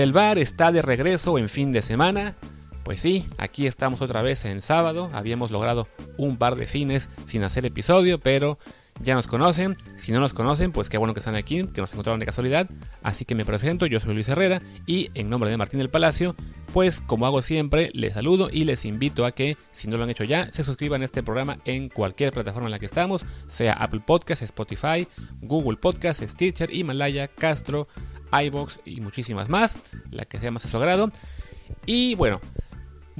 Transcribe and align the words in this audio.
Desde 0.00 0.08
el 0.08 0.14
bar 0.14 0.38
está 0.38 0.72
de 0.72 0.80
regreso 0.80 1.36
en 1.36 1.50
fin 1.50 1.72
de 1.72 1.82
semana. 1.82 2.34
Pues 2.84 3.00
sí, 3.00 3.28
aquí 3.36 3.66
estamos 3.66 4.00
otra 4.00 4.22
vez 4.22 4.46
en 4.46 4.62
sábado. 4.62 5.10
Habíamos 5.12 5.50
logrado 5.50 5.88
un 6.16 6.38
par 6.38 6.56
de 6.56 6.66
fines 6.66 7.10
sin 7.28 7.42
hacer 7.42 7.66
episodio, 7.66 8.18
pero 8.18 8.58
ya 9.02 9.14
nos 9.14 9.26
conocen. 9.26 9.76
Si 9.98 10.12
no 10.12 10.20
nos 10.20 10.32
conocen, 10.32 10.72
pues 10.72 10.88
qué 10.88 10.98
bueno 10.98 11.14
que 11.14 11.20
están 11.20 11.34
aquí, 11.34 11.66
que 11.66 11.80
nos 11.80 11.92
encontraron 11.92 12.20
de 12.20 12.26
casualidad. 12.26 12.68
Así 13.02 13.24
que 13.24 13.34
me 13.34 13.44
presento, 13.44 13.86
yo 13.86 14.00
soy 14.00 14.14
Luis 14.14 14.28
Herrera 14.28 14.62
y 14.86 15.10
en 15.14 15.28
nombre 15.28 15.50
de 15.50 15.56
Martín 15.56 15.78
del 15.78 15.90
Palacio, 15.90 16.34
pues 16.72 17.00
como 17.00 17.26
hago 17.26 17.42
siempre, 17.42 17.90
les 17.94 18.14
saludo 18.14 18.48
y 18.50 18.64
les 18.64 18.84
invito 18.84 19.24
a 19.24 19.32
que, 19.32 19.56
si 19.72 19.88
no 19.88 19.96
lo 19.96 20.04
han 20.04 20.10
hecho 20.10 20.24
ya, 20.24 20.50
se 20.52 20.64
suscriban 20.64 21.02
a 21.02 21.04
este 21.04 21.22
programa 21.22 21.58
en 21.64 21.88
cualquier 21.88 22.32
plataforma 22.32 22.68
en 22.68 22.72
la 22.72 22.78
que 22.78 22.86
estamos, 22.86 23.24
sea 23.48 23.72
Apple 23.74 24.02
Podcast, 24.04 24.42
Spotify, 24.42 25.06
Google 25.40 25.78
Podcast, 25.78 26.22
Stitcher, 26.22 26.72
Himalaya, 26.72 27.28
Castro, 27.28 27.88
iBox 28.32 28.80
y 28.84 29.00
muchísimas 29.00 29.48
más, 29.48 29.76
la 30.10 30.24
que 30.24 30.38
sea 30.38 30.50
más 30.50 30.64
a 30.64 30.68
su 30.68 30.76
agrado. 30.76 31.10
Y 31.86 32.14
bueno, 32.14 32.40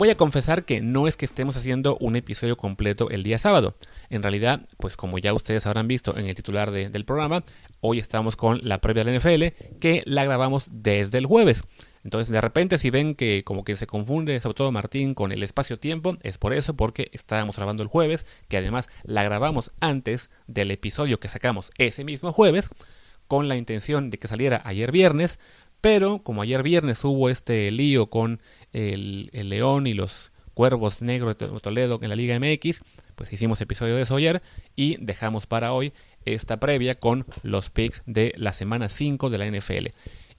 Voy 0.00 0.08
a 0.08 0.16
confesar 0.16 0.64
que 0.64 0.80
no 0.80 1.06
es 1.06 1.18
que 1.18 1.26
estemos 1.26 1.58
haciendo 1.58 1.98
un 2.00 2.16
episodio 2.16 2.56
completo 2.56 3.10
el 3.10 3.22
día 3.22 3.38
sábado. 3.38 3.74
En 4.10 4.22
realidad, 4.22 4.68
pues 4.76 4.96
como 4.96 5.18
ya 5.18 5.32
ustedes 5.32 5.66
habrán 5.66 5.88
visto 5.88 6.16
en 6.16 6.26
el 6.26 6.34
titular 6.34 6.70
del 6.70 7.04
programa, 7.04 7.44
hoy 7.80 7.98
estamos 7.98 8.36
con 8.36 8.60
la 8.62 8.80
previa 8.80 9.04
de 9.04 9.12
la 9.12 9.18
NFL 9.18 9.78
que 9.78 10.02
la 10.04 10.24
grabamos 10.24 10.66
desde 10.70 11.18
el 11.18 11.26
jueves. 11.26 11.62
Entonces, 12.02 12.32
de 12.32 12.40
repente, 12.40 12.78
si 12.78 12.90
ven 12.90 13.14
que 13.14 13.44
como 13.44 13.62
que 13.62 13.76
se 13.76 13.86
confunde, 13.86 14.40
sobre 14.40 14.54
todo 14.54 14.72
Martín, 14.72 15.14
con 15.14 15.32
el 15.32 15.42
espacio-tiempo, 15.42 16.16
es 16.22 16.38
por 16.38 16.54
eso, 16.54 16.74
porque 16.74 17.10
estábamos 17.12 17.56
grabando 17.56 17.82
el 17.82 17.88
jueves, 17.88 18.26
que 18.48 18.56
además 18.56 18.88
la 19.04 19.22
grabamos 19.22 19.70
antes 19.80 20.30
del 20.46 20.70
episodio 20.70 21.20
que 21.20 21.28
sacamos 21.28 21.70
ese 21.78 22.04
mismo 22.04 22.32
jueves, 22.32 22.70
con 23.28 23.48
la 23.48 23.56
intención 23.56 24.10
de 24.10 24.18
que 24.18 24.28
saliera 24.28 24.60
ayer 24.64 24.90
viernes, 24.90 25.38
pero 25.80 26.22
como 26.22 26.42
ayer 26.42 26.62
viernes 26.62 27.04
hubo 27.04 27.28
este 27.28 27.70
lío 27.70 28.08
con 28.08 28.40
el, 28.72 29.30
León 29.32 29.86
y 29.86 29.94
los 29.94 30.32
Cuervos 30.54 31.00
Negros 31.00 31.38
de 31.38 31.48
Toledo 31.60 31.98
en 32.02 32.08
la 32.08 32.16
Liga 32.16 32.38
MX, 32.38 32.80
pues 33.20 33.34
hicimos 33.34 33.60
episodio 33.60 33.96
de 33.96 34.02
eso 34.04 34.16
ayer 34.16 34.40
y 34.76 34.96
dejamos 34.98 35.46
para 35.46 35.74
hoy 35.74 35.92
esta 36.24 36.58
previa 36.58 36.94
con 36.94 37.26
los 37.42 37.68
picks 37.68 38.02
de 38.06 38.32
la 38.38 38.54
semana 38.54 38.88
5 38.88 39.28
de 39.28 39.36
la 39.36 39.46
NFL. 39.46 39.88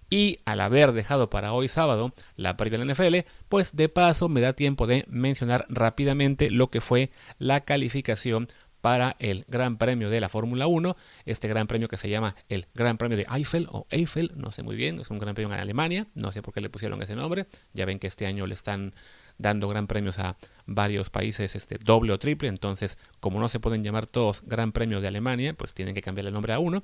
Y 0.10 0.40
al 0.46 0.62
haber 0.62 0.92
dejado 0.92 1.30
para 1.30 1.54
hoy 1.54 1.68
sábado 1.68 2.12
la 2.38 2.58
previa 2.58 2.80
de 2.80 2.86
la 2.86 2.92
NFL, 2.92 3.30
pues 3.50 3.76
de 3.76 3.88
paso 3.88 4.30
me 4.30 4.42
da 4.42 4.54
tiempo 4.54 4.88
de 4.88 5.06
mencionar 5.08 5.68
rápidamente 5.70 6.50
lo 6.50 6.72
que 6.72 6.82
fue 6.82 7.12
la 7.38 7.62
calificación 7.62 8.48
para 8.82 9.16
el 9.20 9.46
Gran 9.48 9.78
Premio 9.78 10.09
de 10.09 10.20
la 10.20 10.28
Fórmula 10.28 10.66
1, 10.66 10.98
este 11.26 11.48
Gran 11.48 11.68
Premio 11.68 11.88
que 11.88 11.98
se 11.98 12.09
llama 12.09 12.36
el 12.50 12.66
Gran 12.74 12.98
Premio 12.98 13.16
de 13.16 13.28
Eiffel 13.32 13.68
o 13.72 13.86
Eiffel, 13.92 14.32
no 14.36 14.52
sé 14.52 14.64
muy 14.64 14.76
bien, 14.76 15.00
es 15.00 15.12
un 15.12 15.20
Gran 15.20 15.36
Premio 15.36 15.54
en 15.54 15.59
Alemania, 15.62 16.08
no 16.16 16.32
sé 16.32 16.42
por 16.42 16.52
qué 16.52 16.62
le 16.62 16.72
pusieron 16.72 17.00
ese 17.04 17.16
nombre, 17.16 17.46
ya 17.74 17.86
ven 17.86 18.00
que 18.00 18.08
este 18.08 18.26
año 18.26 18.48
le 18.48 18.56
están 18.56 18.96
dando 19.38 19.68
gran 19.68 19.88
premios 19.88 20.20
a 20.20 20.38
varios 20.66 21.10
países 21.10 21.56
este 21.56 21.78
doble 21.78 22.14
o 22.14 22.20
triple, 22.20 22.50
entonces 22.50 22.98
como 23.20 23.40
no 23.40 23.50
se 23.50 23.60
pueden 23.60 23.84
llamar 23.84 24.06
todos 24.06 24.44
Gran 24.46 24.72
Premio 24.72 25.02
de 25.02 25.08
Alemania, 25.08 25.53
pues 25.53 25.74
tienen 25.74 25.96
que 25.96 26.02
cambiar 26.02 26.28
el 26.28 26.34
nombre 26.34 26.53
a 26.53 26.59
uno. 26.59 26.84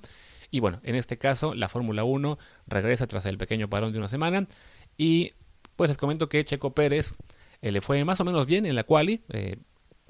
Y 0.52 0.60
bueno, 0.60 0.80
en 0.84 0.96
este 0.96 1.18
caso 1.18 1.54
la 1.54 1.70
Fórmula 1.70 2.04
1 2.04 2.38
regresa 2.68 3.08
tras 3.08 3.26
el 3.26 3.38
pequeño 3.38 3.70
parón 3.70 3.92
de 3.92 4.00
una 4.00 4.08
semana. 4.08 4.48
Y 4.98 5.34
pues 5.76 5.90
les 5.90 5.98
comento 5.98 6.30
que 6.30 6.44
Checo 6.44 6.74
Pérez 6.74 7.14
eh, 7.62 7.72
le 7.72 7.82
fue 7.82 8.04
más 8.06 8.20
o 8.20 8.26
menos 8.26 8.46
bien 8.46 8.66
en 8.66 8.76
la 8.76 8.84
quali, 8.84 9.22
eh, 9.30 9.58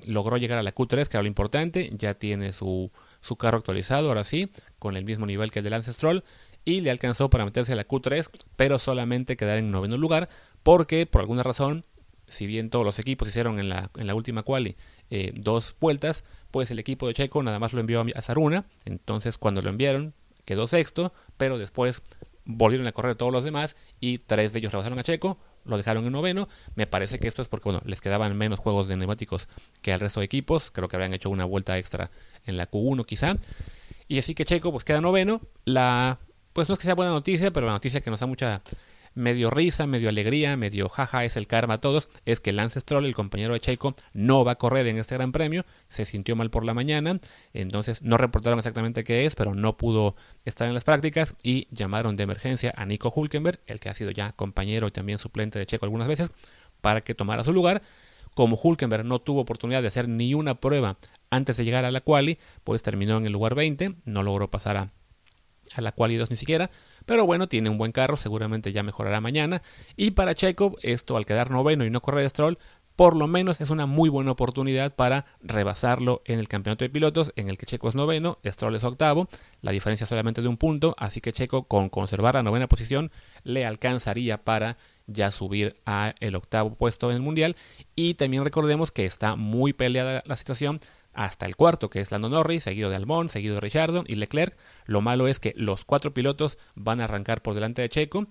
logró 0.05 0.37
llegar 0.37 0.57
a 0.59 0.63
la 0.63 0.73
Q3, 0.73 1.07
que 1.07 1.17
era 1.17 1.23
lo 1.23 1.27
importante, 1.27 1.91
ya 1.93 2.13
tiene 2.13 2.53
su, 2.53 2.91
su 3.21 3.35
carro 3.35 3.57
actualizado, 3.57 4.09
ahora 4.09 4.23
sí, 4.23 4.51
con 4.79 4.95
el 4.95 5.05
mismo 5.05 5.25
nivel 5.25 5.51
que 5.51 5.59
el 5.59 5.65
de 5.65 5.71
Lance 5.71 5.93
Stroll, 5.93 6.23
y 6.65 6.81
le 6.81 6.91
alcanzó 6.91 7.29
para 7.29 7.45
meterse 7.45 7.73
a 7.73 7.75
la 7.75 7.87
Q3, 7.87 8.29
pero 8.55 8.79
solamente 8.79 9.37
quedar 9.37 9.57
en 9.57 9.71
noveno 9.71 9.97
lugar, 9.97 10.29
porque 10.63 11.05
por 11.05 11.21
alguna 11.21 11.43
razón, 11.43 11.81
si 12.27 12.47
bien 12.47 12.69
todos 12.69 12.85
los 12.85 12.99
equipos 12.99 13.27
hicieron 13.27 13.59
en 13.59 13.69
la, 13.69 13.89
en 13.95 14.07
la 14.07 14.15
última 14.15 14.43
quali 14.43 14.75
eh, 15.09 15.31
dos 15.35 15.75
vueltas, 15.79 16.23
pues 16.51 16.71
el 16.71 16.79
equipo 16.79 17.07
de 17.07 17.13
Checo 17.13 17.41
nada 17.43 17.59
más 17.59 17.73
lo 17.73 17.79
envió 17.79 18.05
a 18.15 18.21
Saruna, 18.21 18.65
entonces 18.85 19.37
cuando 19.37 19.61
lo 19.61 19.69
enviaron 19.69 20.13
quedó 20.45 20.67
sexto, 20.67 21.13
pero 21.37 21.57
después 21.57 22.01
volvieron 22.45 22.87
a 22.87 22.93
correr 22.93 23.15
todos 23.15 23.33
los 23.33 23.43
demás 23.43 23.75
y 23.99 24.19
tres 24.19 24.53
de 24.53 24.59
ellos 24.59 24.71
rebasaron 24.71 24.97
a 24.97 25.03
Checo, 25.03 25.37
lo 25.65 25.77
dejaron 25.77 26.05
en 26.05 26.13
noveno. 26.13 26.47
Me 26.75 26.87
parece 26.87 27.19
que 27.19 27.27
esto 27.27 27.41
es 27.41 27.49
porque 27.49 27.65
bueno, 27.65 27.81
les 27.85 27.99
quedaban 28.01 28.35
menos 28.37 28.57
juegos 28.57 28.87
de 28.87 28.95
neumáticos 28.95 29.49
que 29.81 29.91
al 29.91 29.99
resto 29.99 30.21
de 30.21 30.25
equipos. 30.25 30.71
Creo 30.71 30.87
que 30.87 30.95
habrían 30.95 31.13
hecho 31.13 31.29
una 31.29 31.43
vuelta 31.45 31.77
extra 31.77 32.09
en 32.45 32.55
la 32.55 32.71
Q1 32.71 33.05
quizá. 33.05 33.35
Y 34.07 34.17
así 34.17 34.33
que 34.33 34.45
Checo 34.45 34.71
pues 34.71 34.85
queda 34.85 35.01
noveno. 35.01 35.41
La 35.65 36.19
pues 36.53 36.69
no 36.69 36.73
es 36.73 36.79
que 36.79 36.85
sea 36.85 36.95
buena 36.95 37.11
noticia, 37.11 37.51
pero 37.51 37.67
la 37.67 37.73
noticia 37.73 38.01
que 38.01 38.09
nos 38.09 38.19
da 38.19 38.25
mucha 38.25 38.61
medio 39.17 39.49
risa, 39.49 39.87
medio 39.87 40.09
alegría, 40.09 40.55
medio 40.55 40.89
jaja, 40.89 41.25
es 41.25 41.35
el 41.37 41.47
karma 41.47 41.75
a 41.75 41.81
todos, 41.81 42.07
es 42.25 42.39
que 42.39 42.53
Lance 42.53 42.79
Stroll, 42.79 43.05
el 43.05 43.15
compañero 43.15 43.53
de 43.53 43.59
Checo, 43.59 43.95
no 44.13 44.45
va 44.45 44.53
a 44.53 44.55
correr 44.57 44.85
en 44.87 44.97
este 44.97 45.15
gran 45.15 45.31
premio, 45.31 45.65
se 45.89 46.05
sintió 46.05 46.35
mal 46.35 46.51
por 46.51 46.63
la 46.63 46.73
mañana, 46.75 47.19
entonces 47.53 48.03
no 48.03 48.17
reportaron 48.17 48.59
exactamente 48.59 49.03
qué 49.03 49.25
es, 49.25 49.35
pero 49.35 49.55
no 49.55 49.75
pudo 49.75 50.15
estar 50.45 50.67
en 50.67 50.75
las 50.75 50.83
prácticas 50.83 51.35
y 51.41 51.67
llamaron 51.71 52.15
de 52.15 52.23
emergencia 52.23 52.71
a 52.77 52.85
Nico 52.85 53.11
Hulkenberg, 53.13 53.59
el 53.65 53.79
que 53.79 53.89
ha 53.89 53.93
sido 53.93 54.11
ya 54.11 54.33
compañero 54.33 54.87
y 54.87 54.91
también 54.91 55.17
suplente 55.17 55.57
de 55.57 55.65
Checo 55.65 55.85
algunas 55.85 56.07
veces, 56.07 56.31
para 56.81 57.01
que 57.01 57.15
tomara 57.15 57.43
su 57.43 57.53
lugar. 57.53 57.81
Como 58.35 58.55
Hulkenberg 58.55 59.03
no 59.03 59.17
tuvo 59.17 59.41
oportunidad 59.41 59.81
de 59.81 59.87
hacer 59.87 60.07
ni 60.07 60.35
una 60.35 60.61
prueba 60.61 60.97
antes 61.31 61.57
de 61.57 61.65
llegar 61.65 61.85
a 61.85 61.91
la 61.91 62.01
quali, 62.01 62.37
pues 62.63 62.83
terminó 62.83 63.17
en 63.17 63.25
el 63.25 63.33
lugar 63.33 63.55
20, 63.55 63.95
no 64.05 64.21
logró 64.21 64.51
pasar 64.51 64.77
a, 64.77 64.91
a 65.75 65.81
la 65.81 65.91
quali 65.91 66.17
2 66.17 66.29
ni 66.29 66.37
siquiera, 66.37 66.69
pero 67.07 67.25
bueno, 67.25 67.47
tiene 67.47 67.69
un 67.69 67.77
buen 67.77 67.93
carro, 67.93 68.17
seguramente 68.17 68.73
ya 68.73 68.83
mejorará 68.83 69.21
mañana. 69.21 69.63
Y 69.95 70.11
para 70.11 70.35
Checo, 70.35 70.75
esto 70.83 71.15
al 71.15 71.25
quedar 71.25 71.49
noveno 71.49 71.85
y 71.85 71.89
no 71.89 72.01
correr 72.01 72.29
Stroll, 72.29 72.59
por 72.97 73.15
lo 73.15 73.27
menos 73.27 73.61
es 73.61 73.69
una 73.69 73.85
muy 73.85 74.09
buena 74.09 74.31
oportunidad 74.31 74.93
para 74.93 75.25
rebasarlo 75.41 76.21
en 76.25 76.39
el 76.39 76.49
campeonato 76.49 76.83
de 76.83 76.89
pilotos, 76.89 77.31
en 77.37 77.47
el 77.47 77.57
que 77.57 77.65
Checo 77.65 77.87
es 77.87 77.95
noveno, 77.95 78.39
Stroll 78.43 78.75
es 78.75 78.83
octavo, 78.83 79.29
la 79.61 79.71
diferencia 79.71 80.05
solamente 80.05 80.41
de 80.41 80.49
un 80.49 80.57
punto, 80.57 80.95
así 80.97 81.21
que 81.21 81.31
Checo 81.31 81.63
con 81.63 81.87
conservar 81.87 82.35
la 82.35 82.43
novena 82.43 82.67
posición 82.67 83.09
le 83.43 83.65
alcanzaría 83.65 84.43
para 84.43 84.77
ya 85.05 85.31
subir 85.31 85.77
a 85.85 86.13
el 86.19 86.35
octavo 86.35 86.75
puesto 86.75 87.09
en 87.09 87.15
el 87.15 87.21
mundial 87.21 87.55
y 87.95 88.15
también 88.15 88.43
recordemos 88.43 88.91
que 88.91 89.05
está 89.05 89.37
muy 89.37 89.71
peleada 89.71 90.23
la 90.25 90.35
situación 90.35 90.81
hasta 91.17 91.47
el 91.47 91.55
cuarto, 91.55 91.89
que 91.89 91.99
es 91.99 92.11
Lando 92.11 92.29
Norris, 92.29 92.63
seguido 92.63 92.91
de 92.91 92.95
Albon, 92.95 93.27
seguido 93.27 93.55
de 93.55 93.61
Richardson 93.61 94.05
y 94.07 94.15
Leclerc. 94.15 94.55
Lo 94.85 95.01
malo 95.01 95.27
es 95.27 95.39
que 95.39 95.51
los 95.57 95.83
cuatro 95.83 96.13
pilotos 96.13 96.59
van 96.75 97.01
a 97.01 97.05
arrancar 97.05 97.41
por 97.41 97.55
delante 97.55 97.81
de 97.81 97.89
Checo. 97.89 98.27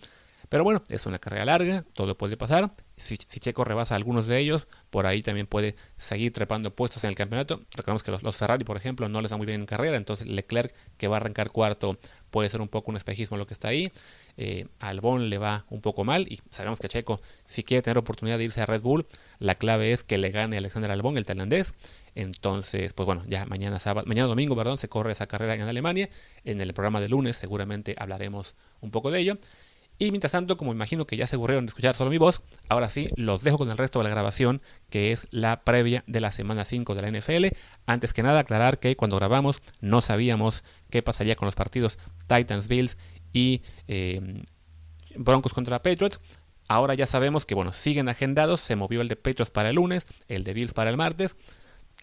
Pero 0.49 0.63
bueno, 0.63 0.81
es 0.89 1.05
una 1.05 1.19
carrera 1.19 1.45
larga, 1.45 1.85
todo 1.95 2.17
puede 2.17 2.37
pasar. 2.37 2.71
Si, 2.97 3.17
Checo 3.17 3.65
rebasa 3.65 3.95
a 3.95 3.97
algunos 3.97 4.29
de 4.29 4.39
ellos, 4.39 4.69
por 4.91 5.09
ahí 5.09 5.21
también 5.21 5.49
puede 5.49 5.75
seguir 5.97 6.33
trepando 6.33 6.77
puestos 6.77 7.03
en 7.03 7.11
el 7.11 7.17
campeonato. 7.17 7.63
Recordemos 7.73 8.05
que 8.05 8.13
los, 8.13 8.37
Ferrari, 8.37 8.63
por 8.63 8.77
ejemplo, 8.77 9.09
no 9.09 9.21
les 9.21 9.33
da 9.33 9.37
muy 9.37 9.47
bien 9.47 9.63
en 9.63 9.67
carrera, 9.67 9.97
entonces 9.97 10.29
Leclerc, 10.29 10.73
que 10.97 11.09
va 11.09 11.17
a 11.17 11.21
arrancar 11.21 11.51
cuarto, 11.51 11.99
puede 12.31 12.49
ser 12.49 12.61
un 12.61 12.69
poco 12.69 12.93
un 12.93 12.97
espejismo 12.97 13.37
lo 13.37 13.49
que 13.49 13.55
está 13.55 13.67
ahí. 13.67 13.91
Eh, 14.37 14.69
Albon 14.79 15.29
le 15.29 15.39
va 15.39 15.67
un 15.71 15.81
poco 15.81 16.05
mal 16.05 16.29
y 16.31 16.41
sabemos 16.51 16.79
que 16.79 16.87
Checo, 16.87 17.21
si 17.47 17.65
quiere 17.65 17.83
tener 17.83 17.99
oportunidad 17.99 18.39
de 18.39 18.45
irse 18.45 18.61
a 18.61 18.67
Red 18.67 18.83
Bull, 18.83 19.07
la 19.41 19.57
clave 19.57 19.93
es 19.93 20.05
que 20.05 20.19
le 20.19 20.31
gane 20.31 20.57
Alexander 20.57 20.93
Albon, 20.93 21.19
el 21.19 21.25
tailandés. 21.25 21.75
Entonces, 22.17 22.95
pues 22.95 23.05
bueno, 23.07 23.23
ya 23.29 23.45
mañana 23.45 23.79
sábado, 23.79 24.07
mañana 24.09 24.27
domingo, 24.27 24.57
perdón, 24.57 24.79
se 24.79 24.89
corre 24.89 25.13
esa 25.13 25.27
carrera 25.27 25.55
en 25.55 25.61
Alemania. 25.61 26.09
En 26.45 26.63
el 26.63 26.73
programa 26.73 26.99
de 26.99 27.11
lunes 27.11 27.37
seguramente 27.37 27.95
hablaremos 27.99 28.57
un 28.81 28.91
poco 28.91 29.11
de 29.11 29.21
ello. 29.21 29.39
Y 29.99 30.11
mientras 30.11 30.33
tanto, 30.33 30.57
como 30.57 30.73
imagino 30.73 31.07
que 31.07 31.19
ya 31.19 31.27
se 31.27 31.37
aburrieron 31.37 31.67
de 31.67 31.71
escuchar 31.71 31.95
solo 31.95 32.11
mi 32.11 32.17
voz, 32.17 32.41
ahora 32.71 32.89
sí, 32.89 33.11
los 33.17 33.43
dejo 33.43 33.59
con 33.59 33.71
el 33.71 33.77
resto 33.77 33.99
de 33.99 34.05
la 34.05 34.11
grabación, 34.11 34.63
que 34.89 35.13
es 35.13 35.29
la 35.31 35.63
previa 35.63 36.05
de 36.07 36.23
la 36.23 36.33
semana 36.33 36.65
5 36.65 36.95
de 36.95 37.03
la 37.03 37.19
NFL. 37.19 37.47
Antes 37.85 38.15
que 38.15 38.23
nada, 38.23 38.41
aclarar 38.41 38.79
que 38.79 38.97
cuando 38.97 39.17
grabamos 39.17 39.59
no 39.83 40.01
sabíamos 40.01 40.65
qué 40.89 41.03
pasaría 41.03 41.37
con 41.37 41.47
los 41.47 41.55
partidos 41.55 41.99
Titans, 42.27 42.67
Bills 42.67 42.97
y 43.35 43.63
eh, 43.89 44.43
Broncos 45.17 45.53
contra 45.53 45.83
Patriots. 45.83 46.19
Ahora 46.67 46.95
ya 46.95 47.05
sabemos 47.05 47.45
que, 47.45 47.55
bueno, 47.55 47.75
siguen 47.75 48.09
agendados, 48.09 48.61
se 48.61 48.75
movió 48.75 49.03
el 49.03 49.09
de 49.09 49.17
Patriots 49.17 49.51
para 49.51 49.69
el 49.69 49.77
lunes, 49.77 50.07
el 50.29 50.45
de 50.45 50.55
Bills 50.55 50.73
para 50.73 50.89
el 50.89 50.97
martes 50.97 51.37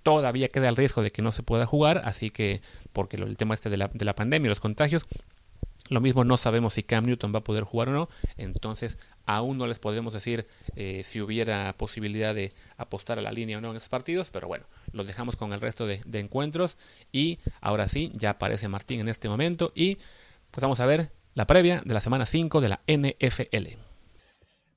todavía 0.04 0.50
queda 0.50 0.70
el 0.70 0.76
riesgo 0.76 1.02
de 1.02 1.12
que 1.12 1.22
no 1.22 1.32
se 1.32 1.44
pueda 1.44 1.66
jugar, 1.66 2.02
así 2.06 2.30
que, 2.30 2.62
porque 2.92 3.18
el 3.18 3.38
tema 3.38 3.54
este 3.54 3.70
de 3.70 3.78
la, 3.78 3.88
de 3.88 4.06
la 4.06 4.16
pandemia 4.16 4.48
y 4.48 4.50
los 4.50 4.60
contagios, 4.60 5.06
lo 5.90 6.02
mismo 6.02 6.24
no 6.24 6.38
sabemos 6.38 6.76
si 6.76 6.84
Cam 6.84 7.06
Newton 7.06 7.34
va 7.34 7.40
a 7.40 7.44
poder 7.44 7.64
jugar 7.64 7.90
o 7.90 7.92
no, 7.92 8.10
entonces 8.38 8.98
aún 9.26 9.58
no 9.58 9.68
les 9.68 9.80
podemos 9.80 10.14
decir 10.14 10.46
eh, 10.76 11.02
si 11.04 11.22
hubiera 11.22 11.74
posibilidad 11.78 12.36
de 12.36 12.52
apostar 12.78 13.20
a 13.20 13.22
la 13.22 13.32
línea 13.32 13.58
o 13.58 13.62
no 13.62 13.72
en 13.72 13.78
esos 13.78 13.90
partidos, 13.90 14.30
pero 14.32 14.48
bueno, 14.48 14.66
los 14.92 15.08
dejamos 15.08 15.36
con 15.36 15.54
el 15.54 15.62
resto 15.62 15.88
de, 15.88 16.02
de 16.06 16.20
encuentros 16.20 16.78
y 17.12 17.40
ahora 17.62 17.88
sí, 17.88 18.12
ya 18.16 18.32
aparece 18.32 18.68
Martín 18.68 19.02
en 19.02 19.10
este 19.10 19.30
momento 19.30 19.72
y 19.76 19.98
pues 20.52 20.62
vamos 20.62 20.80
a 20.80 20.86
ver 20.86 21.12
la 21.34 21.48
previa 21.48 21.82
de 21.86 21.94
la 21.94 22.02
semana 22.02 22.26
5 22.26 22.62
de 22.62 22.70
la 22.70 22.82
NFL. 22.88 23.93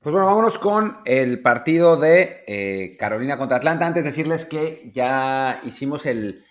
Pues 0.07 0.13
bueno, 0.13 0.27
vámonos 0.27 0.57
con 0.57 0.99
el 1.03 1.41
partido 1.41 1.97
de 1.97 2.45
eh, 2.47 2.95
Carolina 2.97 3.37
contra 3.37 3.57
Atlanta. 3.57 3.85
Antes 3.85 4.05
de 4.05 4.11
decirles 4.11 4.45
que 4.45 4.89
ya 4.93 5.59
hicimos 5.65 6.05
el, 6.05 6.45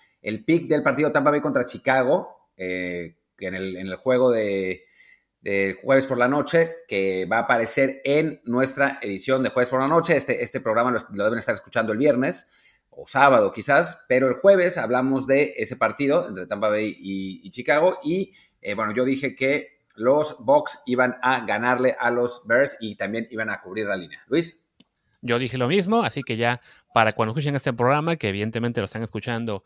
pick 0.45 0.67
del 0.67 0.83
partido 0.83 1.11
Tampa 1.11 1.31
Bay 1.31 1.41
contra 1.41 1.65
Chicago, 1.65 2.51
eh, 2.55 3.17
en 3.39 3.55
el, 3.55 3.95
juego 3.95 4.29
de, 4.29 4.85
de 5.41 5.75
jueves 5.81 6.05
por 6.05 6.19
la 6.19 6.27
noche, 6.27 6.75
que 6.87 7.25
va 7.25 7.37
a 7.37 7.41
aparecer 7.41 7.99
en 8.03 8.41
nuestra 8.43 8.99
edición 9.01 9.41
de 9.41 9.49
jueves 9.49 9.71
por 9.71 9.79
la 9.79 9.87
noche. 9.87 10.15
Este, 10.15 10.43
este 10.43 10.61
programa 10.61 10.91
lo, 10.91 11.23
deben 11.23 11.39
estar 11.39 11.55
escuchando 11.55 11.93
el 11.93 11.97
viernes 11.97 12.45
o 12.91 13.07
sábado 13.07 13.51
quizás, 13.51 14.05
pero 14.07 14.27
el 14.27 14.35
jueves 14.35 14.77
hablamos 14.77 15.25
de 15.25 15.55
ese 15.57 15.77
partido 15.77 16.27
entre 16.27 16.45
Tampa 16.45 16.69
Bay 16.69 16.95
y, 16.95 17.49
Chicago 17.49 17.97
y 18.03 18.35
eh, 18.61 18.75
bueno, 18.75 18.93
yo 18.93 19.03
dije 19.03 19.35
que 19.35 19.76
los 19.97 20.37
Bucks 20.45 20.83
iban 20.85 21.17
a 21.21 21.45
ganarle 21.45 21.95
a 21.99 22.11
los 22.11 22.43
Bears 22.45 22.77
y 22.79 22.95
también 22.95 23.27
iban 23.31 23.49
a 23.49 23.61
cubrir 23.61 23.87
la 23.87 23.97
línea. 23.97 24.23
Luis. 24.27 24.65
Yo 25.21 25.39
dije 25.39 25.57
lo 25.57 25.67
mismo, 25.67 26.03
así 26.03 26.21
que 26.21 26.37
ya 26.37 26.61
para 26.93 27.11
cuando 27.11 27.31
escuchen 27.31 27.55
este 27.55 27.73
programa, 27.73 28.15
que 28.15 28.29
evidentemente 28.29 28.79
lo 28.79 28.85
están 28.85 29.01
escuchando 29.01 29.63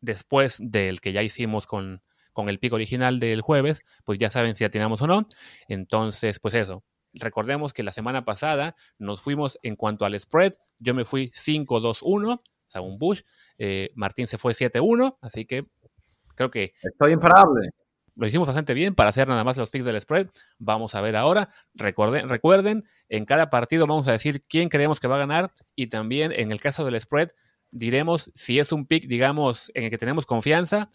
después 0.00 0.56
del 0.58 1.02
que 1.02 1.12
ya 1.12 1.22
hicimos 1.22 1.66
con, 1.66 2.02
con 2.32 2.48
el 2.48 2.58
pico 2.58 2.76
original 2.76 3.20
del 3.20 3.42
jueves, 3.42 3.82
pues 4.04 4.18
ya 4.18 4.30
saben 4.30 4.56
si 4.56 4.64
atinamos 4.64 5.02
o 5.02 5.06
no. 5.06 5.28
Entonces, 5.68 6.40
pues 6.40 6.54
eso. 6.54 6.82
Recordemos 7.12 7.74
que 7.74 7.82
la 7.82 7.92
semana 7.92 8.24
pasada 8.24 8.74
nos 8.98 9.20
fuimos 9.20 9.58
en 9.62 9.76
cuanto 9.76 10.06
al 10.06 10.18
spread. 10.18 10.54
Yo 10.78 10.94
me 10.94 11.04
fui 11.04 11.30
5-2-1, 11.30 12.40
según 12.66 12.96
Bush. 12.96 13.20
Eh, 13.58 13.90
Martín 13.94 14.26
se 14.26 14.38
fue 14.38 14.54
7-1, 14.54 15.18
así 15.20 15.44
que 15.44 15.66
creo 16.34 16.50
que... 16.50 16.72
Estoy 16.82 17.12
imparable 17.12 17.70
lo 18.16 18.26
hicimos 18.26 18.46
bastante 18.46 18.74
bien 18.74 18.94
para 18.94 19.10
hacer 19.10 19.28
nada 19.28 19.44
más 19.44 19.56
los 19.56 19.70
picks 19.70 19.84
del 19.84 20.00
spread. 20.00 20.28
Vamos 20.58 20.94
a 20.94 21.00
ver 21.00 21.16
ahora. 21.16 21.48
Recuerden, 21.74 22.28
recuerden, 22.28 22.84
en 23.08 23.24
cada 23.24 23.50
partido 23.50 23.86
vamos 23.86 24.06
a 24.08 24.12
decir 24.12 24.44
quién 24.48 24.68
creemos 24.68 25.00
que 25.00 25.08
va 25.08 25.16
a 25.16 25.18
ganar 25.18 25.52
y 25.74 25.88
también 25.88 26.32
en 26.32 26.52
el 26.52 26.60
caso 26.60 26.84
del 26.84 27.00
spread 27.00 27.30
diremos 27.70 28.30
si 28.34 28.58
es 28.58 28.72
un 28.72 28.86
pick, 28.86 29.06
digamos, 29.06 29.70
en 29.74 29.84
el 29.84 29.90
que 29.90 29.98
tenemos 29.98 30.26
confianza, 30.26 30.90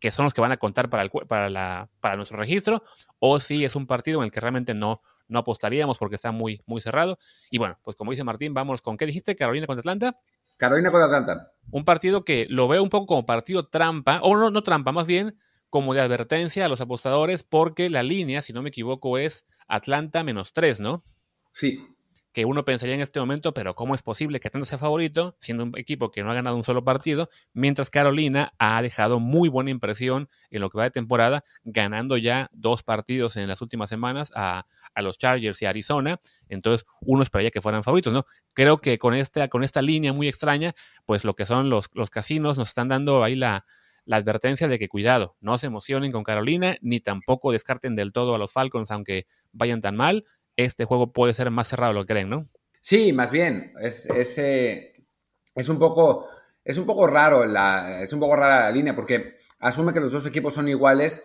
que 0.00 0.10
son 0.10 0.24
los 0.24 0.34
que 0.34 0.40
van 0.40 0.52
a 0.52 0.56
contar 0.56 0.88
para, 0.88 1.02
el, 1.02 1.10
para, 1.10 1.50
la, 1.50 1.90
para 2.00 2.16
nuestro 2.16 2.38
registro, 2.38 2.82
o 3.18 3.38
si 3.40 3.64
es 3.64 3.76
un 3.76 3.86
partido 3.86 4.20
en 4.20 4.24
el 4.24 4.30
que 4.30 4.40
realmente 4.40 4.74
no, 4.74 5.02
no 5.28 5.38
apostaríamos 5.40 5.98
porque 5.98 6.16
está 6.16 6.32
muy, 6.32 6.62
muy 6.66 6.80
cerrado. 6.80 7.18
Y 7.50 7.58
bueno, 7.58 7.78
pues 7.82 7.94
como 7.96 8.10
dice 8.10 8.24
Martín, 8.24 8.54
vamos 8.54 8.80
con 8.80 8.96
qué 8.96 9.06
dijiste, 9.06 9.36
Carolina 9.36 9.66
contra 9.66 9.80
Atlanta. 9.80 10.18
Carolina 10.56 10.90
contra 10.90 11.06
Atlanta. 11.06 11.52
Un 11.70 11.84
partido 11.84 12.24
que 12.24 12.46
lo 12.48 12.68
veo 12.68 12.82
un 12.82 12.90
poco 12.90 13.06
como 13.06 13.26
partido 13.26 13.68
trampa, 13.68 14.20
o 14.22 14.34
no, 14.34 14.50
no 14.50 14.62
trampa, 14.62 14.92
más 14.92 15.06
bien 15.06 15.38
como 15.74 15.92
de 15.92 16.00
advertencia 16.00 16.64
a 16.64 16.68
los 16.68 16.80
apostadores 16.80 17.42
porque 17.42 17.90
la 17.90 18.04
línea, 18.04 18.42
si 18.42 18.52
no 18.52 18.62
me 18.62 18.68
equivoco, 18.68 19.18
es 19.18 19.44
Atlanta 19.66 20.22
menos 20.22 20.52
3, 20.52 20.78
¿no? 20.78 21.02
Sí. 21.50 21.84
Que 22.32 22.44
uno 22.44 22.64
pensaría 22.64 22.94
en 22.94 23.00
este 23.00 23.18
momento, 23.18 23.52
pero 23.54 23.74
¿cómo 23.74 23.96
es 23.96 24.00
posible 24.00 24.38
que 24.38 24.46
Atlanta 24.46 24.68
sea 24.68 24.78
favorito, 24.78 25.36
siendo 25.40 25.64
un 25.64 25.76
equipo 25.76 26.12
que 26.12 26.22
no 26.22 26.30
ha 26.30 26.34
ganado 26.34 26.54
un 26.54 26.62
solo 26.62 26.84
partido, 26.84 27.28
mientras 27.54 27.90
Carolina 27.90 28.54
ha 28.60 28.80
dejado 28.82 29.18
muy 29.18 29.48
buena 29.48 29.70
impresión 29.70 30.28
en 30.50 30.60
lo 30.60 30.70
que 30.70 30.78
va 30.78 30.84
de 30.84 30.92
temporada, 30.92 31.42
ganando 31.64 32.16
ya 32.18 32.50
dos 32.52 32.84
partidos 32.84 33.36
en 33.36 33.48
las 33.48 33.60
últimas 33.60 33.90
semanas 33.90 34.30
a, 34.36 34.66
los 34.94 35.18
Chargers 35.18 35.60
y 35.60 35.66
a 35.66 35.70
Arizona? 35.70 36.20
Entonces, 36.48 36.86
uno 37.00 37.24
esperaría 37.24 37.50
que 37.50 37.60
fueran 37.60 37.82
favoritos, 37.82 38.12
¿no? 38.12 38.26
Creo 38.54 38.80
que 38.80 38.96
con 39.00 39.14
esta, 39.14 39.48
con 39.48 39.64
esta 39.64 39.82
línea 39.82 40.12
muy 40.12 40.28
extraña, 40.28 40.72
pues 41.04 41.24
lo 41.24 41.34
que 41.34 41.46
son 41.46 41.68
los, 41.68 41.90
los 41.94 42.10
casinos 42.10 42.58
nos 42.58 42.68
están 42.68 42.86
dando 42.86 43.24
ahí 43.24 43.34
la, 43.34 43.66
la 44.04 44.16
advertencia 44.16 44.68
de 44.68 44.78
que 44.78 44.88
cuidado, 44.88 45.36
no 45.40 45.58
se 45.58 45.66
emocionen 45.66 46.12
con 46.12 46.24
Carolina, 46.24 46.76
ni 46.80 47.00
tampoco 47.00 47.52
descarten 47.52 47.96
del 47.96 48.12
todo 48.12 48.34
a 48.34 48.38
los 48.38 48.52
Falcons, 48.52 48.90
aunque 48.90 49.26
vayan 49.52 49.80
tan 49.80 49.96
mal. 49.96 50.24
Este 50.56 50.84
juego 50.84 51.12
puede 51.12 51.34
ser 51.34 51.50
más 51.50 51.68
cerrado 51.68 51.92
lo 51.92 52.02
que 52.02 52.12
creen, 52.12 52.30
¿no? 52.30 52.48
Sí, 52.80 53.12
más 53.12 53.30
bien. 53.30 53.72
Es, 53.80 54.06
es, 54.10 54.38
es, 54.38 55.68
un 55.68 55.78
poco. 55.78 56.28
Es 56.64 56.76
un 56.76 56.86
poco 56.86 57.06
raro 57.06 57.44
la. 57.46 58.02
Es 58.02 58.12
un 58.12 58.20
poco 58.20 58.36
rara 58.36 58.66
la 58.66 58.70
línea, 58.70 58.94
porque 58.94 59.38
asume 59.58 59.92
que 59.92 60.00
los 60.00 60.12
dos 60.12 60.26
equipos 60.26 60.54
son 60.54 60.68
iguales. 60.68 61.24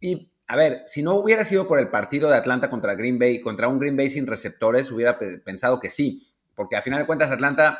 Y 0.00 0.30
a 0.46 0.56
ver, 0.56 0.82
si 0.86 1.02
no 1.02 1.14
hubiera 1.14 1.44
sido 1.44 1.68
por 1.68 1.78
el 1.78 1.88
partido 1.88 2.30
de 2.30 2.36
Atlanta 2.36 2.70
contra 2.70 2.94
Green 2.94 3.18
Bay, 3.18 3.40
contra 3.40 3.68
un 3.68 3.78
Green 3.78 3.96
Bay 3.96 4.08
sin 4.08 4.26
receptores, 4.26 4.90
hubiera 4.90 5.18
pensado 5.18 5.78
que 5.78 5.90
sí. 5.90 6.26
Porque 6.54 6.76
al 6.76 6.82
final 6.82 7.00
de 7.00 7.06
cuentas, 7.06 7.30
Atlanta 7.30 7.78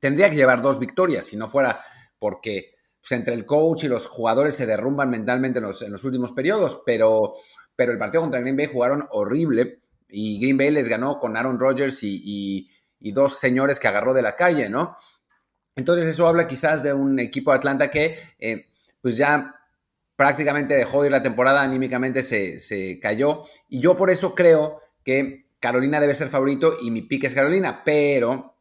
tendría 0.00 0.30
que 0.30 0.36
llevar 0.36 0.62
dos 0.62 0.78
victorias, 0.78 1.24
si 1.24 1.36
no 1.36 1.48
fuera 1.48 1.80
porque 2.18 2.75
pues, 3.06 3.20
entre 3.20 3.34
el 3.34 3.46
coach 3.46 3.84
y 3.84 3.88
los 3.88 4.08
jugadores 4.08 4.56
se 4.56 4.66
derrumban 4.66 5.10
mentalmente 5.10 5.60
en 5.60 5.64
los, 5.64 6.04
últimos 6.04 6.32
periodos, 6.32 6.82
pero, 6.84 7.34
pero 7.76 7.92
el 7.92 7.98
partido 7.98 8.22
contra 8.22 8.40
Green 8.40 8.56
Bay 8.56 8.66
jugaron 8.66 9.06
horrible 9.10 9.80
y 10.08 10.40
Green 10.40 10.58
Bay 10.58 10.72
les 10.72 10.88
ganó 10.88 11.20
con 11.20 11.36
Aaron 11.36 11.60
Rodgers 11.60 12.00
y, 12.02 12.68
dos 12.98 13.38
señores 13.38 13.78
que 13.78 13.86
agarró 13.86 14.12
de 14.12 14.22
la 14.22 14.34
calle, 14.34 14.68
¿no? 14.68 14.96
Entonces 15.76 16.06
eso 16.06 16.26
habla 16.26 16.48
quizás 16.48 16.82
de 16.82 16.92
un 16.92 17.20
equipo 17.20 17.52
de 17.52 17.58
Atlanta 17.58 17.88
que 17.88 18.18
eh, 18.40 18.66
pues 19.00 19.16
ya 19.16 19.54
prácticamente 20.16 20.74
dejó 20.74 21.02
de 21.02 21.08
ir 21.08 21.12
la 21.12 21.22
temporada, 21.22 21.62
anímicamente 21.62 22.24
se, 22.24 22.58
se, 22.58 22.98
cayó. 22.98 23.44
Y 23.68 23.78
yo 23.78 23.96
por 23.96 24.10
eso 24.10 24.34
creo 24.34 24.80
que 25.04 25.46
Carolina 25.60 26.00
debe 26.00 26.14
ser 26.14 26.28
favorito 26.28 26.78
y 26.82 26.90
mi 26.90 27.02
pick 27.02 27.22
es 27.24 27.34
Carolina, 27.34 27.82
pero 27.84 28.56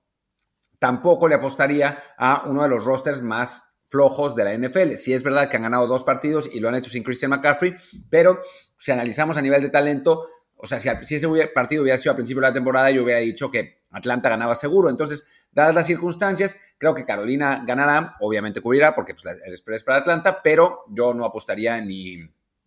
tampoco 0.78 1.28
le 1.28 1.36
apostaría 1.36 2.04
a 2.16 2.48
uno 2.48 2.62
de 2.62 2.70
los 2.70 2.86
rosters 2.86 3.24
más 3.24 3.75
flojos 3.96 4.36
de 4.36 4.44
la 4.44 4.54
NFL. 4.54 4.96
Sí 4.98 5.14
es 5.14 5.24
verdad 5.24 5.48
que 5.48 5.56
han 5.56 5.64
ganado 5.64 5.88
dos 5.88 6.04
partidos 6.04 6.50
y 6.54 6.60
lo 6.60 6.68
han 6.68 6.76
hecho 6.76 6.90
sin 6.90 7.02
Christian 7.02 7.32
McCaffrey, 7.32 7.74
pero 8.10 8.42
si 8.78 8.92
analizamos 8.92 9.38
a 9.38 9.42
nivel 9.42 9.62
de 9.62 9.70
talento, 9.70 10.28
o 10.58 10.68
sea, 10.68 10.80
si, 10.80 11.16
ese 11.16 11.48
partido 11.54 11.82
hubiera 11.82 11.98
sido 11.98 12.12
a 12.12 12.16
principio 12.16 12.42
de 12.42 12.50
la 12.50 12.54
temporada, 12.54 12.92
yo 12.92 13.04
hubiera 13.04 13.22
dicho 13.22 13.50
que 13.50 13.84
Atlanta 13.92 14.28
ganaba 14.28 14.54
seguro. 14.56 14.90
Entonces, 14.90 15.32
dadas 15.54 15.74
las 15.74 15.88
circunstancias, 15.88 16.60
creo 16.78 16.94
que 16.94 17.06
Carolina 17.06 17.64
ganará, 17.66 18.18
obviamente 18.20 18.60
cubrirá, 18.60 18.94
porque 18.94 19.14
pues, 19.14 19.26
el 19.26 19.74
es 19.74 19.84
para 19.84 20.00
Atlanta, 20.00 20.42
pero 20.44 20.84
yo 20.90 21.14
no 21.14 21.24
apostaría 21.24 21.80
ni 21.80 22.20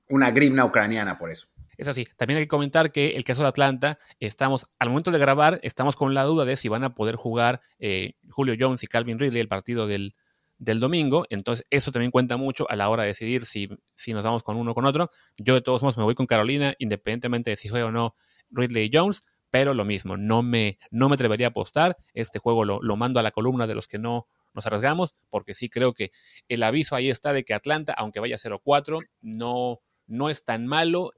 una 0.08 0.30
grimna 0.30 0.64
ucraniana 0.64 1.18
por 1.18 1.30
eso. 1.30 1.48
Eso 1.76 1.92
sí, 1.92 2.08
también 2.16 2.38
hay 2.38 2.44
que 2.44 2.48
comentar 2.48 2.90
que 2.90 3.10
el 3.10 3.24
caso 3.24 3.42
de 3.42 3.48
Atlanta, 3.48 3.98
estamos, 4.18 4.66
al 4.78 4.88
momento 4.88 5.10
de 5.10 5.18
grabar, 5.18 5.60
estamos 5.62 5.94
con 5.94 6.14
la 6.14 6.24
duda 6.24 6.46
de 6.46 6.56
si 6.56 6.68
van 6.68 6.84
a 6.84 6.94
poder 6.94 7.16
jugar 7.16 7.60
eh, 7.78 8.14
Julio 8.30 8.56
Jones 8.58 8.82
y 8.82 8.86
Calvin 8.86 9.18
Ridley 9.18 9.42
el 9.42 9.48
partido 9.48 9.86
del, 9.86 10.14
del 10.58 10.80
domingo, 10.80 11.24
entonces 11.30 11.66
eso 11.70 11.92
también 11.92 12.10
cuenta 12.10 12.36
mucho 12.36 12.68
a 12.68 12.76
la 12.76 12.88
hora 12.88 13.04
de 13.04 13.08
decidir 13.08 13.44
si, 13.44 13.68
si 13.94 14.12
nos 14.12 14.24
vamos 14.24 14.42
con 14.42 14.56
uno 14.56 14.72
o 14.72 14.74
con 14.74 14.86
otro. 14.86 15.10
Yo 15.36 15.54
de 15.54 15.60
todos 15.60 15.82
modos 15.82 15.96
me 15.96 16.04
voy 16.04 16.14
con 16.14 16.26
Carolina, 16.26 16.74
independientemente 16.78 17.50
de 17.50 17.56
si 17.56 17.68
juega 17.68 17.86
o 17.86 17.92
no 17.92 18.14
Ridley 18.50 18.90
Jones, 18.92 19.24
pero 19.50 19.72
lo 19.72 19.84
mismo, 19.84 20.16
no 20.16 20.42
me, 20.42 20.78
no 20.90 21.08
me 21.08 21.14
atrevería 21.14 21.46
a 21.46 21.50
apostar, 21.50 21.96
este 22.12 22.38
juego 22.38 22.64
lo, 22.64 22.80
lo 22.82 22.96
mando 22.96 23.20
a 23.20 23.22
la 23.22 23.30
columna 23.30 23.66
de 23.66 23.74
los 23.74 23.88
que 23.88 23.98
no 23.98 24.26
nos 24.52 24.66
arriesgamos, 24.66 25.14
porque 25.30 25.54
sí 25.54 25.70
creo 25.70 25.94
que 25.94 26.10
el 26.48 26.62
aviso 26.62 26.96
ahí 26.96 27.08
está 27.08 27.32
de 27.32 27.44
que 27.44 27.54
Atlanta, 27.54 27.94
aunque 27.96 28.20
vaya 28.20 28.36
0-4, 28.36 29.00
no, 29.20 29.80
no 30.06 30.30
es 30.30 30.44
tan 30.44 30.66
malo 30.66 31.12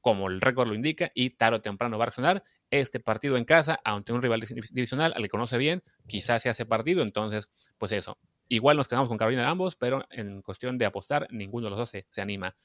como 0.00 0.28
el 0.28 0.40
récord 0.40 0.68
lo 0.68 0.74
indica 0.74 1.10
y 1.14 1.30
tarde 1.30 1.56
o 1.56 1.60
temprano 1.60 1.98
va 1.98 2.04
a 2.04 2.06
reaccionar. 2.06 2.42
Este 2.70 3.00
partido 3.00 3.36
en 3.36 3.44
casa, 3.44 3.78
ante 3.84 4.12
un 4.12 4.22
rival 4.22 4.40
divisional 4.70 5.12
al 5.14 5.22
que 5.22 5.28
conoce 5.28 5.58
bien, 5.58 5.82
quizás 6.06 6.42
se 6.42 6.48
hace 6.48 6.66
partido, 6.66 7.02
entonces, 7.02 7.48
pues 7.78 7.92
eso, 7.92 8.18
Igual 8.48 8.76
nos 8.76 8.88
quedamos 8.88 9.08
con 9.08 9.18
Carolina 9.18 9.48
ambos, 9.48 9.76
pero 9.76 10.06
en 10.10 10.40
cuestión 10.42 10.78
de 10.78 10.86
apostar, 10.86 11.28
ninguno 11.30 11.66
de 11.66 11.70
los 11.70 11.78
dos 11.78 11.90
se, 11.90 12.06
anima. 12.20 12.56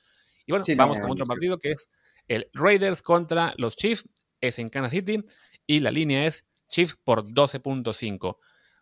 Y 0.46 0.52
bueno, 0.54 0.66
vamos 0.78 1.00
con 1.00 1.12
otro 1.12 1.26
partido 1.26 1.60
que 1.60 1.72
es 1.72 1.90
el 2.28 2.50
Raiders 2.54 3.02
contra 3.02 3.54
los 3.58 3.76
Chiefs. 3.76 4.08
Es 4.40 4.60
en 4.60 4.70
Kansas 4.70 4.92
City 4.92 5.26
y 5.68 5.80
la 5.80 5.92
línea 5.92 6.26
es 6.26 6.46
Chiefs 6.70 6.98
por 7.04 7.26
12.5. 7.26 8.38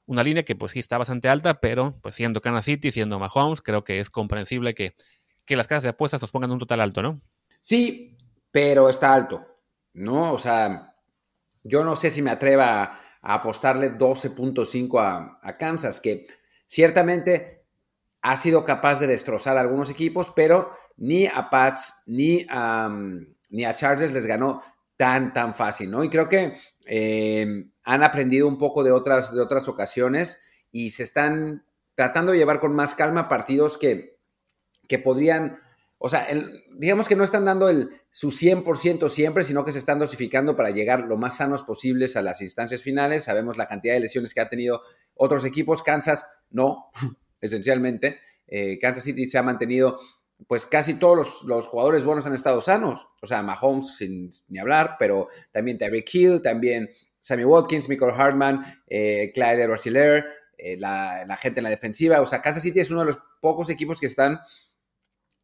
Una 0.05 0.23
línea 0.23 0.43
que 0.43 0.55
pues 0.55 0.71
sí 0.73 0.79
está 0.79 0.97
bastante 0.97 1.29
alta, 1.29 1.59
pero 1.59 1.99
pues 2.01 2.15
siendo 2.15 2.41
Kansas 2.41 2.65
City, 2.65 2.91
siendo 2.91 3.19
Mahomes, 3.19 3.61
creo 3.61 3.83
que 3.83 3.99
es 3.99 4.09
comprensible 4.09 4.73
que, 4.73 4.95
que 5.45 5.55
las 5.55 5.67
casas 5.67 5.83
de 5.83 5.89
apuestas 5.89 6.21
nos 6.21 6.31
pongan 6.31 6.51
un 6.51 6.59
total 6.59 6.81
alto, 6.81 7.01
¿no? 7.01 7.21
Sí, 7.59 8.17
pero 8.51 8.89
está 8.89 9.13
alto, 9.13 9.45
¿no? 9.93 10.33
O 10.33 10.39
sea, 10.39 10.95
yo 11.63 11.83
no 11.83 11.95
sé 11.95 12.09
si 12.09 12.21
me 12.21 12.31
atreva 12.31 12.83
a, 13.21 13.33
apostarle 13.35 13.97
12.5 13.97 14.99
a, 14.99 15.39
a 15.41 15.57
Kansas, 15.57 16.01
que 16.01 16.27
Ciertamente 16.71 17.65
ha 18.21 18.37
sido 18.37 18.63
capaz 18.63 19.01
de 19.01 19.07
destrozar 19.07 19.57
a 19.57 19.59
algunos 19.59 19.89
equipos, 19.89 20.31
pero 20.33 20.71
ni 20.95 21.25
a 21.27 21.49
Pats 21.49 22.03
ni 22.05 22.45
a, 22.49 22.89
ni 23.49 23.65
a 23.65 23.73
Chargers 23.73 24.13
les 24.13 24.25
ganó 24.25 24.63
tan, 24.95 25.33
tan 25.33 25.53
fácil, 25.53 25.91
¿no? 25.91 26.01
Y 26.01 26.09
creo 26.09 26.29
que 26.29 26.53
eh, 26.85 27.65
han 27.83 28.03
aprendido 28.03 28.47
un 28.47 28.57
poco 28.57 28.85
de 28.85 28.93
otras, 28.93 29.35
de 29.35 29.41
otras 29.41 29.67
ocasiones 29.67 30.43
y 30.71 30.91
se 30.91 31.03
están 31.03 31.65
tratando 31.93 32.31
de 32.31 32.37
llevar 32.37 32.61
con 32.61 32.73
más 32.73 32.95
calma 32.95 33.27
partidos 33.27 33.77
que, 33.77 34.17
que 34.87 34.97
podrían, 34.97 35.59
o 35.97 36.07
sea, 36.07 36.25
digamos 36.77 37.09
que 37.09 37.17
no 37.17 37.25
están 37.25 37.43
dando 37.43 37.67
el, 37.67 37.89
su 38.09 38.31
100% 38.31 39.09
siempre, 39.09 39.43
sino 39.43 39.65
que 39.65 39.73
se 39.73 39.79
están 39.79 39.99
dosificando 39.99 40.55
para 40.55 40.69
llegar 40.69 41.01
lo 41.01 41.17
más 41.17 41.35
sanos 41.35 41.63
posibles 41.63 42.15
a 42.15 42.21
las 42.21 42.41
instancias 42.41 42.81
finales. 42.81 43.25
Sabemos 43.25 43.57
la 43.57 43.67
cantidad 43.67 43.93
de 43.93 43.99
lesiones 43.99 44.33
que 44.33 44.39
ha 44.39 44.47
tenido 44.47 44.81
otros 45.21 45.45
equipos, 45.45 45.83
Kansas 45.83 46.25
no, 46.49 46.91
esencialmente. 47.41 48.19
Eh, 48.47 48.79
Kansas 48.79 49.03
City 49.03 49.27
se 49.27 49.37
ha 49.37 49.43
mantenido, 49.43 49.99
pues 50.47 50.65
casi 50.65 50.95
todos 50.95 51.43
los, 51.45 51.67
jugadores 51.67 52.03
buenos 52.03 52.25
han 52.25 52.33
estado 52.33 52.59
sanos. 52.59 53.07
O 53.21 53.27
sea, 53.27 53.43
Mahomes 53.43 53.97
sin 53.97 54.31
ni 54.47 54.57
hablar, 54.57 54.95
pero 54.97 55.29
también 55.51 55.77
Tyreek 55.77 56.09
Hill, 56.13 56.41
también 56.41 56.89
Sammy 57.19 57.45
Watkins, 57.45 57.87
Michael 57.87 58.13
Hartman, 58.17 58.65
eh, 58.87 59.31
Clyde 59.33 59.67
Rossiller, 59.67 60.25
eh, 60.57 60.77
la, 60.77 61.23
la, 61.27 61.37
gente 61.37 61.59
en 61.59 61.65
la 61.65 61.69
defensiva. 61.69 62.19
O 62.19 62.25
sea, 62.25 62.41
Kansas 62.41 62.63
City 62.63 62.79
es 62.79 62.89
uno 62.89 63.01
de 63.01 63.07
los 63.07 63.19
pocos 63.41 63.69
equipos 63.69 63.99
que 63.99 64.07
están 64.07 64.39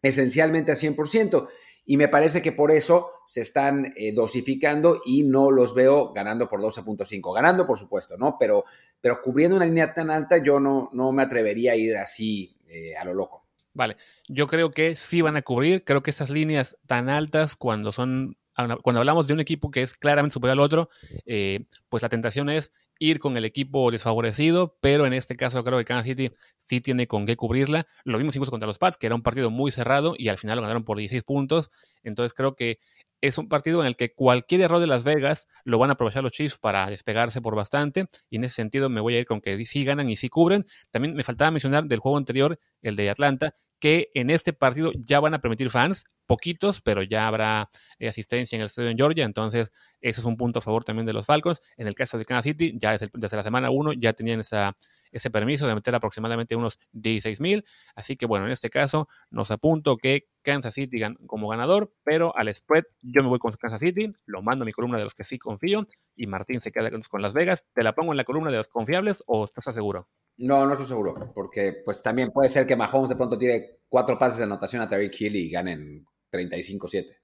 esencialmente 0.01 0.71
a 0.71 0.75
100%. 0.75 1.47
Y 1.89 1.95
me 1.95 2.09
parece 2.09 2.41
que 2.41 2.51
por 2.51 2.69
eso 2.69 3.11
se 3.25 3.41
están 3.41 3.93
eh, 3.95 4.11
dosificando 4.13 5.01
y 5.05 5.23
no 5.23 5.49
los 5.49 5.73
veo 5.73 6.11
ganando 6.11 6.49
por 6.49 6.61
12.5. 6.61 7.33
Ganando, 7.33 7.65
por 7.65 7.79
supuesto, 7.79 8.17
¿no? 8.17 8.35
Pero, 8.37 8.65
pero 8.99 9.21
cubriendo 9.23 9.55
una 9.55 9.65
línea 9.65 9.93
tan 9.93 10.11
alta, 10.11 10.37
yo 10.43 10.59
no, 10.59 10.89
no 10.91 11.13
me 11.13 11.23
atrevería 11.23 11.71
a 11.71 11.75
ir 11.77 11.95
así 11.95 12.57
eh, 12.67 12.95
a 12.97 13.05
lo 13.05 13.13
loco. 13.13 13.45
Vale, 13.73 13.95
yo 14.27 14.47
creo 14.47 14.69
que 14.69 14.97
sí 14.97 15.21
van 15.21 15.37
a 15.37 15.43
cubrir. 15.43 15.85
Creo 15.85 16.03
que 16.03 16.11
esas 16.11 16.29
líneas 16.29 16.77
tan 16.85 17.07
altas, 17.07 17.55
cuando 17.55 17.93
son 17.93 18.37
cuando 18.81 18.99
hablamos 18.99 19.27
de 19.27 19.33
un 19.33 19.39
equipo 19.39 19.69
que 19.69 19.83
es 19.83 19.95
claramente 19.95 20.33
superior 20.33 20.53
al 20.53 20.65
otro, 20.65 20.89
eh, 21.27 21.65
pues 21.89 22.01
la 22.01 22.09
tentación 22.09 22.49
es 22.49 22.71
ir 22.99 23.19
con 23.19 23.37
el 23.37 23.45
equipo 23.45 23.89
desfavorecido, 23.91 24.77
pero 24.81 25.05
en 25.05 25.13
este 25.13 25.35
caso 25.35 25.63
creo 25.63 25.77
que 25.77 25.85
Kansas 25.85 26.05
City 26.05 26.31
sí 26.57 26.81
tiene 26.81 27.07
con 27.07 27.25
qué 27.25 27.35
cubrirla. 27.35 27.87
Lo 28.03 28.17
vimos 28.17 28.35
incluso 28.35 28.51
contra 28.51 28.67
los 28.67 28.77
Pats, 28.77 28.97
que 28.97 29.07
era 29.07 29.15
un 29.15 29.23
partido 29.23 29.49
muy 29.49 29.71
cerrado 29.71 30.15
y 30.17 30.29
al 30.29 30.37
final 30.37 30.57
lo 30.57 30.61
ganaron 30.61 30.83
por 30.83 30.97
16 30.97 31.23
puntos. 31.23 31.71
Entonces 32.03 32.33
creo 32.33 32.55
que 32.55 32.79
es 33.21 33.37
un 33.37 33.47
partido 33.47 33.81
en 33.81 33.87
el 33.87 33.95
que 33.95 34.13
cualquier 34.13 34.61
error 34.61 34.79
de 34.79 34.87
Las 34.87 35.03
Vegas 35.03 35.47
lo 35.63 35.79
van 35.79 35.89
a 35.89 35.93
aprovechar 35.93 36.23
los 36.23 36.31
Chiefs 36.31 36.57
para 36.57 36.87
despegarse 36.87 37.41
por 37.41 37.55
bastante. 37.55 38.05
Y 38.29 38.37
en 38.37 38.43
ese 38.43 38.55
sentido 38.55 38.89
me 38.89 39.01
voy 39.01 39.15
a 39.15 39.19
ir 39.19 39.25
con 39.25 39.41
que 39.41 39.65
sí 39.65 39.83
ganan 39.83 40.09
y 40.09 40.15
sí 40.15 40.29
cubren. 40.29 40.65
También 40.91 41.15
me 41.15 41.23
faltaba 41.23 41.51
mencionar 41.51 41.85
del 41.85 41.99
juego 41.99 42.17
anterior, 42.17 42.59
el 42.81 42.95
de 42.95 43.09
Atlanta, 43.09 43.53
que 43.79 44.09
en 44.13 44.29
este 44.29 44.53
partido 44.53 44.91
ya 44.95 45.19
van 45.19 45.33
a 45.33 45.39
permitir 45.39 45.69
fans, 45.69 46.05
poquitos, 46.27 46.81
pero 46.81 47.01
ya 47.01 47.27
habrá 47.27 47.69
eh, 47.97 48.07
asistencia 48.07 48.55
en 48.55 48.61
el 48.61 48.67
estadio 48.67 48.89
en 48.89 48.97
Georgia, 48.97 49.25
entonces 49.25 49.71
eso 50.01 50.21
es 50.21 50.25
un 50.25 50.37
punto 50.37 50.59
a 50.59 50.61
favor 50.61 50.83
también 50.83 51.05
de 51.05 51.13
los 51.13 51.25
Falcons. 51.25 51.61
En 51.77 51.87
el 51.87 51.95
caso 51.95 52.17
de 52.17 52.25
Kansas 52.25 52.43
City, 52.43 52.77
ya 52.79 52.91
desde, 52.91 53.09
la 53.35 53.43
semana 53.43 53.71
1 53.71 53.93
ya 53.93 54.13
tenían 54.13 54.39
esa, 54.39 54.75
ese 55.11 55.31
permiso 55.31 55.67
de 55.67 55.73
meter 55.73 55.95
aproximadamente 55.95 56.55
unos 56.55 56.79
16 56.91 57.41
mil, 57.41 57.65
así 57.95 58.15
que 58.15 58.25
bueno, 58.25 58.45
en 58.45 58.51
este 58.51 58.69
caso 58.69 59.07
nos 59.31 59.49
apunto 59.49 59.97
que 59.97 60.27
Kansas 60.43 60.73
City 60.73 61.01
como 61.25 61.47
ganador, 61.49 61.93
pero 62.03 62.35
al 62.37 62.53
spread 62.53 62.83
yo 63.01 63.23
me 63.23 63.29
voy 63.29 63.39
con 63.39 63.51
Kansas 63.53 63.79
City, 63.79 64.13
lo 64.25 64.41
mando 64.41 64.63
a 64.63 64.65
mi 64.65 64.71
columna 64.71 64.97
de 64.97 65.05
los 65.05 65.13
que 65.13 65.23
sí 65.23 65.39
confío 65.39 65.87
y 66.15 66.27
Martín 66.27 66.61
se 66.61 66.71
queda 66.71 66.89
con 66.91 67.21
Las 67.21 67.33
Vegas. 67.33 67.65
¿Te 67.73 67.83
la 67.83 67.93
pongo 67.93 68.13
en 68.13 68.17
la 68.17 68.23
columna 68.23 68.51
de 68.51 68.57
los 68.57 68.67
confiables 68.67 69.23
o 69.27 69.45
estás 69.45 69.73
seguro? 69.75 70.07
No, 70.37 70.65
no 70.65 70.73
estoy 70.73 70.87
seguro, 70.87 71.31
porque 71.33 71.81
pues 71.83 72.03
también 72.03 72.31
puede 72.31 72.49
ser 72.49 72.67
que 72.67 72.75
Mahomes 72.75 73.09
de 73.09 73.15
pronto 73.15 73.37
tire 73.37 73.79
cuatro 73.89 74.19
pases 74.19 74.37
de 74.37 74.43
anotación 74.43 74.81
a 74.81 74.87
Terry 74.87 75.09
Hill 75.17 75.35
y 75.35 75.49
ganen 75.49 76.05
35-7. 76.31 77.17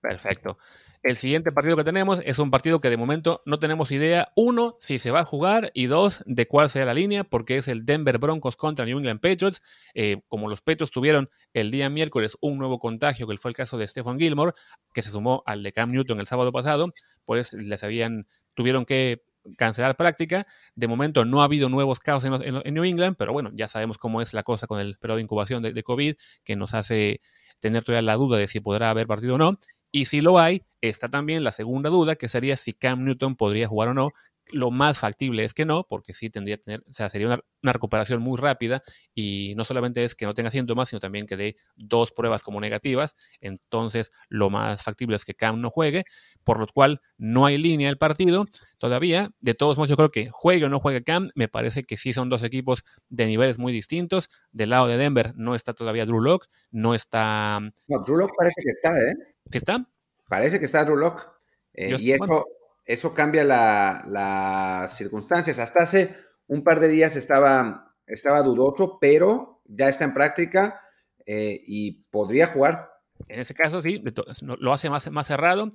Perfecto. 0.00 0.58
El 1.02 1.16
siguiente 1.16 1.50
partido 1.50 1.76
que 1.76 1.84
tenemos 1.84 2.20
es 2.24 2.38
un 2.38 2.50
partido 2.50 2.80
que 2.80 2.90
de 2.90 2.96
momento 2.98 3.42
no 3.46 3.58
tenemos 3.58 3.90
idea, 3.90 4.32
uno, 4.36 4.76
si 4.80 4.98
se 4.98 5.10
va 5.10 5.20
a 5.20 5.24
jugar 5.24 5.70
y 5.74 5.86
dos, 5.86 6.22
de 6.26 6.46
cuál 6.46 6.68
sea 6.68 6.84
la 6.84 6.92
línea, 6.92 7.24
porque 7.24 7.56
es 7.56 7.68
el 7.68 7.86
Denver 7.86 8.18
Broncos 8.18 8.56
contra 8.56 8.84
New 8.84 8.98
England 8.98 9.20
Patriots. 9.20 9.62
Eh, 9.94 10.20
como 10.28 10.48
los 10.48 10.60
Patriots 10.60 10.90
tuvieron 10.90 11.30
el 11.54 11.70
día 11.70 11.88
miércoles 11.88 12.36
un 12.40 12.58
nuevo 12.58 12.78
contagio, 12.78 13.26
que 13.26 13.38
fue 13.38 13.50
el 13.50 13.56
caso 13.56 13.78
de 13.78 13.86
Stephen 13.88 14.18
Gilmore, 14.18 14.52
que 14.92 15.00
se 15.00 15.10
sumó 15.10 15.42
al 15.46 15.62
de 15.62 15.72
Cam 15.72 15.90
Newton 15.90 16.20
el 16.20 16.26
sábado 16.26 16.52
pasado, 16.52 16.92
pues 17.24 17.54
les 17.54 17.82
habían, 17.82 18.26
tuvieron 18.54 18.84
que 18.84 19.22
cancelar 19.56 19.96
práctica. 19.96 20.46
De 20.74 20.88
momento 20.88 21.24
no 21.24 21.42
ha 21.42 21.44
habido 21.44 21.68
nuevos 21.68 21.98
casos 21.98 22.42
en, 22.42 22.74
New 22.74 22.84
England, 22.84 23.16
pero 23.18 23.32
bueno, 23.32 23.50
ya 23.54 23.68
sabemos 23.68 23.98
cómo 23.98 24.20
es 24.20 24.34
la 24.34 24.42
cosa 24.42 24.66
con 24.66 24.80
el 24.80 24.96
periodo 24.98 25.16
de 25.16 25.22
incubación 25.22 25.62
de, 25.62 25.82
COVID, 25.82 26.16
que 26.44 26.56
nos 26.56 26.74
hace 26.74 27.20
tener 27.64 27.82
todavía 27.82 28.02
la 28.02 28.16
duda 28.16 28.36
de 28.36 28.46
si 28.46 28.60
podrá 28.60 28.90
haber 28.90 29.06
partido 29.06 29.36
o 29.36 29.38
no. 29.38 29.58
Y 29.90 30.04
si 30.04 30.20
lo 30.20 30.38
hay, 30.38 30.62
está 30.82 31.08
también 31.08 31.44
la 31.44 31.50
segunda 31.50 31.88
duda, 31.88 32.14
que 32.16 32.28
sería 32.28 32.56
si 32.58 32.74
Cam 32.74 33.04
Newton 33.04 33.36
podría 33.36 33.66
jugar 33.66 33.88
o 33.88 33.94
no, 33.94 34.10
lo 34.52 34.70
más 34.70 34.98
factible 34.98 35.44
es 35.44 35.54
que 35.54 35.64
no, 35.64 35.86
porque 35.88 36.12
sí 36.12 36.30
tendría 36.30 36.56
que 36.56 36.64
tener, 36.64 36.80
o 36.88 36.92
sea, 36.92 37.08
sería 37.08 37.26
una, 37.26 37.40
recuperación 37.62 38.20
muy 38.20 38.38
rápida 38.38 38.82
y 39.14 39.54
no 39.56 39.64
solamente 39.64 40.04
es 40.04 40.14
que 40.14 40.26
no 40.26 40.34
tenga 40.34 40.50
síntomas, 40.50 40.90
sino 40.90 41.00
también 41.00 41.26
que 41.26 41.36
dé 41.36 41.56
dos 41.76 42.12
pruebas 42.12 42.42
como 42.42 42.60
negativas. 42.60 43.16
Entonces, 43.40 44.12
lo 44.28 44.50
más 44.50 44.82
factible 44.82 45.16
es 45.16 45.24
que 45.24 45.34
Cam 45.34 45.60
no 45.62 45.70
juegue, 45.70 46.04
por 46.44 46.60
lo 46.60 46.66
cual 46.66 47.00
no 47.16 47.46
hay 47.46 47.56
línea 47.56 47.88
el 47.88 47.96
partido 47.96 48.44
todavía. 48.78 49.30
De 49.40 49.54
todos 49.54 49.78
modos, 49.78 49.88
yo 49.88 49.96
creo 49.96 50.10
que 50.10 50.28
juegue 50.30 50.66
o 50.66 50.68
no 50.68 50.78
juegue 50.78 51.02
Cam, 51.02 51.30
me 51.34 51.48
parece 51.48 51.84
que 51.84 51.96
sí 51.96 52.12
son 52.12 52.28
dos 52.28 52.42
equipos 52.42 52.84
de 53.08 53.26
niveles 53.26 53.58
muy 53.58 53.72
distintos. 53.72 54.28
Del 54.52 54.70
lado 54.70 54.86
de 54.86 54.98
Denver 54.98 55.32
no 55.36 55.54
está 55.54 55.72
todavía 55.72 56.04
Drew 56.04 56.20
Locke, 56.20 56.46
no 56.70 56.94
está. 56.94 57.60
No, 57.88 57.98
Drew 58.04 58.18
Locke 58.18 58.34
parece 58.36 58.60
que 58.62 58.70
está, 58.70 58.98
¿eh? 58.98 59.14
¿Qué 59.50 59.58
está? 59.58 59.88
Parece 60.28 60.58
que 60.58 60.66
está 60.66 60.84
Drew 60.84 60.96
Locke. 60.96 61.26
Eh, 61.72 61.96
y 61.98 62.12
esto 62.12 62.44
eso 62.84 63.14
cambia 63.14 63.44
las 63.44 64.96
circunstancias. 64.96 65.58
Hasta 65.58 65.82
hace 65.82 66.14
un 66.46 66.62
par 66.62 66.80
de 66.80 66.88
días 66.88 67.16
estaba, 67.16 67.94
estaba 68.06 68.42
dudoso, 68.42 68.98
pero 69.00 69.62
ya 69.64 69.88
está 69.88 70.04
en 70.04 70.14
práctica 70.14 70.80
eh, 71.26 71.62
y 71.66 72.04
podría 72.10 72.48
jugar. 72.48 72.90
En 73.28 73.40
este 73.40 73.54
caso, 73.54 73.80
sí, 73.80 74.02
lo 74.40 74.72
hace 74.72 74.90
más, 74.90 75.10
más 75.10 75.26
cerrado. 75.26 75.70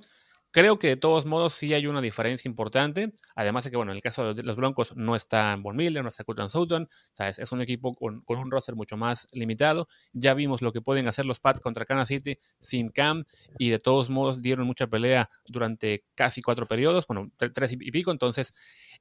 Creo 0.52 0.80
que 0.80 0.88
de 0.88 0.96
todos 0.96 1.26
modos 1.26 1.54
sí 1.54 1.72
hay 1.74 1.86
una 1.86 2.00
diferencia 2.00 2.48
importante. 2.48 3.12
Además 3.36 3.64
de 3.64 3.70
que, 3.70 3.76
bueno, 3.76 3.92
en 3.92 3.96
el 3.96 4.02
caso 4.02 4.34
de 4.34 4.42
los 4.42 4.56
Broncos 4.56 4.96
no 4.96 5.14
está 5.14 5.56
Von 5.60 5.76
Miller, 5.76 6.02
no 6.02 6.08
está 6.08 6.24
Curtin 6.24 6.50
Sutton. 6.50 6.88
Es 7.18 7.52
un 7.52 7.60
equipo 7.60 7.94
con, 7.94 8.24
un 8.26 8.50
roster 8.50 8.74
mucho 8.74 8.96
más 8.96 9.28
limitado. 9.32 9.86
Ya 10.12 10.34
vimos 10.34 10.60
lo 10.60 10.72
que 10.72 10.80
pueden 10.80 11.06
hacer 11.06 11.24
los 11.24 11.38
Pats 11.38 11.60
contra 11.60 11.84
Kansas 11.84 12.08
City 12.08 12.36
sin 12.60 12.90
Cam 12.90 13.24
y 13.58 13.70
de 13.70 13.78
todos 13.78 14.10
modos 14.10 14.42
dieron 14.42 14.66
mucha 14.66 14.88
pelea 14.88 15.30
durante 15.46 16.04
casi 16.16 16.42
cuatro 16.42 16.66
periodos, 16.66 17.06
bueno, 17.06 17.30
tres 17.36 17.72
y 17.72 17.90
pico. 17.92 18.10
Entonces, 18.10 18.52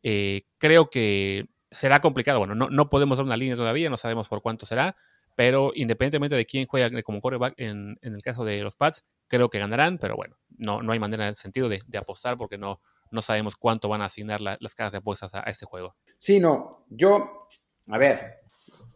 eh, 0.03 0.43
creo 0.59 0.91
que 0.91 1.47
será 1.71 1.99
complicado. 1.99 2.39
Bueno, 2.39 2.53
no, 2.53 2.69
no 2.69 2.89
podemos 2.89 3.17
dar 3.17 3.25
una 3.25 3.37
línea 3.37 3.55
todavía, 3.55 3.89
no 3.89 3.97
sabemos 3.97 4.27
por 4.27 4.43
cuánto 4.43 4.67
será 4.67 4.95
pero 5.39 5.71
independientemente 5.73 6.35
de 6.35 6.45
quién 6.45 6.67
juega 6.67 7.01
como 7.01 7.21
quarterback 7.21 7.53
en, 7.55 7.97
el 8.01 8.21
caso 8.21 8.43
de 8.43 8.61
los 8.61 8.75
Pats, 8.75 9.05
creo 9.29 9.49
que 9.49 9.57
ganarán, 9.57 9.97
pero 9.97 10.17
bueno, 10.17 10.35
no, 10.57 10.81
no 10.83 10.91
hay 10.91 10.99
manera 10.99 11.23
en 11.23 11.29
el 11.29 11.37
sentido 11.37 11.69
de, 11.69 11.79
apostar 11.97 12.35
porque 12.35 12.57
no, 12.57 12.81
no 13.09 13.21
sabemos 13.21 13.55
cuánto 13.55 13.87
van 13.87 14.01
a 14.01 14.05
asignar 14.07 14.41
las 14.41 14.75
casas 14.75 14.91
de 14.91 14.97
apuestas 14.97 15.33
a, 15.33 15.39
este 15.43 15.65
juego. 15.65 15.95
Sí, 16.17 16.41
no, 16.41 16.83
yo, 16.89 17.47
a 17.87 17.97
ver, 17.97 18.41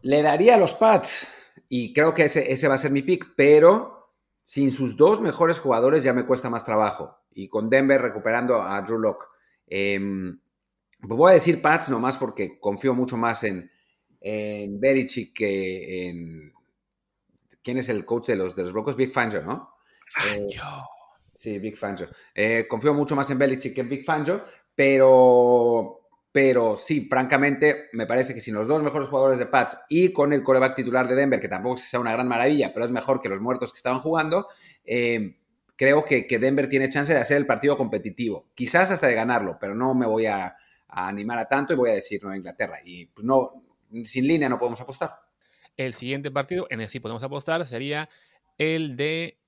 le 0.02 0.20
daría 0.20 0.56
a 0.56 0.58
los 0.58 0.74
Pats 0.74 1.28
y 1.70 1.94
creo 1.94 2.12
que 2.12 2.24
ese, 2.24 2.52
ese 2.52 2.68
va 2.68 2.74
a 2.74 2.78
ser 2.78 2.90
mi 2.90 3.00
pick, 3.00 3.32
pero 3.34 4.12
sin 4.44 4.70
sus 4.70 4.98
dos 4.98 5.22
mejores 5.22 5.58
jugadores 5.58 6.04
ya 6.04 6.12
me 6.12 6.26
cuesta 6.26 6.50
más 6.50 6.66
trabajo 6.66 7.20
y 7.30 7.48
con 7.48 7.70
Denver 7.70 8.02
recuperando 8.02 8.60
a 8.60 8.82
Drew 8.82 8.98
Locke. 8.98 9.24
Em, 9.66 10.38
voy 11.00 11.30
a 11.30 11.34
decir 11.34 11.62
Pats 11.62 11.88
nomás 11.88 12.18
porque 12.18 12.60
confío 12.60 12.92
mucho 12.92 13.16
más 13.16 13.44
en, 13.44 13.70
en 14.26 14.80
Belichick 14.80 15.34
que 15.34 16.08
en... 16.08 16.52
¿Quién 17.62 17.78
es 17.78 17.90
el 17.90 18.04
coach 18.06 18.26
de 18.26 18.36
los, 18.36 18.56
de 18.56 18.62
los 18.62 18.72
Broncos? 18.72 18.96
Big 18.96 19.12
Fangio, 19.12 19.42
¿no? 19.42 19.74
Fangio. 20.06 20.62
sí, 21.34 21.58
Big 21.58 21.76
Fangio. 21.76 22.08
Eh, 22.34 22.66
confío 22.66 22.94
mucho 22.94 23.14
más 23.14 23.30
en 23.30 23.38
Belichick 23.38 23.74
que 23.74 23.82
en 23.82 23.88
Big 23.88 24.04
Fangio, 24.04 24.44
pero... 24.74 26.00
Pero 26.32 26.76
sí, 26.76 27.02
francamente, 27.02 27.90
me 27.92 28.08
parece 28.08 28.34
que 28.34 28.40
sin 28.40 28.54
los 28.54 28.66
dos 28.66 28.82
mejores 28.82 29.06
jugadores 29.06 29.38
de 29.38 29.46
Pats 29.46 29.84
y 29.88 30.12
con 30.12 30.32
el 30.32 30.42
coreback 30.42 30.74
titular 30.74 31.06
de 31.06 31.14
Denver, 31.14 31.38
que 31.38 31.46
tampoco 31.46 31.76
sea 31.76 32.00
una 32.00 32.10
gran 32.10 32.26
maravilla, 32.26 32.72
pero 32.74 32.86
es 32.86 32.90
mejor 32.90 33.20
que 33.20 33.28
los 33.28 33.40
muertos 33.40 33.72
que 33.72 33.76
estaban 33.76 34.00
jugando, 34.00 34.48
eh, 34.84 35.36
creo 35.76 36.04
que, 36.04 36.26
que, 36.26 36.40
Denver 36.40 36.68
tiene 36.68 36.88
chance 36.88 37.14
de 37.14 37.20
hacer 37.20 37.36
el 37.36 37.46
partido 37.46 37.76
competitivo. 37.76 38.48
Quizás 38.56 38.90
hasta 38.90 39.06
de 39.06 39.14
ganarlo, 39.14 39.58
pero 39.60 39.76
no 39.76 39.94
me 39.94 40.06
voy 40.06 40.26
a, 40.26 40.56
a 40.88 41.08
animar 41.08 41.38
a 41.38 41.44
tanto 41.44 41.72
y 41.72 41.76
voy 41.76 41.90
a 41.90 41.94
decir 41.94 42.20
Nueva 42.20 42.36
Inglaterra. 42.36 42.80
Y 42.84 43.06
pues 43.06 43.24
no, 43.24 43.63
sin 44.04 44.26
línea 44.26 44.48
no 44.48 44.58
podemos 44.58 44.80
apostar. 44.80 45.12
El 45.76 45.94
siguiente 45.94 46.30
partido 46.30 46.66
en 46.70 46.80
el 46.80 46.88
sí 46.88 47.00
podemos 47.00 47.22
apostar 47.22 47.66
sería 47.66 48.08
el 48.58 48.96
de, 48.96 49.40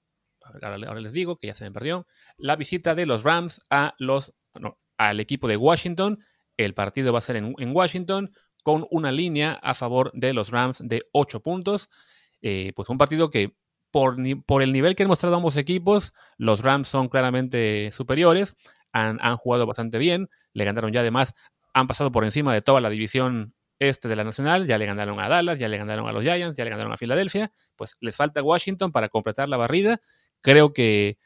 ahora, 0.62 1.00
les 1.00 1.12
digo 1.12 1.38
que 1.38 1.49
ya 1.49 1.55
se 1.55 1.65
me 1.65 1.73
perdió, 1.73 2.07
la 2.37 2.57
visita 2.57 2.95
de 2.95 3.07
los 3.07 3.23
Rams 3.23 3.61
a 3.71 3.95
los, 3.99 4.33
al 4.99 5.21
equipo 5.21 5.49
de 5.49 5.57
Washington. 5.57 6.19
El 6.57 6.75
partido 6.75 7.12
va 7.12 7.19
a 7.19 7.23
ser 7.23 7.37
en, 7.37 7.55
Washington 7.59 8.33
con 8.62 8.87
una 8.91 9.12
línea 9.12 9.53
a 9.62 9.75
favor 9.75 10.11
de 10.15 10.33
los 10.33 10.50
Rams 10.50 10.79
de 10.83 11.05
8 11.12 11.41
puntos. 11.41 11.88
Eh, 12.43 12.73
pues 12.75 12.88
un 12.88 12.99
partido 12.99 13.31
que 13.31 13.57
por, 13.91 14.17
por, 14.45 14.62
el 14.62 14.73
nivel 14.73 14.97
que 14.97 15.05
han 15.05 15.09
mostrado 15.09 15.37
ambos 15.37 15.57
equipos, 15.57 16.12
los 16.37 16.61
Rams 16.61 16.88
son 16.88 17.09
claramente 17.09 17.91
superiores, 17.93 18.57
han, 18.93 19.19
han, 19.21 19.37
jugado 19.37 19.67
bastante 19.67 19.99
bien, 19.99 20.29
le 20.53 20.65
ganaron 20.65 20.93
ya 20.93 21.00
además, 21.00 21.35
han 21.73 21.87
pasado 21.87 22.11
por 22.11 22.25
encima 22.25 22.53
de 22.53 22.62
toda 22.62 22.81
la 22.81 22.91
división 22.91 23.55
este 23.78 24.09
de 24.09 24.16
la 24.16 24.25
Nacional, 24.25 24.66
ya 24.66 24.78
le 24.78 24.87
ganaron 24.87 25.21
a 25.21 25.28
Dallas, 25.28 25.59
ya 25.59 25.68
le 25.68 25.78
ganaron 25.78 26.09
a 26.09 26.12
los 26.12 26.23
Giants, 26.23 26.56
ya 26.56 26.64
le 26.64 26.71
ganaron 26.71 26.92
a 26.92 26.97
Filadelfia, 26.97 27.52
pues 27.76 27.97
les 28.00 28.16
falta 28.16 28.42
Washington 28.42 28.92
para 28.92 29.09
completar 29.09 29.49
la 29.49 29.56
barrida. 29.56 30.00
Creo 30.40 30.73
que, 30.73 31.18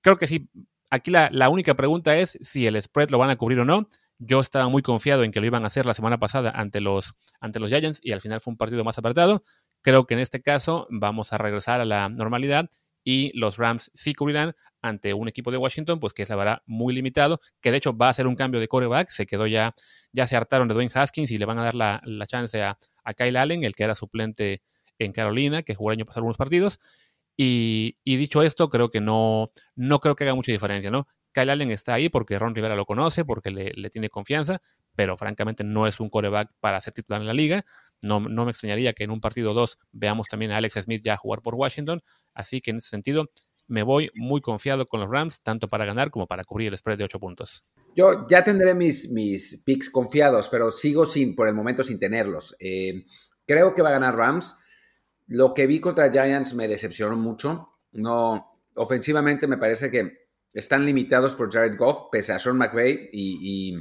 creo 0.00 0.18
que 0.18 0.26
sí. 0.26 0.48
Aquí 0.90 1.10
la, 1.10 1.48
única 1.50 1.74
pregunta 1.74 2.16
es 2.16 2.38
si 2.40 2.66
el 2.66 2.80
spread 2.80 3.10
lo 3.10 3.18
van 3.18 3.30
a 3.30 3.36
cubrir 3.36 3.60
o 3.60 3.64
no. 3.64 3.88
Yo 4.18 4.40
estaba 4.40 4.68
muy 4.68 4.82
confiado 4.82 5.22
en 5.22 5.30
que 5.32 5.40
lo 5.40 5.46
iban 5.46 5.64
a 5.64 5.68
hacer 5.68 5.86
la 5.86 5.94
semana 5.94 6.18
pasada 6.18 6.50
ante 6.50 6.80
los, 6.80 7.14
ante 7.40 7.60
los 7.60 7.68
Giants 7.68 8.00
y 8.02 8.12
al 8.12 8.20
final 8.20 8.40
fue 8.40 8.52
un 8.52 8.56
partido 8.56 8.84
más 8.84 8.98
apretado. 8.98 9.44
Creo 9.82 10.06
que 10.06 10.14
en 10.14 10.20
este 10.20 10.42
caso 10.42 10.86
vamos 10.90 11.32
a 11.32 11.38
regresar 11.38 11.80
a 11.80 11.84
la 11.84 12.08
normalidad 12.08 12.70
y 13.10 13.32
los 13.32 13.56
Rams 13.56 13.90
sí 13.94 14.12
cubrirán 14.12 14.54
ante 14.82 15.14
un 15.14 15.28
equipo 15.28 15.50
de 15.50 15.56
Washington, 15.56 15.98
pues 15.98 16.12
que 16.12 16.26
la 16.26 16.36
verdad 16.36 16.62
muy 16.66 16.92
limitado, 16.92 17.40
que 17.62 17.70
de 17.70 17.78
hecho 17.78 17.96
va 17.96 18.10
a 18.10 18.12
ser 18.12 18.26
un 18.26 18.36
cambio 18.36 18.60
de 18.60 18.68
coreback, 18.68 19.08
se 19.08 19.24
quedó 19.24 19.46
ya, 19.46 19.74
ya 20.12 20.26
se 20.26 20.36
hartaron 20.36 20.68
de 20.68 20.74
Dwayne 20.74 20.90
Haskins 20.92 21.30
y 21.30 21.38
le 21.38 21.46
van 21.46 21.58
a 21.58 21.64
dar 21.64 21.74
la, 21.74 22.26
chance 22.26 22.62
a, 22.62 22.76
Kyle 23.16 23.38
Allen, 23.38 23.64
el 23.64 23.74
que 23.74 23.84
era 23.84 23.94
suplente 23.94 24.60
en 24.98 25.12
Carolina, 25.12 25.62
que 25.62 25.74
jugó 25.74 25.90
el 25.90 25.96
año 25.96 26.04
pasado 26.04 26.18
algunos 26.18 26.36
partidos. 26.36 26.80
Y, 27.34 27.96
dicho 28.04 28.42
esto, 28.42 28.68
creo 28.68 28.90
que 28.90 29.00
no, 29.00 29.52
no 29.74 30.00
creo 30.00 30.14
que 30.14 30.24
haga 30.24 30.34
mucha 30.34 30.52
diferencia, 30.52 30.90
¿no? 30.90 31.06
Kyle 31.32 31.48
Allen 31.48 31.70
está 31.70 31.94
ahí 31.94 32.10
porque 32.10 32.38
Ron 32.38 32.54
Rivera 32.54 32.76
lo 32.76 32.84
conoce, 32.84 33.24
porque 33.24 33.50
le, 33.50 33.88
tiene 33.88 34.10
confianza, 34.10 34.60
pero 34.94 35.16
francamente 35.16 35.64
no 35.64 35.86
es 35.86 35.98
un 35.98 36.10
coreback 36.10 36.50
para 36.60 36.78
ser 36.82 36.92
titular 36.92 37.22
en 37.22 37.26
la 37.26 37.32
liga. 37.32 37.64
No, 38.02 38.20
no 38.20 38.44
me 38.44 38.50
extrañaría 38.50 38.92
que 38.92 39.04
en 39.04 39.10
un 39.10 39.20
partido 39.20 39.54
2 39.54 39.78
veamos 39.92 40.28
también 40.28 40.52
a 40.52 40.56
Alex 40.56 40.74
Smith 40.84 41.02
ya 41.04 41.16
jugar 41.16 41.42
por 41.42 41.54
Washington. 41.54 42.00
Así 42.34 42.60
que 42.60 42.70
en 42.70 42.78
ese 42.78 42.90
sentido, 42.90 43.30
me 43.66 43.82
voy 43.82 44.10
muy 44.14 44.40
confiado 44.40 44.86
con 44.86 45.00
los 45.00 45.10
Rams, 45.10 45.42
tanto 45.42 45.68
para 45.68 45.84
ganar 45.84 46.10
como 46.10 46.26
para 46.26 46.44
cubrir 46.44 46.68
el 46.68 46.78
spread 46.78 46.98
de 46.98 47.04
8 47.04 47.20
puntos. 47.20 47.64
Yo 47.94 48.26
ya 48.28 48.42
tendré 48.44 48.74
mis, 48.74 49.10
mis 49.10 49.62
picks 49.64 49.90
confiados, 49.90 50.48
pero 50.48 50.70
sigo 50.70 51.04
sin, 51.04 51.34
por 51.34 51.48
el 51.48 51.54
momento 51.54 51.82
sin 51.82 51.98
tenerlos. 51.98 52.56
Eh, 52.60 53.04
creo 53.46 53.74
que 53.74 53.82
va 53.82 53.90
a 53.90 53.92
ganar 53.92 54.16
Rams. 54.16 54.56
Lo 55.26 55.52
que 55.52 55.66
vi 55.66 55.80
contra 55.80 56.10
Giants 56.10 56.54
me 56.54 56.68
decepcionó 56.68 57.16
mucho. 57.16 57.74
No, 57.92 58.62
ofensivamente 58.74 59.46
me 59.46 59.58
parece 59.58 59.90
que 59.90 60.28
están 60.54 60.86
limitados 60.86 61.34
por 61.34 61.52
Jared 61.52 61.76
Goff, 61.76 62.08
pese 62.10 62.32
a 62.32 62.38
Sean 62.38 62.56
McVay, 62.56 63.10
y, 63.12 63.74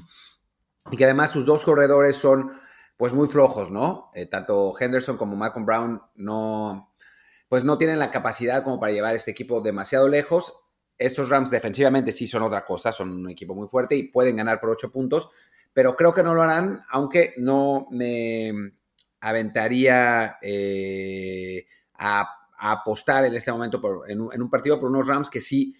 y, 0.91 0.95
que 0.97 1.05
además 1.05 1.31
sus 1.31 1.45
dos 1.45 1.63
corredores 1.63 2.15
son 2.15 2.59
pues 2.97 3.13
muy 3.13 3.27
flojos, 3.27 3.69
¿no? 3.69 4.09
Eh, 4.13 4.25
tanto 4.25 4.73
Henderson 4.77 5.17
como 5.17 5.35
Malcolm 5.35 5.65
Brown 5.65 6.01
no, 6.15 6.91
pues 7.47 7.63
no 7.63 7.77
tienen 7.77 7.99
la 7.99 8.11
capacidad 8.11 8.63
como 8.63 8.79
para 8.79 8.91
llevar 8.91 9.15
este 9.15 9.31
equipo 9.31 9.61
demasiado 9.61 10.09
lejos. 10.09 10.53
Estos 10.97 11.29
Rams 11.29 11.51
defensivamente 11.51 12.11
sí 12.11 12.25
son 12.25 12.41
otra 12.41 12.65
cosa, 12.65 12.91
son 12.91 13.11
un 13.11 13.29
equipo 13.29 13.53
muy 13.53 13.67
fuerte 13.67 13.95
y 13.95 14.03
pueden 14.03 14.35
ganar 14.35 14.59
por 14.59 14.71
ocho 14.71 14.91
puntos, 14.91 15.29
pero 15.73 15.95
creo 15.95 16.11
que 16.11 16.23
no 16.23 16.33
lo 16.33 16.41
harán, 16.41 16.81
aunque 16.89 17.35
no 17.37 17.87
me 17.91 18.51
aventaría 19.21 20.37
eh, 20.41 21.67
a, 21.99 22.33
apostar 22.59 23.23
en 23.25 23.35
este 23.35 23.51
momento 23.51 23.79
por, 23.79 24.09
en, 24.09 24.19
un 24.19 24.49
partido 24.49 24.79
por 24.79 24.89
unos 24.89 25.05
Rams 25.05 25.29
que 25.29 25.39
sí 25.39 25.75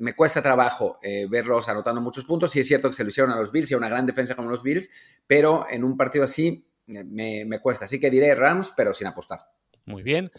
me 0.00 0.14
cuesta 0.14 0.42
trabajo 0.42 0.98
eh, 1.02 1.26
verlos 1.28 1.68
anotando 1.68 2.00
muchos 2.00 2.24
puntos. 2.24 2.50
Sí 2.50 2.60
es 2.60 2.66
cierto 2.66 2.88
que 2.88 2.94
se 2.94 3.04
lo 3.04 3.10
hicieron 3.10 3.32
a 3.32 3.36
los 3.36 3.52
Bills 3.52 3.70
y 3.70 3.74
a 3.74 3.76
una 3.76 3.88
gran 3.88 4.06
defensa 4.06 4.34
como 4.34 4.50
los 4.50 4.62
Bills, 4.62 4.90
pero 5.26 5.66
en 5.70 5.84
un 5.84 5.96
partido 5.96 6.24
así 6.24 6.66
me, 6.86 7.44
me 7.44 7.58
cuesta. 7.60 7.84
Así 7.84 8.00
que 8.00 8.10
diré 8.10 8.34
Rams, 8.34 8.72
pero 8.76 8.92
sin 8.92 9.06
apostar. 9.06 9.40
Muy 9.84 10.02
bien. 10.02 10.30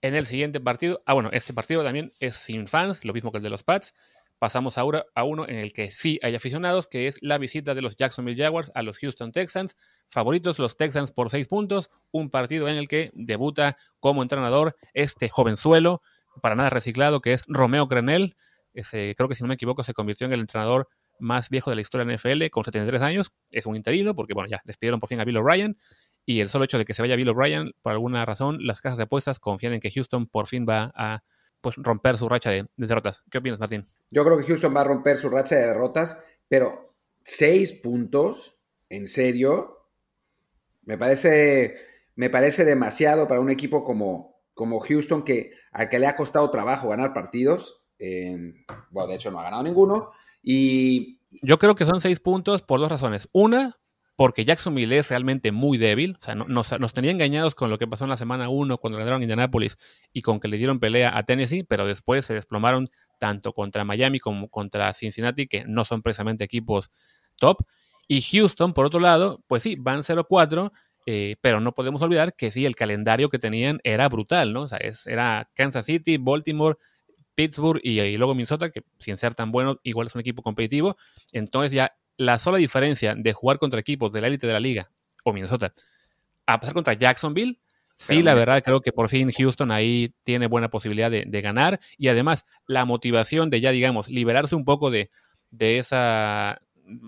En 0.00 0.14
el 0.14 0.26
siguiente 0.26 0.60
partido, 0.60 1.02
ah, 1.06 1.14
bueno, 1.14 1.30
este 1.32 1.52
partido 1.52 1.82
también 1.82 2.12
es 2.20 2.36
sin 2.36 2.68
fans, 2.68 3.04
lo 3.04 3.12
mismo 3.12 3.32
que 3.32 3.38
el 3.38 3.42
de 3.42 3.50
los 3.50 3.64
Pats. 3.64 3.94
Pasamos 4.38 4.78
ahora 4.78 5.06
a 5.16 5.24
uno 5.24 5.48
en 5.48 5.56
el 5.56 5.72
que 5.72 5.90
sí 5.90 6.20
hay 6.22 6.36
aficionados, 6.36 6.86
que 6.86 7.08
es 7.08 7.18
la 7.20 7.38
visita 7.38 7.74
de 7.74 7.82
los 7.82 7.96
Jacksonville 7.96 8.40
Jaguars 8.40 8.70
a 8.76 8.82
los 8.82 8.98
Houston 8.98 9.32
Texans. 9.32 9.76
Favoritos 10.08 10.60
los 10.60 10.76
Texans 10.76 11.10
por 11.10 11.30
seis 11.30 11.48
puntos, 11.48 11.90
un 12.12 12.30
partido 12.30 12.68
en 12.68 12.76
el 12.76 12.86
que 12.86 13.10
debuta 13.14 13.76
como 13.98 14.22
entrenador 14.22 14.76
este 14.94 15.28
jovenzuelo, 15.28 16.02
para 16.40 16.54
nada 16.54 16.70
reciclado, 16.70 17.20
que 17.20 17.32
es 17.32 17.42
Romeo 17.48 17.88
Crenel. 17.88 18.36
Creo 18.72 19.28
que 19.28 19.34
si 19.34 19.42
no 19.42 19.48
me 19.48 19.54
equivoco 19.54 19.82
se 19.82 19.94
convirtió 19.94 20.26
en 20.26 20.32
el 20.32 20.40
entrenador 20.40 20.88
más 21.18 21.48
viejo 21.48 21.70
de 21.70 21.76
la 21.76 21.82
historia 21.82 22.06
de 22.06 22.16
NFL 22.16 22.50
con 22.50 22.64
73 22.64 23.02
años. 23.02 23.32
Es 23.50 23.66
un 23.66 23.76
interino, 23.76 24.14
porque 24.14 24.34
bueno, 24.34 24.48
ya 24.48 24.60
despidieron 24.64 25.00
por 25.00 25.08
fin 25.08 25.20
a 25.20 25.24
Bill 25.24 25.36
O'Brien. 25.36 25.78
Y 26.24 26.40
el 26.40 26.50
solo 26.50 26.64
hecho 26.64 26.78
de 26.78 26.84
que 26.84 26.94
se 26.94 27.02
vaya 27.02 27.16
Bill 27.16 27.30
O'Brien, 27.30 27.72
por 27.82 27.92
alguna 27.92 28.24
razón, 28.24 28.58
las 28.60 28.80
casas 28.80 28.98
de 28.98 29.04
apuestas 29.04 29.40
confían 29.40 29.72
en 29.72 29.80
que 29.80 29.90
Houston 29.90 30.26
por 30.26 30.46
fin 30.46 30.66
va 30.68 30.92
a 30.94 31.22
pues, 31.60 31.76
romper 31.76 32.18
su 32.18 32.28
racha 32.28 32.50
de, 32.50 32.66
derrotas. 32.76 33.24
¿Qué 33.30 33.38
opinas, 33.38 33.58
Martín? 33.58 33.88
Yo 34.10 34.24
creo 34.24 34.38
que 34.38 34.44
Houston 34.44 34.74
va 34.76 34.82
a 34.82 34.84
romper 34.84 35.16
su 35.16 35.28
racha 35.28 35.56
de 35.56 35.66
derrotas, 35.66 36.24
pero 36.48 36.94
seis 37.24 37.72
puntos, 37.72 38.62
en 38.90 39.06
serio, 39.06 39.86
me 40.82 40.98
parece, 40.98 41.76
me 42.14 42.30
parece 42.30 42.64
demasiado 42.64 43.28
para 43.28 43.40
un 43.40 43.50
equipo 43.50 43.84
como, 43.84 44.42
como 44.54 44.80
Houston 44.80 45.24
que 45.24 45.52
al 45.72 45.88
que 45.88 45.98
le 45.98 46.06
ha 46.06 46.16
costado 46.16 46.50
trabajo 46.50 46.88
ganar 46.88 47.12
partidos. 47.12 47.84
Bueno, 47.98 49.08
de 49.08 49.14
hecho 49.14 49.30
no 49.30 49.40
ha 49.40 49.44
ganado 49.44 49.62
ninguno. 49.62 50.12
Y 50.42 51.20
yo 51.42 51.58
creo 51.58 51.74
que 51.74 51.84
son 51.84 52.00
seis 52.00 52.20
puntos 52.20 52.62
por 52.62 52.80
dos 52.80 52.90
razones. 52.90 53.28
Una, 53.32 53.76
porque 54.16 54.44
Jacksonville 54.44 54.98
es 54.98 55.10
realmente 55.10 55.52
muy 55.52 55.78
débil. 55.78 56.18
O 56.20 56.24
sea, 56.24 56.34
nos, 56.34 56.80
nos, 56.80 56.92
tenía 56.92 57.10
engañados 57.10 57.54
con 57.54 57.70
lo 57.70 57.78
que 57.78 57.86
pasó 57.86 58.04
en 58.04 58.10
la 58.10 58.16
semana 58.16 58.48
1 58.48 58.78
cuando 58.78 58.98
ganaron 58.98 59.22
Indianapolis 59.22 59.78
y 60.12 60.22
con 60.22 60.40
que 60.40 60.48
le 60.48 60.56
dieron 60.56 60.80
pelea 60.80 61.16
a 61.16 61.22
Tennessee, 61.22 61.62
pero 61.62 61.86
después 61.86 62.26
se 62.26 62.34
desplomaron 62.34 62.90
tanto 63.18 63.52
contra 63.52 63.84
Miami 63.84 64.18
como 64.18 64.48
contra 64.48 64.92
Cincinnati, 64.94 65.46
que 65.46 65.64
no 65.66 65.84
son 65.84 66.02
precisamente 66.02 66.44
equipos 66.44 66.90
top. 67.36 67.58
Y 68.08 68.22
Houston, 68.22 68.72
por 68.72 68.86
otro 68.86 69.00
lado, 69.00 69.44
pues 69.46 69.62
sí, 69.62 69.76
van 69.78 70.02
0-4, 70.02 70.72
eh, 71.06 71.36
pero 71.40 71.60
no 71.60 71.72
podemos 71.72 72.02
olvidar 72.02 72.34
que 72.34 72.50
sí, 72.50 72.66
el 72.66 72.74
calendario 72.74 73.28
que 73.28 73.38
tenían 73.38 73.80
era 73.84 74.08
brutal, 74.08 74.52
¿no? 74.52 74.62
O 74.62 74.68
sea, 74.68 74.78
era 75.06 75.50
Kansas 75.54 75.86
City, 75.86 76.16
Baltimore, 76.16 76.76
Pittsburgh 77.38 77.80
y, 77.84 78.00
y, 78.00 78.16
luego 78.16 78.34
Minnesota, 78.34 78.70
que 78.70 78.82
sin 78.98 79.16
ser 79.16 79.32
tan 79.32 79.52
bueno, 79.52 79.78
igual 79.84 80.08
es 80.08 80.14
un 80.16 80.20
equipo 80.22 80.42
competitivo. 80.42 80.96
Entonces 81.32 81.70
ya 81.70 81.96
la 82.16 82.40
sola 82.40 82.58
diferencia 82.58 83.14
de 83.14 83.32
jugar 83.32 83.60
contra 83.60 83.78
equipos 83.78 84.12
de 84.12 84.20
la 84.20 84.26
élite 84.26 84.48
de 84.48 84.52
la 84.52 84.58
liga 84.58 84.90
o 85.24 85.32
Minnesota 85.32 85.72
a 86.46 86.58
pasar 86.58 86.74
contra 86.74 86.94
Jacksonville, 86.94 87.60
sí, 87.96 88.24
la 88.24 88.34
verdad 88.34 88.60
creo 88.64 88.80
que 88.80 88.90
por 88.90 89.08
fin 89.08 89.30
Houston 89.30 89.70
ahí 89.70 90.12
tiene 90.24 90.48
buena 90.48 90.68
posibilidad 90.68 91.12
de, 91.12 91.40
ganar 91.40 91.78
y 91.96 92.08
además 92.08 92.44
la 92.66 92.84
motivación 92.84 93.50
de 93.50 93.60
ya, 93.60 93.70
digamos, 93.70 94.08
liberarse 94.08 94.56
un 94.56 94.64
poco 94.64 94.90
de, 94.90 95.10
de 95.50 95.78
esa 95.78 96.60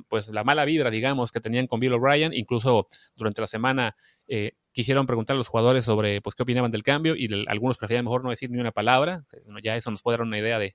pues 0.08 0.28
la 0.28 0.44
mala 0.44 0.64
vibra, 0.64 0.90
digamos, 0.90 1.32
que 1.32 1.40
tenían 1.40 1.66
con 1.66 1.80
Bill 1.80 1.94
O'Brien. 1.94 2.32
Incluso 2.34 2.86
durante 3.16 3.40
la 3.40 3.46
semana 3.46 3.96
eh, 4.28 4.52
quisieron 4.72 5.06
preguntar 5.06 5.34
a 5.34 5.38
los 5.38 5.48
jugadores 5.48 5.84
sobre 5.84 6.20
pues, 6.20 6.34
qué 6.34 6.42
opinaban 6.42 6.70
del 6.70 6.82
cambio 6.82 7.14
y 7.16 7.28
algunos 7.48 7.76
preferían 7.76 8.04
mejor 8.04 8.24
no 8.24 8.30
decir 8.30 8.50
ni 8.50 8.58
una 8.58 8.72
palabra. 8.72 9.24
Ya 9.62 9.76
eso 9.76 9.90
nos 9.90 10.02
puede 10.02 10.18
dar 10.18 10.26
una 10.26 10.38
idea 10.38 10.58
de, 10.58 10.74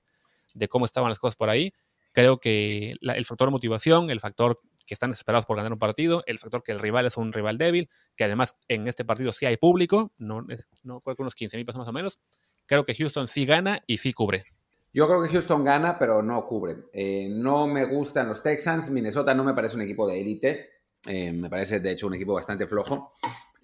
cómo 0.68 0.84
estaban 0.84 1.10
las 1.10 1.18
cosas 1.18 1.36
por 1.36 1.48
ahí. 1.48 1.72
Creo 2.12 2.38
que 2.38 2.94
el 3.00 3.26
factor 3.26 3.50
motivación, 3.50 4.10
el 4.10 4.20
factor 4.20 4.60
que 4.86 4.94
están 4.94 5.10
desesperados 5.10 5.44
por 5.46 5.56
ganar 5.56 5.72
un 5.72 5.78
partido, 5.78 6.22
el 6.26 6.38
factor 6.38 6.62
que 6.62 6.72
el 6.72 6.78
rival 6.78 7.04
es 7.06 7.16
un 7.16 7.32
rival 7.32 7.58
débil, 7.58 7.90
que 8.16 8.24
además 8.24 8.56
en 8.68 8.86
este 8.86 9.04
partido 9.04 9.32
sí 9.32 9.44
hay 9.44 9.56
público, 9.56 10.12
no, 10.16 10.46
no 10.82 11.00
creo 11.00 11.16
que 11.16 11.22
unos 11.22 11.34
15 11.34 11.56
mil 11.56 11.66
más 11.66 11.88
o 11.88 11.92
menos. 11.92 12.18
Creo 12.66 12.84
que 12.84 12.94
Houston 12.94 13.28
sí 13.28 13.44
gana 13.44 13.82
y 13.86 13.98
sí 13.98 14.12
cubre. 14.12 14.44
Yo 14.92 15.06
creo 15.06 15.22
que 15.22 15.28
Houston 15.28 15.62
gana, 15.62 15.98
pero 15.98 16.22
no 16.22 16.46
cubre. 16.46 16.84
Eh, 16.92 17.28
no 17.30 17.66
me 17.66 17.84
gustan 17.84 18.28
los 18.28 18.42
Texans. 18.42 18.90
Minnesota 18.90 19.34
no 19.34 19.44
me 19.44 19.52
parece 19.52 19.76
un 19.76 19.82
equipo 19.82 20.08
de 20.08 20.20
élite. 20.20 20.70
Eh, 21.04 21.32
me 21.32 21.50
parece, 21.50 21.80
de 21.80 21.90
hecho, 21.92 22.06
un 22.06 22.14
equipo 22.14 22.32
bastante 22.32 22.66
flojo. 22.66 23.12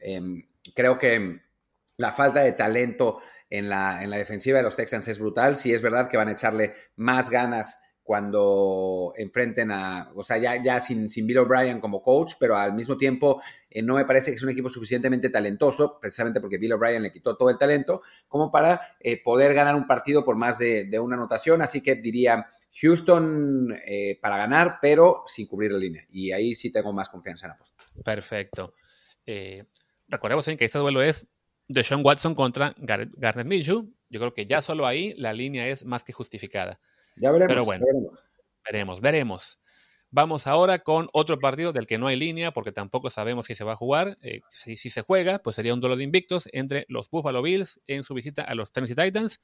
Eh, 0.03 0.21
creo 0.75 0.99
que 0.99 1.41
la 1.97 2.13
falta 2.13 2.41
de 2.41 2.53
talento 2.53 3.21
en 3.49 3.69
la, 3.69 4.03
en 4.03 4.11
la 4.11 4.17
defensiva 4.17 4.59
de 4.59 4.65
los 4.65 4.77
Texans 4.77 5.09
es 5.09 5.19
brutal. 5.19 5.57
Sí 5.57 5.73
es 5.73 5.83
verdad 5.83 6.09
que 6.09 6.17
van 6.17 6.29
a 6.29 6.33
echarle 6.33 6.75
más 6.97 7.31
ganas 7.31 7.83
cuando 8.03 9.13
enfrenten 9.17 9.71
a, 9.71 10.11
o 10.15 10.25
sea, 10.25 10.37
ya, 10.37 10.61
ya 10.63 10.81
sin, 10.81 11.09
sin 11.09 11.27
Bill 11.27 11.39
O'Brien 11.39 11.81
como 11.81 12.03
coach, 12.03 12.35
pero 12.39 12.57
al 12.57 12.75
mismo 12.75 12.97
tiempo 12.97 13.41
eh, 13.71 13.83
no 13.83 13.95
me 13.95 14.05
parece 14.05 14.31
que 14.31 14.37
es 14.37 14.43
un 14.43 14.51
equipo 14.51 14.69
suficientemente 14.69 15.31
talentoso, 15.31 15.99
precisamente 16.01 16.41
porque 16.41 16.59
Bill 16.59 16.73
O'Brien 16.73 17.03
le 17.03 17.13
quitó 17.13 17.37
todo 17.37 17.49
el 17.51 17.59
talento, 17.59 18.03
como 18.27 18.51
para 18.51 18.97
eh, 19.01 19.23
poder 19.23 19.55
ganar 19.55 19.77
un 19.77 19.87
partido 19.87 20.25
por 20.25 20.37
más 20.37 20.59
de, 20.59 20.99
una 21.01 21.17
anotación. 21.17 21.63
Así 21.63 21.81
que 21.81 21.95
diría 21.95 22.49
Houston 22.81 23.79
eh, 23.87 24.19
para 24.21 24.37
ganar, 24.37 24.79
pero 24.83 25.23
sin 25.27 25.47
cubrir 25.47 25.73
la 25.73 25.79
línea. 25.79 26.05
Y 26.11 26.33
ahí 26.33 26.55
sí 26.55 26.73
tengo 26.73 26.93
más 26.93 27.09
confianza 27.09 27.47
en 27.47 27.51
la. 27.51 28.03
Perfecto. 28.03 28.75
Recordemos 30.13 30.45
que 30.45 30.65
este 30.65 30.79
duelo 30.79 31.03
es 31.03 31.27
de 31.69 31.83
Sean 31.83 32.03
Watson 32.05 32.35
contra 32.35 32.75
Garner 32.79 33.47
Minshew. 33.47 33.93
Yo 34.09 34.21
creo 34.21 34.35
que 34.35 34.47
ya 34.47 34.63
solo 34.63 34.87
ahí 34.87 35.15
la 35.17 35.33
línea 35.33 35.67
es 35.67 35.85
más 35.85 36.05
que 36.05 36.13
justificada. 36.13 36.79
Ya 37.17 37.33
veremos. 37.33 37.49
Pero 37.49 37.65
bueno, 37.65 37.87
veremos. 38.65 39.01
veremos, 39.01 39.59
Vamos 40.15 40.47
ahora 40.47 40.81
con 40.81 41.09
otro 41.15 41.39
partido 41.39 41.73
del 41.73 41.87
que 41.87 41.97
no 41.97 42.07
hay 42.07 42.17
línea 42.17 42.53
porque 42.53 42.71
tampoco 42.71 43.09
sabemos 43.09 43.47
si 43.47 43.55
se 43.55 43.65
va 43.65 43.73
a 43.73 43.77
jugar. 43.77 44.19
Eh, 44.21 44.43
si, 44.51 44.77
se 44.77 45.01
juega, 45.01 45.39
pues 45.39 45.57
sería 45.57 45.73
un 45.73 45.81
duelo 45.81 45.97
de 45.97 46.05
invictos 46.05 46.51
entre 46.53 46.85
los 46.89 47.09
Buffalo 47.09 47.41
Bills 47.41 47.81
en 47.87 48.05
su 48.05 48.13
visita 48.13 48.43
a 48.43 48.55
los 48.55 48.73
Tennessee 48.73 48.95
Titans. 48.95 49.41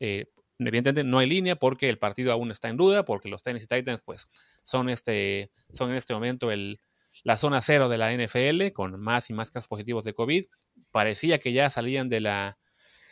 Eh, 0.00 0.26
evidentemente 0.58 1.04
no 1.04 1.20
hay 1.20 1.28
línea 1.28 1.54
porque 1.54 1.88
el 1.88 1.98
partido 1.98 2.32
aún 2.32 2.50
está 2.50 2.68
en 2.68 2.76
duda, 2.76 3.04
porque 3.04 3.28
los 3.28 3.44
Tennessee 3.44 3.68
Titans 3.68 4.02
pues 4.02 4.28
son, 4.64 4.88
este, 4.88 5.52
son 5.72 5.90
en 5.90 5.96
este 5.96 6.12
momento 6.12 6.50
el, 6.50 6.80
la 7.24 7.36
zona 7.36 7.60
cero 7.60 7.88
de 7.88 7.98
la 7.98 8.12
NFL 8.12 8.72
con 8.72 9.00
más 9.00 9.30
y 9.30 9.34
más 9.34 9.50
casos 9.50 9.68
positivos 9.68 10.04
de 10.04 10.14
COVID. 10.14 10.44
Parecía 10.90 11.38
que 11.38 11.52
ya 11.52 11.70
salían 11.70 12.08
de 12.08 12.20
la, 12.20 12.58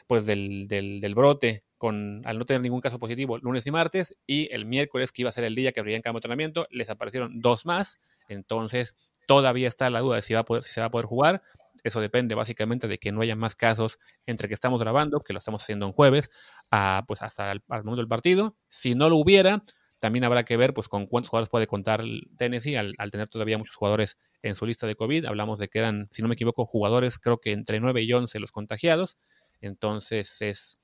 pues 0.06 0.26
del, 0.26 0.66
del, 0.68 1.14
brote 1.14 1.64
con, 1.76 2.22
al 2.24 2.38
no 2.38 2.44
tener 2.44 2.61
ningún 2.61 2.80
caso 2.80 2.98
positivo 2.98 3.38
lunes 3.38 3.66
y 3.66 3.70
martes, 3.70 4.16
y 4.26 4.52
el 4.52 4.66
miércoles, 4.66 5.12
que 5.12 5.22
iba 5.22 5.28
a 5.28 5.32
ser 5.32 5.44
el 5.44 5.54
día 5.54 5.70
que 5.70 5.80
abrirían 5.80 6.02
campo 6.02 6.16
de 6.16 6.18
entrenamiento, 6.18 6.66
les 6.70 6.90
aparecieron 6.90 7.40
dos 7.40 7.66
más, 7.66 8.00
entonces 8.28 8.96
todavía 9.28 9.68
está 9.68 9.88
la 9.90 10.00
duda 10.00 10.16
de 10.16 10.22
si, 10.22 10.34
va 10.34 10.40
a 10.40 10.44
poder, 10.44 10.64
si 10.64 10.72
se 10.72 10.80
va 10.80 10.87
a 10.87 10.90
poder 10.90 11.06
jugar. 11.06 11.42
Eso 11.84 12.00
depende 12.00 12.34
básicamente 12.34 12.88
de 12.88 12.98
que 12.98 13.12
no 13.12 13.20
haya 13.20 13.37
más 13.37 13.54
casos 13.54 14.00
entre 14.26 14.48
que 14.48 14.54
estamos 14.54 14.80
grabando, 14.80 15.20
que 15.20 15.32
lo 15.32 15.38
estamos 15.38 15.62
haciendo 15.62 15.87
en 15.87 15.92
jueves, 15.92 16.30
a, 16.72 17.04
pues 17.06 17.22
hasta 17.22 17.52
el, 17.52 17.62
al 17.68 17.84
momento 17.84 18.00
del 18.00 18.08
partido. 18.08 18.56
Si 18.68 18.96
no 18.96 19.08
lo 19.08 19.16
hubiera, 19.16 19.62
también 20.00 20.24
habrá 20.24 20.44
que 20.44 20.56
ver 20.56 20.74
pues 20.74 20.88
con 20.88 21.06
cuántos 21.06 21.30
jugadores 21.30 21.48
puede 21.48 21.66
contar 21.66 22.02
Tennessee 22.37 22.76
al, 22.76 22.94
tener 23.11 23.28
todavía 23.28 23.58
muchos 23.58 23.74
jugadores 23.74 24.16
en 24.42 24.54
su 24.54 24.66
lista 24.66 24.87
de 24.87 24.94
COVID. 24.94 25.26
Hablamos 25.26 25.58
de 25.58 25.68
que 25.68 25.78
eran, 25.78 26.08
si 26.11 26.22
no 26.22 26.28
me 26.28 26.34
equivoco, 26.34 26.66
jugadores 26.66 27.18
creo 27.18 27.38
que 27.38 27.52
entre 27.52 27.80
9 27.80 28.02
y 28.02 28.12
11 28.12 28.38
los 28.40 28.52
contagiados. 28.52 29.18
Entonces 29.61 30.40
es, 30.42 30.80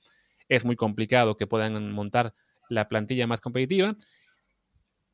es 0.48 0.64
muy 0.64 0.76
complicado 0.76 1.36
que 1.36 1.46
puedan 1.46 1.92
montar 1.92 2.34
la 2.68 2.88
plantilla 2.88 3.26
más 3.26 3.40
competitiva. 3.40 3.96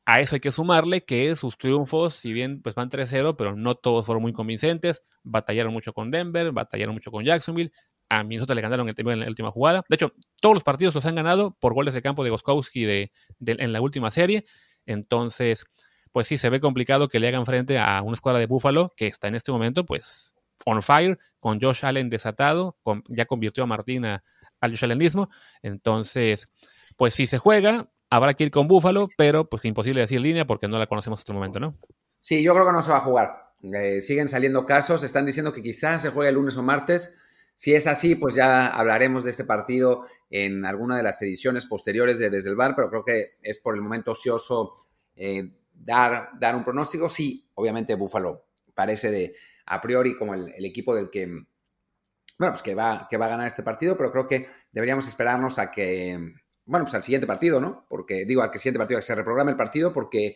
A 0.05 0.19
eso 0.19 0.35
hay 0.35 0.41
que 0.41 0.51
sumarle 0.51 1.05
que 1.05 1.35
sus 1.35 1.57
triunfos, 1.57 2.15
si 2.15 2.33
bien 2.33 2.61
pues 2.61 2.73
van 2.73 2.89
3-0, 2.89 3.35
pero 3.37 3.55
no 3.55 3.75
todos 3.75 4.05
fueron 4.05 4.23
muy 4.23 4.33
convincentes. 4.33 5.03
Batallaron 5.23 5.71
mucho 5.73 5.93
con 5.93 6.09
Denver, 6.09 6.51
batallaron 6.51 6.95
mucho 6.95 7.11
con 7.11 7.23
Jacksonville. 7.23 7.71
A 8.11 8.25
Minnesota 8.25 8.53
le 8.53 8.61
ganaron 8.61 8.89
el 8.89 8.95
en 8.97 9.19
la 9.21 9.27
última 9.27 9.51
jugada. 9.51 9.83
De 9.87 9.95
hecho, 9.95 10.13
todos 10.41 10.53
los 10.53 10.65
partidos 10.65 10.93
los 10.93 11.05
han 11.05 11.15
ganado 11.15 11.55
por 11.61 11.73
goles 11.73 11.93
de 11.93 12.01
campo 12.01 12.25
de 12.25 12.29
Goskowski 12.29 12.83
de, 12.83 13.11
en 13.39 13.71
la 13.71 13.79
última 13.79 14.11
serie. 14.11 14.43
Entonces, 14.85 15.65
pues 16.11 16.27
sí, 16.27 16.37
se 16.37 16.49
ve 16.49 16.59
complicado 16.59 17.07
que 17.07 17.21
le 17.21 17.29
hagan 17.29 17.45
frente 17.45 17.79
a 17.79 18.01
una 18.01 18.15
escuadra 18.15 18.39
de 18.39 18.47
Buffalo 18.47 18.93
que 18.97 19.07
está 19.07 19.29
en 19.29 19.35
este 19.35 19.53
momento, 19.53 19.85
pues, 19.85 20.35
on 20.65 20.81
fire, 20.81 21.19
con 21.39 21.61
Josh 21.61 21.85
Allen 21.85 22.09
desatado, 22.09 22.77
ya 23.07 23.25
convirtió 23.27 23.63
a 23.63 23.67
Martín 23.67 24.03
al 24.03 24.21
Josh 24.61 24.83
Allenismo. 24.83 25.29
Entonces, 25.61 26.49
pues 26.97 27.13
si 27.13 27.27
se 27.27 27.37
juega, 27.37 27.89
habrá 28.09 28.33
que 28.33 28.43
ir 28.43 28.51
con 28.51 28.67
Buffalo, 28.67 29.07
pero 29.17 29.49
pues 29.49 29.63
imposible 29.63 30.01
decir 30.01 30.19
línea 30.19 30.45
porque 30.45 30.67
no 30.67 30.77
la 30.77 30.87
conocemos 30.87 31.19
hasta 31.19 31.31
el 31.31 31.37
momento, 31.37 31.61
¿no? 31.61 31.77
Sí, 32.19 32.43
yo 32.43 32.53
creo 32.53 32.65
que 32.65 32.73
no 32.73 32.81
se 32.81 32.91
va 32.91 32.97
a 32.97 33.01
jugar. 33.01 33.53
Eh, 33.63 34.01
siguen 34.01 34.27
saliendo 34.27 34.65
casos, 34.65 35.03
están 35.03 35.25
diciendo 35.25 35.53
que 35.53 35.63
quizás 35.63 36.01
se 36.01 36.09
juegue 36.09 36.27
el 36.27 36.35
lunes 36.35 36.57
o 36.57 36.61
martes. 36.61 37.15
Si 37.61 37.75
es 37.75 37.85
así, 37.85 38.15
pues 38.15 38.33
ya 38.33 38.65
hablaremos 38.69 39.23
de 39.23 39.29
este 39.29 39.43
partido 39.43 40.07
en 40.31 40.65
alguna 40.65 40.97
de 40.97 41.03
las 41.03 41.21
ediciones 41.21 41.67
posteriores 41.67 42.17
de 42.17 42.31
Desde 42.31 42.49
el 42.49 42.55
Bar, 42.55 42.73
pero 42.75 42.89
creo 42.89 43.05
que 43.05 43.33
es 43.43 43.59
por 43.59 43.75
el 43.75 43.81
momento 43.81 44.13
ocioso 44.13 44.77
eh, 45.15 45.43
dar, 45.71 46.29
dar 46.39 46.55
un 46.55 46.63
pronóstico. 46.63 47.07
Sí, 47.07 47.47
obviamente 47.53 47.93
Buffalo 47.93 48.47
parece 48.73 49.11
de 49.11 49.35
a 49.67 49.79
priori 49.79 50.17
como 50.17 50.33
el, 50.33 50.65
equipo 50.65 50.95
del 50.95 51.11
que, 51.11 51.27
bueno, 51.27 52.53
pues 52.53 52.63
que 52.63 52.73
va, 52.73 53.05
que 53.07 53.17
va 53.17 53.27
a 53.27 53.29
ganar 53.29 53.45
este 53.45 53.61
partido, 53.61 53.95
pero 53.95 54.11
creo 54.11 54.25
que 54.25 54.47
deberíamos 54.71 55.07
esperarnos 55.07 55.59
a 55.59 55.69
que, 55.69 56.17
bueno, 56.65 56.85
pues 56.85 56.95
al 56.95 57.03
siguiente 57.03 57.27
partido, 57.27 57.61
¿no? 57.61 57.85
Porque 57.87 58.25
digo, 58.25 58.41
al 58.41 58.51
siguiente 58.57 58.79
partido, 58.79 58.99
que 58.99 59.05
se 59.05 59.13
reprograme 59.13 59.51
el 59.51 59.57
partido 59.57 59.93
porque, 59.93 60.35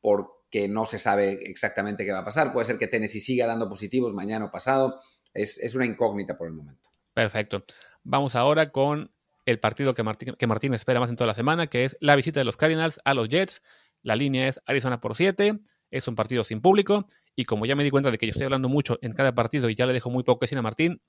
porque 0.00 0.68
no 0.70 0.86
se 0.86 0.98
sabe 0.98 1.32
exactamente 1.50 2.06
qué 2.06 2.12
va 2.12 2.20
a 2.20 2.24
pasar. 2.24 2.50
Puede 2.50 2.64
ser 2.64 2.78
que 2.78 2.86
Tennessee 2.86 3.20
siga 3.20 3.46
dando 3.46 3.68
positivos 3.68 4.14
mañana 4.14 4.46
o 4.46 4.50
pasado. 4.50 5.02
Es, 5.34 5.58
es 5.58 5.74
una 5.74 5.86
incógnita 5.86 6.36
por 6.36 6.46
el 6.46 6.54
momento. 6.54 6.90
Perfecto. 7.14 7.64
Vamos 8.02 8.34
ahora 8.34 8.70
con 8.70 9.12
el 9.46 9.58
partido 9.58 9.94
que 9.94 10.02
Martín, 10.02 10.34
que 10.38 10.46
Martín 10.46 10.74
espera 10.74 11.00
más 11.00 11.10
en 11.10 11.16
toda 11.16 11.28
la 11.28 11.34
semana, 11.34 11.66
que 11.66 11.84
es 11.84 11.96
la 12.00 12.16
visita 12.16 12.40
de 12.40 12.44
los 12.44 12.56
Cardinals 12.56 13.00
a 13.04 13.14
los 13.14 13.28
Jets. 13.28 13.62
La 14.02 14.16
línea 14.16 14.48
es 14.48 14.60
Arizona 14.66 15.00
por 15.00 15.16
7. 15.16 15.60
Es 15.90 16.08
un 16.08 16.14
partido 16.14 16.44
sin 16.44 16.60
público. 16.60 17.06
Y 17.34 17.44
como 17.44 17.66
ya 17.66 17.76
me 17.76 17.84
di 17.84 17.90
cuenta 17.90 18.10
de 18.10 18.18
que 18.18 18.26
yo 18.26 18.30
estoy 18.30 18.44
hablando 18.44 18.68
mucho 18.68 18.98
en 19.02 19.12
cada 19.12 19.34
partido 19.34 19.68
y 19.68 19.74
ya 19.74 19.86
le 19.86 19.92
dejo 19.92 20.10
muy 20.10 20.22
poco 20.22 20.40
decir 20.40 20.58
a 20.58 20.62
Martín, 20.62 21.00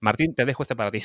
Martín, 0.00 0.34
te 0.34 0.44
dejo 0.44 0.62
este 0.62 0.76
para 0.76 0.90
ti. 0.90 1.02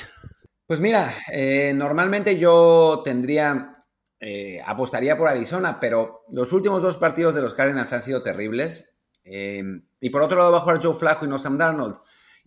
Pues 0.66 0.80
mira, 0.80 1.14
eh, 1.32 1.72
normalmente 1.74 2.38
yo 2.38 3.00
tendría, 3.02 3.86
eh, 4.20 4.60
apostaría 4.66 5.16
por 5.16 5.28
Arizona, 5.28 5.78
pero 5.80 6.24
los 6.30 6.52
últimos 6.52 6.82
dos 6.82 6.98
partidos 6.98 7.34
de 7.34 7.40
los 7.40 7.54
Cardinals 7.54 7.92
han 7.94 8.02
sido 8.02 8.22
terribles. 8.22 8.98
Eh, 9.24 9.62
y 10.00 10.10
por 10.10 10.20
otro 10.20 10.36
lado 10.36 10.52
va 10.52 10.58
a 10.58 10.60
jugar 10.60 10.82
Joe 10.82 10.94
Flacco 10.94 11.24
y 11.24 11.28
no 11.28 11.38
Sam 11.38 11.56
Darnold. 11.56 11.96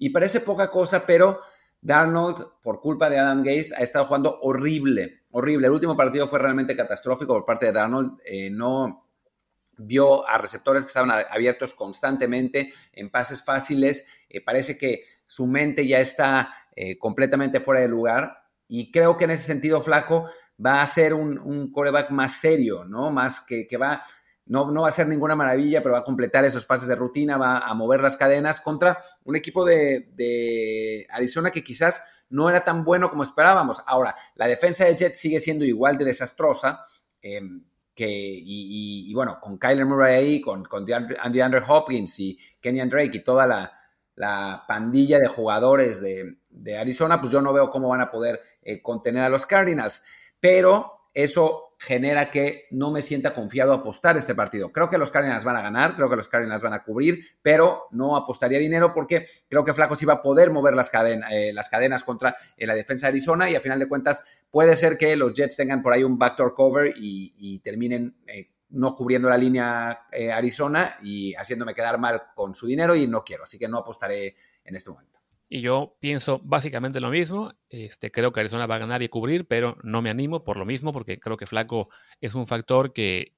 Y 0.01 0.09
parece 0.09 0.39
poca 0.39 0.71
cosa, 0.71 1.05
pero 1.05 1.41
Darnold, 1.79 2.53
por 2.63 2.81
culpa 2.81 3.07
de 3.07 3.19
Adam 3.19 3.43
Gaze, 3.43 3.75
ha 3.77 3.83
estado 3.83 4.07
jugando 4.07 4.39
horrible, 4.41 5.25
horrible. 5.29 5.67
El 5.67 5.73
último 5.73 5.95
partido 5.95 6.27
fue 6.27 6.39
realmente 6.39 6.75
catastrófico 6.75 7.33
por 7.33 7.45
parte 7.45 7.67
de 7.67 7.71
Darnold. 7.71 8.19
no 8.49 9.05
vio 9.77 10.27
a 10.27 10.39
receptores 10.39 10.85
que 10.85 10.87
estaban 10.87 11.11
abiertos 11.29 11.75
constantemente 11.75 12.73
en 12.93 13.11
pases 13.11 13.43
fáciles. 13.43 14.07
parece 14.43 14.75
que 14.75 15.03
su 15.27 15.45
mente 15.45 15.85
ya 15.85 15.99
está 15.99 16.51
eh, 16.75 16.97
completamente 16.97 17.59
fuera 17.59 17.81
de 17.81 17.87
lugar. 17.87 18.45
Y 18.67 18.91
creo 18.91 19.19
que 19.19 19.25
en 19.25 19.31
ese 19.31 19.45
sentido, 19.45 19.83
Flaco 19.83 20.31
va 20.65 20.81
a 20.81 20.87
ser 20.87 21.13
un, 21.13 21.37
un 21.37 21.71
coreback 21.71 22.09
más 22.09 22.39
serio, 22.39 22.85
¿no? 22.85 23.11
Más 23.11 23.39
que, 23.41 23.67
que 23.67 23.77
va, 23.77 24.01
no, 24.51 24.69
no, 24.69 24.81
va 24.81 24.89
a 24.89 24.91
ser 24.91 25.07
ninguna 25.07 25.33
maravilla, 25.33 25.81
pero 25.81 25.93
va 25.93 25.99
a 25.99 26.03
completar 26.03 26.43
esos 26.43 26.65
pases 26.65 26.89
de 26.89 26.95
rutina, 26.97 27.37
va 27.37 27.59
a 27.59 27.73
mover 27.73 28.01
las 28.01 28.17
cadenas 28.17 28.59
contra 28.59 29.01
un 29.23 29.37
equipo 29.37 29.63
de, 29.63 31.07
Arizona 31.09 31.51
que 31.51 31.63
quizás 31.63 32.03
no 32.29 32.49
era 32.49 32.61
tan 32.65 32.83
bueno 32.83 33.09
como 33.09 33.23
esperábamos. 33.23 33.81
Ahora, 33.87 34.13
la 34.35 34.47
defensa 34.47 34.83
de 34.83 34.97
Jets 34.97 35.19
sigue 35.19 35.39
siendo 35.39 35.63
igual 35.63 35.97
de 35.97 36.03
desastrosa. 36.03 36.85
Em, 37.21 37.63
que, 37.95 38.09
y, 38.09 39.13
bueno, 39.13 39.39
con 39.41 39.57
Kyler 39.57 39.85
Murray 39.85 40.15
ahí, 40.15 40.41
con, 40.41 40.65
con 40.65 40.85
Andy 40.91 41.39
Andrew 41.39 41.63
Hopkins 41.65 42.19
y 42.19 42.37
Kenyan 42.59 42.89
Drake 42.89 43.17
y 43.17 43.23
toda 43.23 43.47
la, 43.47 43.71
la 44.15 44.65
pandilla 44.67 45.17
de 45.17 45.29
jugadores 45.29 46.01
de, 46.01 46.77
Arizona, 46.77 47.21
pues 47.21 47.31
yo 47.31 47.41
no 47.41 47.53
veo 47.53 47.69
cómo 47.69 47.87
van 47.87 48.01
a 48.01 48.11
poder 48.11 48.41
eh, 48.63 48.81
contener 48.81 49.23
a 49.23 49.29
los 49.29 49.45
Cardinals. 49.45 50.03
Pero 50.41 51.07
eso 51.13 51.70
genera 51.81 52.29
que 52.29 52.67
no 52.69 52.91
me 52.91 53.01
sienta 53.01 53.33
confiado 53.33 53.73
a 53.73 53.77
apostar 53.77 54.15
este 54.15 54.35
partido. 54.35 54.71
Creo 54.71 54.87
que 54.87 54.99
los 54.99 55.09
Cardinals 55.09 55.43
van 55.43 55.57
a 55.57 55.63
ganar, 55.63 55.95
creo 55.95 56.11
que 56.11 56.15
los 56.15 56.27
Cardinals 56.27 56.61
van 56.61 56.73
a 56.73 56.83
cubrir, 56.83 57.25
pero 57.41 57.87
no 57.89 58.15
apostaría 58.15 58.59
dinero 58.59 58.93
porque 58.93 59.25
creo 59.49 59.63
que 59.63 59.73
Flaco 59.73 59.95
sí 59.95 60.05
va 60.05 60.13
a 60.13 60.21
poder 60.21 60.51
mover 60.51 60.75
las, 60.75 60.91
eh, 60.93 61.51
las 61.51 61.69
cadenas 61.69 62.03
contra 62.03 62.35
eh, 62.55 62.67
la 62.67 62.75
defensa 62.75 63.07
de 63.07 63.09
Arizona 63.09 63.49
y 63.49 63.55
a 63.55 63.61
final 63.61 63.79
de 63.79 63.87
cuentas 63.87 64.23
puede 64.51 64.75
ser 64.75 64.95
que 64.95 65.15
los 65.15 65.33
Jets 65.33 65.55
tengan 65.55 65.81
por 65.81 65.93
ahí 65.93 66.03
un 66.03 66.19
backdoor 66.19 66.53
cover 66.53 66.93
y, 66.95 67.59
terminen 67.63 68.15
no 68.69 68.95
cubriendo 68.95 69.27
la 69.27 69.37
línea 69.37 70.03
eh, 70.11 70.31
Arizona 70.31 70.97
y 71.01 71.33
haciéndome 71.33 71.73
quedar 71.73 71.99
mal 71.99 72.21
con 72.35 72.53
su 72.53 72.67
dinero 72.67 72.95
y 72.95 73.07
no 73.07 73.23
quiero, 73.23 73.45
así 73.45 73.57
que 73.57 73.67
no 73.67 73.79
apostaré 73.79 74.35
en 74.63 74.75
este 74.75 74.91
momento. 74.91 75.20
Y 75.53 75.59
yo 75.59 75.97
pienso 75.99 76.39
básicamente 76.45 77.01
lo 77.01 77.09
mismo. 77.09 77.53
Este, 77.67 78.09
creo 78.09 78.31
que 78.31 78.39
Arizona 78.39 78.67
va 78.67 78.75
a 78.75 78.77
ganar 78.77 79.01
y 79.01 79.09
cubrir, 79.09 79.45
pero 79.45 79.75
no 79.83 80.01
me 80.01 80.09
animo 80.09 80.45
por 80.45 80.55
lo 80.55 80.65
mismo, 80.65 80.93
porque 80.93 81.19
creo 81.19 81.35
que 81.35 81.45
Flaco 81.45 81.89
es 82.21 82.35
un 82.35 82.47
factor 82.47 82.93
que 82.93 83.33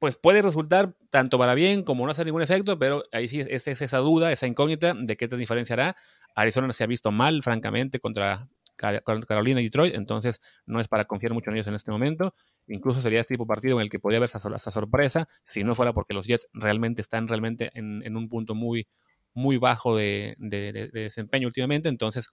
pues 0.00 0.16
puede 0.16 0.42
resultar 0.42 0.96
tanto 1.10 1.38
para 1.38 1.54
bien 1.54 1.84
como 1.84 2.04
no 2.04 2.10
hacer 2.10 2.26
ningún 2.26 2.42
efecto, 2.42 2.76
pero 2.76 3.04
ahí 3.12 3.28
sí 3.28 3.40
es, 3.48 3.68
esa 3.68 3.98
duda, 3.98 4.32
esa 4.32 4.48
incógnita 4.48 4.94
de 4.94 5.16
qué 5.16 5.28
te 5.28 5.36
diferenciará. 5.36 5.94
Arizona 6.34 6.72
se 6.72 6.82
ha 6.82 6.88
visto 6.88 7.12
mal, 7.12 7.40
francamente, 7.44 8.00
contra 8.00 8.48
Carolina 8.76 9.60
y 9.60 9.64
Detroit, 9.64 9.94
entonces 9.94 10.40
no 10.66 10.80
es 10.80 10.88
para 10.88 11.04
confiar 11.04 11.34
mucho 11.34 11.50
en 11.50 11.56
ellos 11.56 11.68
en 11.68 11.74
este 11.74 11.92
momento. 11.92 12.34
Incluso 12.66 13.00
sería 13.00 13.20
este 13.20 13.34
tipo 13.34 13.44
de 13.44 13.48
partido 13.48 13.76
en 13.76 13.82
el 13.82 13.90
que 13.90 14.00
podría 14.00 14.18
haber 14.18 14.28
esa, 14.28 14.70
sorpresa, 14.72 15.28
si 15.44 15.62
no 15.62 15.76
fuera 15.76 15.92
porque 15.92 16.14
los 16.14 16.26
Jets 16.26 16.48
realmente 16.52 17.00
están 17.00 17.28
realmente 17.28 17.70
en, 17.74 18.16
un 18.16 18.28
punto 18.28 18.56
muy, 18.56 18.88
muy 19.34 19.58
bajo 19.58 19.96
de, 19.96 20.36
desempeño 20.38 21.46
últimamente. 21.46 21.88
Entonces, 21.88 22.30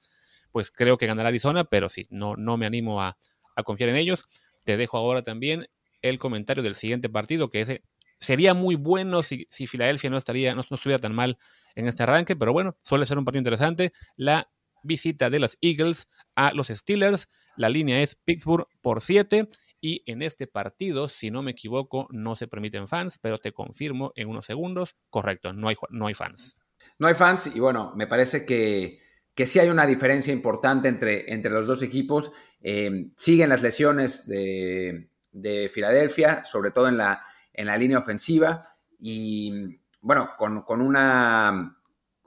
pues 0.52 0.72
creo 0.72 0.98
que 0.98 1.08
ganará 1.08 1.30
Arizona, 1.30 1.64
pero 1.66 1.90
sí, 1.90 2.08
no, 2.10 2.36
no 2.36 2.58
me 2.58 2.66
animo 2.66 3.02
a, 3.02 3.18
confiar 3.66 3.90
en 3.90 3.98
ellos. 3.98 4.26
Te 4.64 4.78
dejo 4.78 4.98
ahora 4.98 5.22
también 5.22 5.68
el 6.02 6.18
comentario 6.18 6.64
del 6.64 6.76
siguiente 6.76 7.10
partido, 7.10 7.50
que 7.50 7.62
ese 7.62 7.84
sería 8.20 8.54
muy 8.54 8.76
bueno 8.76 9.22
si, 9.22 9.48
si 9.52 9.68
Filadelfia 9.68 10.10
no 10.10 10.18
estaría, 10.18 10.56
no, 10.56 10.62
estuviera 10.62 11.00
tan 11.00 11.14
mal 11.14 11.38
en 11.76 11.88
este 11.88 12.04
arranque, 12.04 12.36
pero 12.36 12.54
bueno, 12.54 12.78
suele 12.84 13.06
ser 13.06 13.18
un 13.18 13.26
partido 13.26 13.42
interesante. 13.42 13.92
La 14.16 14.50
visita 14.84 15.30
de 15.30 15.40
los 15.40 15.58
Eagles 15.62 16.08
a 16.36 16.54
los 16.54 16.68
Steelers. 16.68 17.30
La 17.56 17.70
línea 17.70 18.02
es 18.02 18.16
Pittsburgh 18.16 18.68
por 18.82 19.02
7 19.02 19.48
y 19.82 20.04
en 20.06 20.22
este 20.22 20.48
partido, 20.48 21.08
si 21.08 21.32
no 21.32 21.42
me 21.42 21.52
equivoco, 21.52 22.08
no 22.12 22.36
se 22.36 22.48
permiten 22.48 22.88
fans, 22.88 23.18
pero 23.20 23.40
te 23.40 23.52
confirmo 23.52 24.14
en 24.16 24.30
unos 24.30 24.46
segundos, 24.46 24.96
correcto, 25.10 25.54
no 25.54 25.68
hay, 25.68 25.76
no 25.90 26.08
hay 26.08 26.14
fans. 26.14 26.58
No 27.00 27.08
hay 27.08 27.14
fans 27.14 27.56
y 27.56 27.60
bueno, 27.60 27.94
me 27.96 28.08
parece 28.08 28.46
que, 28.46 29.00
que 29.34 29.46
sí 29.46 29.60
hay 29.60 29.70
una 29.70 29.86
diferencia 29.86 30.34
importante 30.34 30.88
entre, 30.88 31.32
entre 31.34 31.52
los 31.52 31.68
dos 31.68 31.82
equipos. 31.82 32.32
Eh, 32.62 33.12
siguen 33.18 33.50
las 33.50 33.62
lesiones 33.62 34.28
de, 34.28 35.10
de, 35.32 35.70
Filadelfia, 35.70 36.46
sobre 36.46 36.72
todo 36.72 36.88
en 36.88 36.98
la, 36.98 37.24
en 37.54 37.68
la 37.68 37.78
línea 37.78 38.00
ofensiva 38.00 38.62
y 39.00 39.80
bueno, 40.02 40.32
con, 40.38 40.62
con 40.62 40.82
una 40.82 41.78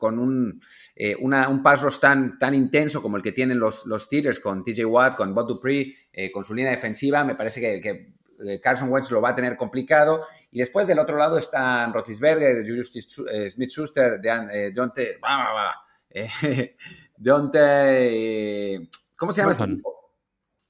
con 0.05 0.19
un, 0.19 0.61
eh, 0.97 1.17
un 1.19 1.62
tan, 2.01 2.38
tan 2.38 2.53
intenso 2.53 3.01
como 3.01 3.17
el 3.17 3.23
que 3.23 3.33
tienen 3.33 3.59
los, 3.59 3.87
los 3.87 4.03
Steelers 4.03 4.38
con 4.38 4.62
TJ 4.62 4.85
Watt, 4.85 5.17
con 5.17 5.35
Bob 5.35 5.49
Dupree, 5.49 5.97
eh, 6.12 6.31
con 6.31 6.45
su 6.45 6.53
línea 6.53 6.73
defensiva, 6.73 7.25
me 7.25 7.37
parece 7.37 7.81
que, 7.81 8.12
Carson 8.62 8.90
Wentz 8.90 9.11
lo 9.11 9.20
va 9.20 9.31
a 9.31 9.35
tener 9.35 9.57
complicado. 9.57 10.27
Y 10.51 10.59
después 10.59 10.87
del 10.87 10.99
otro 10.99 11.16
lado 11.16 11.38
están 11.38 11.92
Rotisberger, 11.92 12.64
Julius 12.66 12.92
Smith-Schuster, 12.92 14.20
Deontay, 14.20 14.73
Deontay, 17.16 18.88
¿cómo 19.16 19.33
se 19.33 19.40
llama? 19.40 19.53
Este 19.53 19.83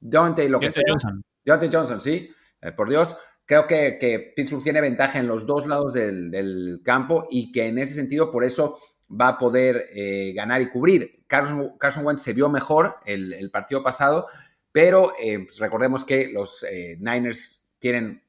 Deontay, 0.01 0.49
lo 0.49 0.61
que 0.61 0.71
sea. 0.71 0.83
Johnson. 0.87 1.25
Deontay 1.45 1.71
Johnson, 1.73 2.01
sí, 2.01 2.31
por 2.77 2.89
Dios. 2.89 3.17
Creo 3.47 3.67
que, 3.67 3.99
que, 4.01 4.33
Pittsburgh 4.35 4.63
tiene 4.63 4.81
ventaja 4.81 5.19
en 5.19 5.29
los 5.29 5.47
dos 5.47 5.67
lados 5.67 5.93
del, 5.93 6.31
del 6.31 6.81
campo 6.83 7.27
y 7.31 7.53
que 7.53 7.67
en 7.69 7.77
ese 7.77 7.93
sentido, 7.93 8.31
por 8.31 8.43
eso 8.43 8.79
va 9.11 9.29
a 9.29 9.39
poder 9.39 9.89
eh, 9.95 10.33
ganar 10.35 10.63
y 10.63 10.71
cubrir. 10.71 11.25
Carson, 11.27 11.77
Carson, 11.79 12.05
Wentz 12.07 12.23
se 12.23 12.33
vio 12.33 12.49
mejor 12.49 12.97
el, 13.05 13.51
partido 13.51 13.83
pasado, 13.83 14.27
pero 14.75 15.13
eh, 15.23 15.39
pues 15.47 15.61
recordemos 15.61 16.05
que 16.05 16.27
los 16.33 16.65
eh, 16.65 16.97
Niners 16.99 17.69
tienen 17.79 18.25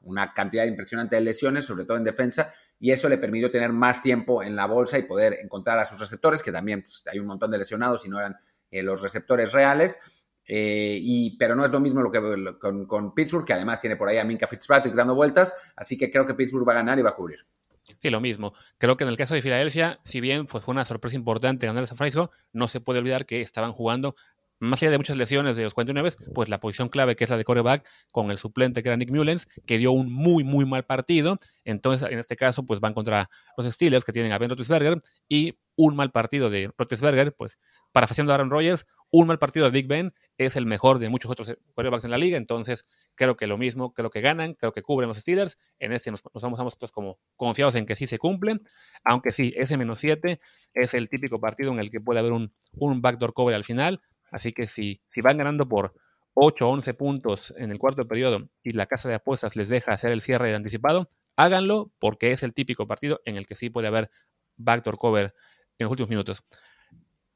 una 0.00 0.32
cantidad 0.32 0.64
impresionante 0.64 1.16
de 1.16 1.20
lesiones, 1.20 1.66
sobre 1.66 1.84
todo 1.84 1.98
en 1.98 2.04
defensa, 2.04 2.54
y 2.78 2.90
eso 2.90 3.06
le 3.06 3.18
permitió 3.18 3.50
tener 3.50 3.70
más 3.70 4.00
tiempo 4.00 4.42
en 4.42 4.56
la 4.56 4.64
bolsa 4.64 4.96
y 4.98 5.02
poder 5.02 5.36
encontrar 5.42 5.78
a 5.78 5.84
sus 5.84 6.00
receptores, 6.00 6.42
que 6.42 6.52
también 6.52 6.80
pues, 6.80 7.04
hay 7.06 7.18
un 7.18 7.26
montón 7.26 7.50
de 7.50 7.58
lesionados 7.58 8.06
y 8.06 8.08
no 8.08 8.18
eran 8.18 8.34
los 8.70 9.02
receptores 9.02 9.52
reales. 9.52 10.00
eh, 10.46 11.36
pero 11.38 11.54
no 11.54 11.66
es 11.66 11.70
lo 11.70 11.80
mismo 11.80 12.00
lo 12.00 12.10
que 12.10 12.58
con, 12.58 12.86
con, 12.86 13.14
Pittsburgh, 13.14 13.44
que 13.44 13.52
además 13.52 13.78
tiene 13.78 13.96
por 13.96 14.08
ahí 14.08 14.16
a 14.16 14.24
Minka 14.24 14.48
Fitzpatrick 14.48 14.94
dando 14.94 15.14
vueltas, 15.14 15.54
así 15.76 15.98
que 15.98 16.10
creo 16.10 16.26
que 16.26 16.32
Pittsburgh 16.32 16.66
va 16.66 16.72
a 16.72 16.76
ganar 16.76 16.98
y 16.98 17.02
va 17.02 17.10
a 17.10 17.14
cubrir. 17.14 17.40
Sí, 18.00 18.08
lo 18.08 18.22
mismo. 18.22 18.54
Creo 18.78 18.96
que 18.96 19.04
en 19.04 19.10
el 19.10 19.18
caso 19.18 19.34
de 19.34 19.42
Filadelfia, 19.42 20.00
si 20.02 20.22
bien 20.22 20.46
pues, 20.46 20.64
fue 20.64 20.72
una 20.72 20.86
sorpresa 20.86 21.16
importante 21.16 21.66
ganar 21.66 21.84
a 21.84 21.86
San 21.86 21.98
Francisco, 21.98 22.30
no 22.54 22.68
se 22.68 22.80
puede 22.80 23.00
olvidar 23.00 23.26
que 23.26 23.42
estaban 23.42 23.72
jugando, 23.72 24.16
más 24.60 24.82
allá 24.82 24.92
de 24.92 24.98
muchas 24.98 25.16
lesiones 25.16 25.56
de 25.56 25.64
los 25.64 25.74
49, 25.74 26.10
pues 26.34 26.48
la 26.48 26.60
posición 26.60 26.88
clave 26.88 27.16
que 27.16 27.24
es 27.24 27.30
la 27.30 27.36
de 27.36 27.44
coreback 27.44 27.86
con 28.12 28.30
el 28.30 28.38
suplente 28.38 28.82
que 28.82 28.90
era 28.90 28.96
Nick 28.96 29.10
Mullens, 29.10 29.48
que 29.66 29.78
dio 29.78 29.90
un 29.90 30.12
muy, 30.12 30.44
muy 30.44 30.66
mal 30.66 30.84
partido. 30.84 31.38
Entonces, 31.64 32.08
en 32.10 32.18
este 32.18 32.36
caso, 32.36 32.64
pues 32.66 32.78
van 32.78 32.94
contra 32.94 33.30
los 33.56 33.72
Steelers 33.72 34.04
que 34.04 34.12
tienen 34.12 34.32
a 34.32 34.38
Ben 34.38 34.50
Roethlisberger 34.50 35.00
y 35.28 35.58
un 35.76 35.96
mal 35.96 36.12
partido 36.12 36.50
de 36.50 36.70
Roethlisberger, 36.76 37.32
pues 37.36 37.58
parafraseando 37.92 38.32
a 38.32 38.34
Aaron 38.34 38.50
Rodgers, 38.50 38.86
un 39.10 39.26
mal 39.26 39.38
partido 39.38 39.64
de 39.64 39.72
Big 39.72 39.88
Ben 39.88 40.12
es 40.38 40.56
el 40.56 40.66
mejor 40.66 40.98
de 40.98 41.08
muchos 41.08 41.30
otros 41.30 41.56
quarterbacks 41.74 42.04
en 42.04 42.10
la 42.10 42.18
liga, 42.18 42.36
entonces 42.36 42.86
creo 43.14 43.36
que 43.36 43.46
lo 43.46 43.58
mismo, 43.58 43.92
creo 43.92 44.10
que 44.10 44.20
ganan, 44.20 44.54
creo 44.54 44.72
que 44.72 44.82
cubren 44.82 45.08
los 45.08 45.18
Steelers, 45.18 45.58
en 45.78 45.92
este 45.92 46.10
nos, 46.10 46.22
nos 46.32 46.42
vamos 46.42 46.58
nosotros 46.60 46.92
como 46.92 47.18
confiados 47.36 47.74
en 47.74 47.86
que 47.86 47.96
sí 47.96 48.06
se 48.06 48.18
cumplen, 48.18 48.62
aunque 49.04 49.32
sí, 49.32 49.52
ese 49.56 49.76
menos 49.76 50.00
7 50.00 50.40
es 50.74 50.94
el 50.94 51.08
típico 51.08 51.40
partido 51.40 51.72
en 51.72 51.80
el 51.80 51.90
que 51.90 52.00
puede 52.00 52.20
haber 52.20 52.32
un, 52.32 52.52
un 52.72 53.00
backdoor 53.00 53.32
cover 53.32 53.54
al 53.54 53.64
final, 53.64 54.00
así 54.32 54.52
que 54.52 54.66
si, 54.66 55.02
si 55.08 55.20
van 55.20 55.38
ganando 55.38 55.68
por 55.68 55.94
8 56.34 56.66
o 56.66 56.70
11 56.70 56.94
puntos 56.94 57.54
en 57.56 57.70
el 57.70 57.78
cuarto 57.78 58.06
periodo 58.06 58.48
y 58.62 58.72
la 58.72 58.86
casa 58.86 59.08
de 59.08 59.16
apuestas 59.16 59.56
les 59.56 59.68
deja 59.68 59.92
hacer 59.92 60.12
el 60.12 60.22
cierre 60.22 60.54
anticipado, 60.54 61.08
háganlo 61.36 61.92
porque 61.98 62.32
es 62.32 62.42
el 62.42 62.54
típico 62.54 62.86
partido 62.86 63.20
en 63.24 63.36
el 63.36 63.46
que 63.46 63.56
sí 63.56 63.70
puede 63.70 63.88
haber 63.88 64.10
backdoor 64.56 64.98
cover 64.98 65.34
en 65.78 65.84
los 65.84 65.90
últimos 65.90 66.10
minutos. 66.10 66.42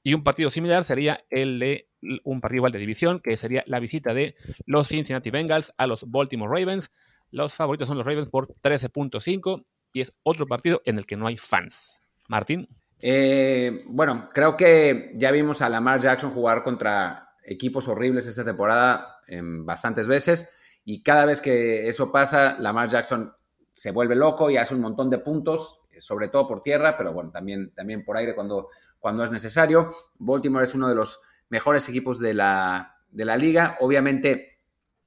Y 0.03 0.13
un 0.13 0.23
partido 0.23 0.51
similar 0.51 0.85
sería 0.85 1.25
el 1.31 1.59
de 1.59 1.89
un 2.25 2.43
partido 2.43 2.59
igual 2.59 2.73
de 2.73 2.79
división, 2.79 3.21
que 3.21 3.37
sería 3.39 3.65
la 3.67 3.81
visita 3.81 4.13
de 4.13 4.37
los 4.67 4.89
Cincinnati 4.89 5.31
Bengals 5.31 5.73
a 5.79 5.87
los 5.87 6.05
Baltimore 6.11 6.61
Ravens. 6.61 6.93
Los 7.31 7.55
favoritos 7.55 7.89
son 7.89 7.97
los 7.97 8.07
Ravens 8.07 8.29
por 8.29 8.49
13.5 8.49 9.65
y 9.95 10.03
es 10.03 10.15
otro 10.23 10.47
partido 10.47 10.83
en 10.85 10.99
el 10.99 11.07
que 11.07 11.17
no 11.17 11.27
hay 11.27 11.39
fans. 11.39 12.01
Martín. 12.29 12.69
Eh, 13.07 13.85
bueno, 13.87 14.31
creo 14.33 14.57
que 14.57 15.11
ya 15.14 15.31
vimos 15.31 15.61
a 15.61 15.69
Lamar 15.69 16.01
Jackson 16.01 16.33
jugar 16.33 16.62
contra 16.62 17.35
equipos 17.45 17.87
horribles 17.88 18.27
esta 18.27 18.45
temporada 18.45 19.21
bastantes 19.40 20.09
veces 20.09 20.55
y 20.85 21.03
cada 21.03 21.27
vez 21.27 21.43
que 21.43 21.87
eso 21.88 22.11
pasa, 22.11 22.57
Lamar 22.59 22.88
Jackson 22.88 23.31
se 23.75 23.90
vuelve 23.90 24.14
loco 24.14 24.49
y 24.49 24.57
hace 24.57 24.75
un 24.75 24.81
montón 24.81 25.11
de 25.11 25.19
puntos, 25.19 25.83
sobre 25.99 26.29
todo 26.29 26.47
por 26.47 26.62
tierra, 26.62 26.97
pero 26.97 27.12
bueno, 27.12 27.31
también, 27.31 27.75
también 27.75 28.05
por 28.05 28.17
aire 28.17 28.35
cuando 28.35 28.69
cuando 29.05 29.23
es 29.23 29.31
necesario. 29.31 29.95
Baltimore 30.17 30.64
es 30.64 30.75
uno 30.75 30.88
de 30.88 30.95
los 30.95 31.21
mejores 31.51 31.87
equipos 31.90 32.19
de 32.21 32.33
la, 32.33 32.97
de 33.11 33.27
la 33.27 33.37
liga. 33.37 33.77
Obviamente, 33.81 34.61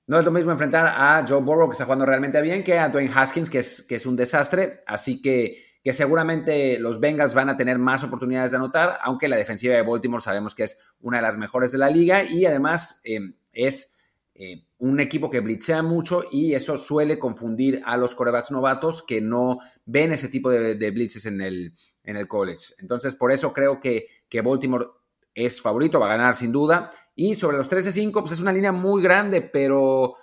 no 0.05 0.19
es 0.19 0.23
lo 0.23 0.29
mismo 0.29 0.51
enfrentar 0.51 0.85
a 0.95 1.25
Joe 1.27 1.41
Burrow, 1.41 1.67
que 1.67 1.71
está 1.71 1.85
jugando 1.85 2.05
realmente 2.05 2.39
bien, 2.43 2.63
que 2.63 2.77
a 2.77 2.89
Dwayne 2.89 3.11
Haskins, 3.11 3.49
que 3.49 3.57
es, 3.57 3.81
que 3.81 3.95
es 3.95 4.05
un 4.05 4.15
desastre. 4.15 4.83
Así 4.85 5.19
que, 5.19 5.66
que 5.87 5.93
seguramente 5.93 6.79
los 6.79 6.99
Bengals 6.99 7.33
van 7.33 7.47
a 7.47 7.55
tener 7.55 7.77
más 7.77 8.03
oportunidades 8.03 8.51
de 8.51 8.57
anotar, 8.57 8.99
aunque 9.03 9.29
la 9.29 9.37
defensiva 9.37 9.73
de 9.73 9.83
Baltimore 9.83 10.21
sabemos 10.21 10.53
que 10.53 10.63
es 10.63 10.77
una 10.99 11.19
de 11.19 11.23
las 11.23 11.37
mejores 11.37 11.71
de 11.71 11.77
la 11.77 11.89
liga 11.89 12.25
y 12.25 12.45
además 12.45 12.99
eh, 13.05 13.21
es 13.53 13.95
eh, 14.35 14.65
un 14.79 14.99
equipo 14.99 15.29
que 15.29 15.39
blitzea 15.39 15.83
mucho 15.83 16.25
y 16.29 16.55
eso 16.55 16.75
suele 16.75 17.17
confundir 17.17 17.81
a 17.85 17.95
los 17.95 18.15
corebacks 18.15 18.51
novatos 18.51 19.01
que 19.01 19.21
no 19.21 19.59
ven 19.85 20.11
ese 20.11 20.27
tipo 20.27 20.49
de, 20.49 20.75
de 20.75 20.91
blitzes 20.91 21.25
en 21.25 21.39
el, 21.39 21.73
en 22.03 22.17
el 22.17 22.27
college. 22.27 22.73
Entonces, 22.79 23.15
por 23.15 23.31
eso 23.31 23.53
creo 23.53 23.79
que, 23.79 24.07
que 24.27 24.41
Baltimore 24.41 24.87
es 25.33 25.61
favorito, 25.61 26.01
va 26.01 26.07
a 26.07 26.17
ganar 26.17 26.35
sin 26.35 26.51
duda. 26.51 26.91
Y 27.15 27.35
sobre 27.35 27.55
los 27.55 27.71
13-5, 27.71 28.11
pues 28.11 28.33
es 28.33 28.41
una 28.41 28.51
línea 28.51 28.73
muy 28.73 29.01
grande, 29.01 29.39
pero, 29.41 30.15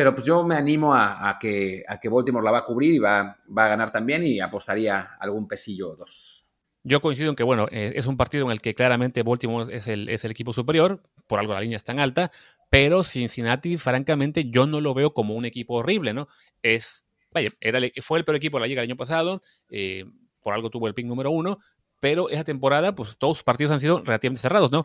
pero 0.00 0.14
pues 0.14 0.24
yo 0.24 0.42
me 0.44 0.54
animo 0.54 0.94
a, 0.94 1.36
que, 1.38 1.84
a 1.86 2.00
que 2.00 2.08
Baltimore 2.08 2.42
la 2.42 2.52
va 2.52 2.58
a 2.60 2.64
cubrir 2.64 2.94
y 2.94 2.98
va, 2.98 3.36
va 3.46 3.66
a 3.66 3.68
ganar 3.68 3.92
también 3.92 4.24
y 4.24 4.40
apostaría 4.40 5.10
algún 5.20 5.46
pesillo 5.46 5.90
o 5.90 5.96
dos. 5.96 6.48
Yo 6.82 7.02
coincido 7.02 7.28
en 7.28 7.36
que, 7.36 7.42
bueno, 7.42 7.68
eh, 7.70 7.92
es 7.96 8.06
un 8.06 8.16
partido 8.16 8.46
en 8.46 8.52
el 8.52 8.62
que 8.62 8.74
claramente 8.74 9.22
Baltimore 9.22 9.76
es 9.76 9.88
el, 9.88 10.08
es 10.08 10.24
el 10.24 10.30
equipo 10.30 10.54
superior, 10.54 11.02
por 11.26 11.38
algo 11.38 11.52
la 11.52 11.60
línea 11.60 11.76
es 11.76 11.84
tan 11.84 12.00
alta, 12.00 12.32
pero 12.70 13.02
Cincinnati, 13.02 13.76
francamente, 13.76 14.48
yo 14.48 14.66
no 14.66 14.80
lo 14.80 14.94
veo 14.94 15.12
como 15.12 15.34
un 15.34 15.44
equipo 15.44 15.74
horrible, 15.74 16.14
¿no? 16.14 16.28
Es, 16.62 17.04
vaya, 17.30 17.50
era, 17.60 17.78
fue 18.00 18.18
el 18.20 18.24
peor 18.24 18.36
equipo 18.36 18.56
de 18.56 18.62
la 18.62 18.66
liga 18.68 18.80
el 18.80 18.88
año 18.88 18.96
pasado, 18.96 19.42
eh, 19.68 20.06
por 20.40 20.54
algo 20.54 20.70
tuvo 20.70 20.88
el 20.88 20.94
pick 20.94 21.04
número 21.04 21.30
uno, 21.30 21.58
pero 22.00 22.30
esa 22.30 22.44
temporada, 22.44 22.94
pues 22.94 23.18
todos 23.18 23.36
sus 23.36 23.44
partidos 23.44 23.70
han 23.70 23.82
sido 23.82 24.00
relativamente 24.02 24.40
cerrados, 24.40 24.72
¿no? 24.72 24.82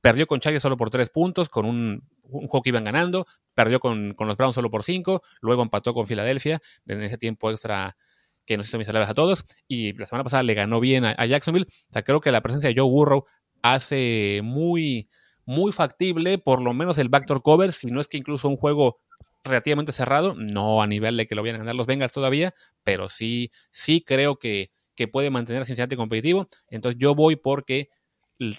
Perdió 0.00 0.26
con 0.26 0.40
Chargers 0.40 0.62
solo 0.62 0.76
por 0.76 0.90
tres 0.90 1.08
puntos, 1.08 1.48
con 1.48 1.66
un, 1.66 2.02
un 2.28 2.48
juego 2.48 2.62
que 2.62 2.70
iban 2.70 2.84
ganando, 2.84 3.26
perdió 3.54 3.80
con, 3.80 4.14
con, 4.14 4.28
los 4.28 4.36
Browns 4.36 4.54
solo 4.54 4.70
por 4.70 4.82
cinco, 4.82 5.22
luego 5.40 5.62
empató 5.62 5.94
con 5.94 6.06
Filadelfia 6.06 6.60
en 6.86 7.02
ese 7.02 7.18
tiempo 7.18 7.50
extra 7.50 7.96
que 8.44 8.56
nos 8.56 8.68
hizo 8.68 8.78
miserables 8.78 9.10
a 9.10 9.14
todos, 9.14 9.44
y 9.66 9.92
la 9.94 10.06
semana 10.06 10.24
pasada 10.24 10.42
le 10.42 10.54
ganó 10.54 10.78
bien 10.78 11.04
a, 11.04 11.14
a, 11.18 11.26
Jacksonville. 11.26 11.66
O 11.68 11.92
sea, 11.92 12.02
creo 12.02 12.20
que 12.20 12.30
la 12.30 12.42
presencia 12.42 12.68
de 12.68 12.80
Joe 12.80 12.88
Burrow 12.88 13.24
hace 13.62 14.40
muy, 14.44 15.08
muy 15.44 15.72
factible, 15.72 16.38
por 16.38 16.62
lo 16.62 16.72
menos 16.72 16.98
el 16.98 17.08
backdoor 17.08 17.42
cover, 17.42 17.72
si 17.72 17.90
no 17.90 18.00
es 18.00 18.08
que 18.08 18.18
incluso 18.18 18.48
un 18.48 18.56
juego 18.56 19.00
relativamente 19.46 19.92
cerrado, 19.92 20.34
no 20.34 20.82
a 20.82 20.86
nivel 20.86 21.16
de 21.16 21.26
que 21.26 21.34
lo 21.34 21.42
vayan 21.42 21.56
a 21.56 21.58
ganar 21.60 21.74
los 21.74 21.86
Bengals 21.86 22.12
todavía, 22.12 22.54
pero 22.84 23.08
sí, 23.08 23.50
sí 23.70 24.02
creo 24.02 24.38
que, 24.38 24.70
que 24.94 25.08
puede 25.08 25.30
mantener 25.30 25.62
a 25.62 25.64
Cincinnati 25.64 25.96
competitivo. 25.96 26.48
Entonces 26.68 26.98
yo 27.00 27.14
voy 27.14 27.36
porque 27.36 27.88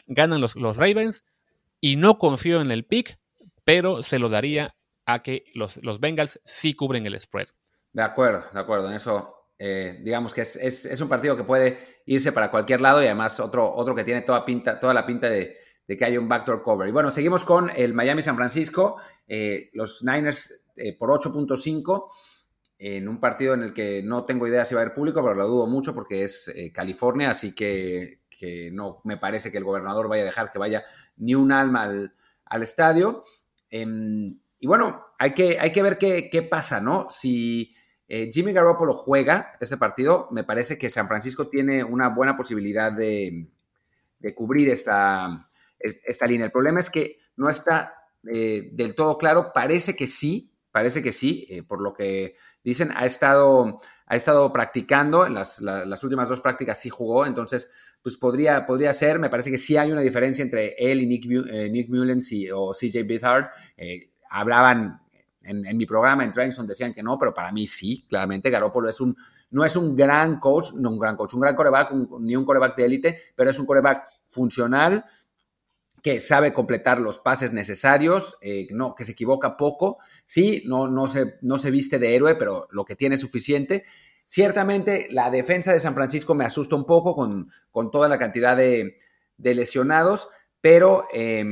ganan 0.07 0.41
los, 0.41 0.55
los 0.55 0.77
Ravens 0.77 1.23
y 1.79 1.95
no 1.97 2.17
confío 2.17 2.61
en 2.61 2.71
el 2.71 2.85
pick, 2.85 3.19
pero 3.67 4.01
se 4.01 4.17
lo 4.17 4.29
daría 4.29 4.77
a 5.05 5.21
que 5.21 5.43
los, 5.53 5.75
los 5.83 5.99
Bengals 5.99 6.39
sí 6.45 6.73
cubren 6.73 7.05
el 7.05 7.19
spread. 7.19 7.49
De 7.91 8.01
acuerdo, 8.01 8.45
de 8.53 8.59
acuerdo. 8.61 8.87
En 8.87 8.93
eso, 8.93 9.49
eh, 9.59 9.99
digamos 10.05 10.33
que 10.33 10.39
es, 10.39 10.55
es, 10.55 11.01
un 11.01 11.09
partido 11.09 11.35
que 11.35 11.43
puede 11.43 11.77
irse 12.05 12.31
para 12.31 12.49
cualquier 12.49 12.79
lado 12.79 13.03
y 13.03 13.07
además 13.07 13.41
otro, 13.41 13.69
otro 13.69 13.93
que 13.93 14.05
tiene 14.05 14.21
toda, 14.21 14.45
pinta, 14.45 14.79
toda 14.79 14.93
la 14.93 15.05
pinta 15.05 15.29
de, 15.29 15.57
de 15.85 15.97
que 15.97 16.05
haya 16.05 16.17
un 16.17 16.29
backdoor 16.29 16.63
cover. 16.63 16.87
Y 16.87 16.93
bueno, 16.93 17.11
seguimos 17.11 17.43
con 17.43 17.69
el 17.75 17.93
Miami-San 17.93 18.37
Francisco. 18.37 19.01
Eh, 19.27 19.69
los 19.73 20.01
Niners 20.01 20.65
eh, 20.77 20.97
por 20.97 21.09
8.5 21.09 22.07
en 22.79 23.09
un 23.09 23.19
partido 23.19 23.53
en 23.53 23.63
el 23.63 23.73
que 23.73 24.01
no 24.01 24.23
tengo 24.23 24.47
idea 24.47 24.63
si 24.63 24.75
va 24.75 24.79
a 24.79 24.83
haber 24.85 24.93
público, 24.93 25.21
pero 25.21 25.35
lo 25.35 25.45
dudo 25.45 25.67
mucho 25.67 25.93
porque 25.93 26.23
es 26.23 26.53
California, 26.73 27.31
así 27.31 27.53
que, 27.53 28.21
que, 28.29 28.69
no 28.71 29.01
me 29.03 29.17
parece 29.17 29.51
que 29.51 29.57
el 29.57 29.65
gobernador 29.65 30.07
vaya 30.07 30.21
a 30.21 30.27
dejar 30.27 30.49
que 30.49 30.59
vaya 30.59 30.85
ni 31.17 31.35
un 31.35 31.51
alma 31.51 31.83
al, 31.83 32.13
al 32.49 32.63
estadio. 32.63 33.23
Eh, 33.69 33.85
y 34.59 34.67
bueno, 34.67 35.05
hay 35.19 35.33
que, 35.33 35.59
hay 35.59 35.71
que 35.71 35.83
ver 35.83 35.97
qué, 35.97 36.29
qué 36.29 36.41
pasa, 36.43 36.81
¿no? 36.81 37.07
Si 37.09 37.73
eh, 38.07 38.29
Jimmy 38.33 38.53
Garoppolo 38.53 38.93
juega 38.93 39.53
este 39.59 39.77
partido, 39.77 40.29
me 40.31 40.43
parece 40.43 40.77
que 40.77 40.89
San 40.89 41.07
Francisco 41.07 41.49
tiene 41.49 41.83
una 41.83 42.09
buena 42.09 42.37
posibilidad 42.37 42.91
de, 42.91 43.47
de 44.19 44.35
cubrir 44.35 44.69
esta, 44.69 45.49
esta 45.79 46.27
línea. 46.27 46.45
El 46.45 46.51
problema 46.51 46.79
es 46.79 46.89
que 46.89 47.19
no 47.35 47.49
está 47.49 47.93
eh, 48.33 48.69
del 48.73 48.95
todo 48.95 49.17
claro, 49.17 49.51
parece 49.53 49.95
que 49.95 50.07
sí, 50.07 50.51
parece 50.71 51.03
que 51.03 51.13
sí, 51.13 51.45
eh, 51.49 51.63
por 51.63 51.81
lo 51.81 51.93
que 51.93 52.35
dicen, 52.63 52.91
ha 52.95 53.05
estado, 53.05 53.81
ha 54.07 54.15
estado 54.15 54.51
practicando, 54.53 55.25
en 55.25 55.33
las, 55.33 55.61
la, 55.61 55.85
las, 55.85 56.03
últimas 56.03 56.29
dos 56.29 56.39
prácticas 56.39 56.79
sí 56.79 56.89
jugó, 56.89 57.25
entonces, 57.25 57.69
pues 58.01 58.15
podría, 58.15 58.65
podría 58.65 58.93
ser, 58.93 59.19
me 59.19 59.29
parece 59.29 59.51
que 59.51 59.57
sí 59.57 59.75
hay 59.75 59.91
una 59.91 60.01
diferencia 60.01 60.43
entre 60.43 60.75
él 60.77 61.01
y 61.01 61.07
Nick, 61.07 61.25
eh, 61.49 61.69
Nick 61.69 61.89
Mullens 61.89 62.31
y, 62.31 62.49
o 62.49 62.71
CJ 62.71 63.03
Beathard. 63.05 63.47
Eh, 63.75 64.11
hablaban 64.29 65.01
en, 65.41 65.65
en, 65.65 65.77
mi 65.77 65.85
programa 65.85 66.23
en 66.23 66.31
Trenson, 66.31 66.65
decían 66.65 66.93
que 66.93 67.03
no, 67.03 67.17
pero 67.19 67.33
para 67.33 67.51
mí 67.51 67.67
sí, 67.67 68.05
claramente 68.07 68.49
Garoppolo 68.49 68.87
es 68.87 69.01
un, 69.01 69.15
no 69.51 69.65
es 69.65 69.75
un 69.75 69.95
gran 69.95 70.39
coach, 70.39 70.73
no 70.73 70.89
un 70.89 70.99
gran 70.99 71.15
coach, 71.17 71.33
un 71.33 71.41
gran 71.41 71.55
coreback, 71.55 71.91
un, 71.91 72.25
ni 72.25 72.35
un 72.35 72.45
coreback 72.45 72.77
de 72.77 72.85
élite, 72.85 73.19
pero 73.35 73.49
es 73.49 73.59
un 73.59 73.65
coreback 73.65 74.07
funcional, 74.27 75.03
que 76.03 76.19
sabe 76.19 76.53
completar 76.53 76.99
los 76.99 77.17
pases 77.17 77.51
necesarios, 77.51 78.37
eh, 78.41 78.67
no, 78.71 78.95
que 78.95 79.03
se 79.03 79.13
equivoca 79.13 79.57
poco. 79.57 79.97
Sí, 80.25 80.63
no, 80.65 80.87
no, 80.87 81.07
se, 81.07 81.35
no 81.41 81.57
se 81.57 81.71
viste 81.71 81.99
de 81.99 82.15
héroe, 82.15 82.35
pero 82.35 82.67
lo 82.71 82.85
que 82.85 82.95
tiene 82.95 83.15
es 83.15 83.21
suficiente. 83.21 83.83
Ciertamente, 84.25 85.07
la 85.11 85.31
defensa 85.31 85.73
de 85.73 85.79
San 85.79 85.95
Francisco 85.95 86.35
me 86.35 86.45
asusta 86.45 86.75
un 86.75 86.85
poco 86.85 87.15
con, 87.15 87.51
con 87.71 87.91
toda 87.91 88.09
la 88.09 88.19
cantidad 88.19 88.55
de, 88.55 88.97
lesionados, 89.37 90.29
pero, 90.61 91.05
eh, 91.13 91.45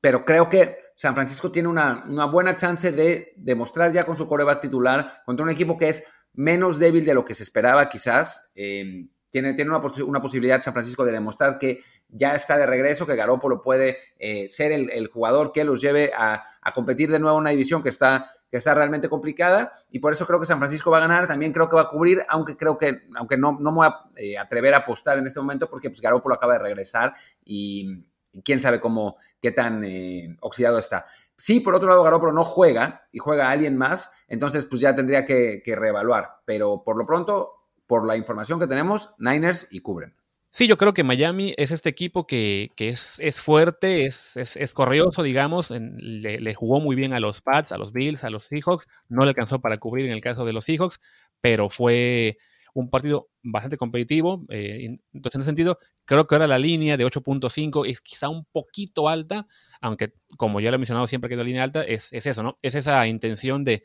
pero 0.00 0.24
creo 0.24 0.48
que 0.48 0.78
San 0.94 1.14
Francisco 1.14 1.52
tiene 1.52 1.68
una, 1.68 2.04
una, 2.08 2.24
buena 2.26 2.56
chance 2.56 2.92
de 2.92 3.34
demostrar 3.36 3.92
ya 3.92 4.04
con 4.04 4.16
su 4.16 4.26
coreback 4.26 4.62
titular 4.62 5.22
contra 5.26 5.44
un 5.44 5.50
equipo 5.50 5.76
que 5.76 5.90
es 5.90 6.04
menos 6.32 6.78
débil 6.78 7.04
de 7.04 7.14
lo 7.14 7.24
que 7.24 7.34
se 7.34 7.42
esperaba, 7.42 7.88
quizás. 7.88 8.52
Eh, 8.54 9.06
tiene, 9.30 9.54
tiene 9.54 9.70
una, 9.70 9.82
una, 10.04 10.20
posibilidad 10.20 10.60
San 10.60 10.72
Francisco 10.72 11.04
de 11.04 11.12
demostrar 11.12 11.58
que 11.58 11.80
ya 12.08 12.34
está 12.34 12.56
de 12.56 12.66
regreso, 12.66 13.06
que 13.06 13.16
Garoppolo 13.16 13.62
puede 13.62 13.98
eh, 14.18 14.48
ser 14.48 14.72
el, 14.72 14.90
el, 14.90 15.08
jugador 15.08 15.52
que 15.52 15.64
los 15.64 15.80
lleve 15.80 16.12
a, 16.16 16.44
a, 16.62 16.72
competir 16.72 17.10
de 17.10 17.18
nuevo 17.18 17.36
en 17.36 17.42
una 17.42 17.50
división 17.50 17.82
que 17.82 17.88
está, 17.88 18.30
que 18.50 18.56
está 18.56 18.74
realmente 18.74 19.08
complicada 19.08 19.72
y 19.90 19.98
por 19.98 20.12
eso 20.12 20.26
creo 20.26 20.38
que 20.38 20.46
San 20.46 20.58
Francisco 20.58 20.90
va 20.90 20.98
a 20.98 21.00
ganar, 21.00 21.26
también 21.26 21.52
creo 21.52 21.68
que 21.68 21.76
va 21.76 21.82
a 21.82 21.90
cubrir, 21.90 22.22
aunque 22.28 22.56
creo 22.56 22.78
que, 22.78 23.02
aunque 23.16 23.36
no, 23.36 23.56
no 23.60 23.72
me 23.72 23.76
voy 23.78 23.86
a 23.86 23.96
eh, 24.16 24.38
atrever 24.38 24.74
a 24.74 24.78
apostar 24.78 25.18
en 25.18 25.26
este 25.26 25.40
momento 25.40 25.68
porque 25.68 25.90
pues 25.90 26.00
Garoppolo 26.00 26.34
acaba 26.34 26.54
de 26.54 26.60
regresar 26.60 27.14
y, 27.44 28.06
quién 28.44 28.60
sabe 28.60 28.80
cómo, 28.80 29.16
qué 29.40 29.50
tan 29.50 29.84
eh, 29.84 30.36
oxidado 30.40 30.78
está. 30.78 31.06
Sí, 31.36 31.60
por 31.60 31.74
otro 31.74 31.88
lado, 31.88 32.02
Garoppolo 32.02 32.32
no 32.32 32.44
juega 32.44 33.06
y 33.12 33.18
juega 33.18 33.48
a 33.48 33.50
alguien 33.50 33.76
más, 33.76 34.12
entonces 34.28 34.64
pues 34.64 34.80
ya 34.80 34.94
tendría 34.94 35.24
que, 35.24 35.62
reevaluar. 35.64 36.40
Pero 36.44 36.82
por 36.84 36.96
lo 36.96 37.06
pronto, 37.06 37.55
por 37.86 38.06
la 38.06 38.16
información 38.16 38.58
que 38.60 38.66
tenemos, 38.66 39.10
Niners 39.18 39.68
y 39.70 39.80
cubren. 39.80 40.14
Sí, 40.52 40.66
yo 40.66 40.78
creo 40.78 40.94
que 40.94 41.04
Miami 41.04 41.52
es 41.58 41.70
este 41.70 41.90
equipo 41.90 42.26
que, 42.26 42.70
es, 42.78 43.20
es, 43.20 43.40
fuerte, 43.42 44.06
es, 44.06 44.36
es, 44.36 44.74
corrioso, 44.74 45.22
digamos. 45.22 45.70
le, 45.70 46.54
jugó 46.54 46.80
muy 46.80 46.96
bien 46.96 47.12
a 47.12 47.20
los 47.20 47.42
Pats, 47.42 47.72
a 47.72 47.78
los 47.78 47.92
Bills, 47.92 48.24
a 48.24 48.30
los 48.30 48.46
Seahawks. 48.46 48.86
No 49.10 49.24
le 49.24 49.28
alcanzó 49.28 49.60
para 49.60 49.76
cubrir 49.76 50.06
en 50.06 50.12
el 50.12 50.22
caso 50.22 50.46
de 50.46 50.54
los 50.54 50.64
Seahawks, 50.64 50.98
pero 51.42 51.68
fue, 51.68 52.38
un 52.76 52.90
partido 52.90 53.30
bastante 53.42 53.78
competitivo. 53.78 54.44
Eh, 54.50 54.98
entonces, 55.12 55.36
en 55.36 55.40
ese 55.40 55.48
sentido, 55.48 55.78
creo 56.04 56.26
que 56.26 56.34
ahora 56.34 56.46
la 56.46 56.58
línea 56.58 56.98
de 56.98 57.06
8.5 57.06 57.86
es 57.88 58.02
quizá 58.02 58.28
un 58.28 58.44
poquito 58.52 59.08
alta, 59.08 59.46
aunque 59.80 60.12
como 60.36 60.60
ya 60.60 60.70
lo 60.70 60.74
he 60.74 60.78
mencionado 60.78 61.06
siempre 61.06 61.28
que 61.28 61.34
es 61.34 61.38
la 61.38 61.44
línea 61.44 61.62
alta, 61.62 61.82
es, 61.82 62.12
eso, 62.12 62.42
¿no? 62.42 62.58
Es 62.60 62.74
esa 62.74 63.06
intención 63.06 63.64
de, 63.64 63.82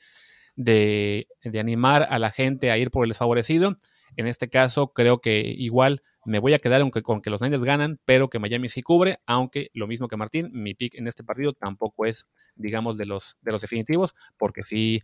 de, 0.58 1.26
animar 1.58 2.06
a 2.10 2.20
la 2.20 2.32
gente 2.32 2.70
a 2.70 2.78
ir 2.78 2.92
por 2.92 3.06
el 3.06 3.10
desfavorecido. 3.12 3.78
En 4.18 4.28
este 4.28 4.50
caso, 4.50 4.94
creo 4.94 5.20
que 5.20 5.40
igual 5.40 6.02
me 6.26 6.40
voy 6.40 6.54
a 6.54 6.60
quedar 6.60 6.82
aunque, 6.82 7.02
con 7.02 7.22
que 7.22 7.30
los 7.30 7.42
Niners 7.42 7.64
ganan, 7.64 8.00
pero 8.06 8.30
que 8.30 8.40
Miami 8.40 8.70
sí 8.70 8.82
cubre, 8.82 9.20
aunque 9.26 9.70
lo 9.74 9.88
mismo 9.88 10.08
que 10.08 10.18
Martín, 10.18 10.50
mi 10.54 10.74
pick 10.74 10.96
en 10.96 11.08
este 11.08 11.24
partido 11.24 11.54
tampoco 11.54 12.06
es, 12.06 12.28
digamos, 12.56 12.98
de 12.98 13.06
los, 13.06 13.38
de 13.42 13.52
los 13.52 13.62
definitivos, 13.62 14.14
porque 14.38 14.64
sí 14.64 15.02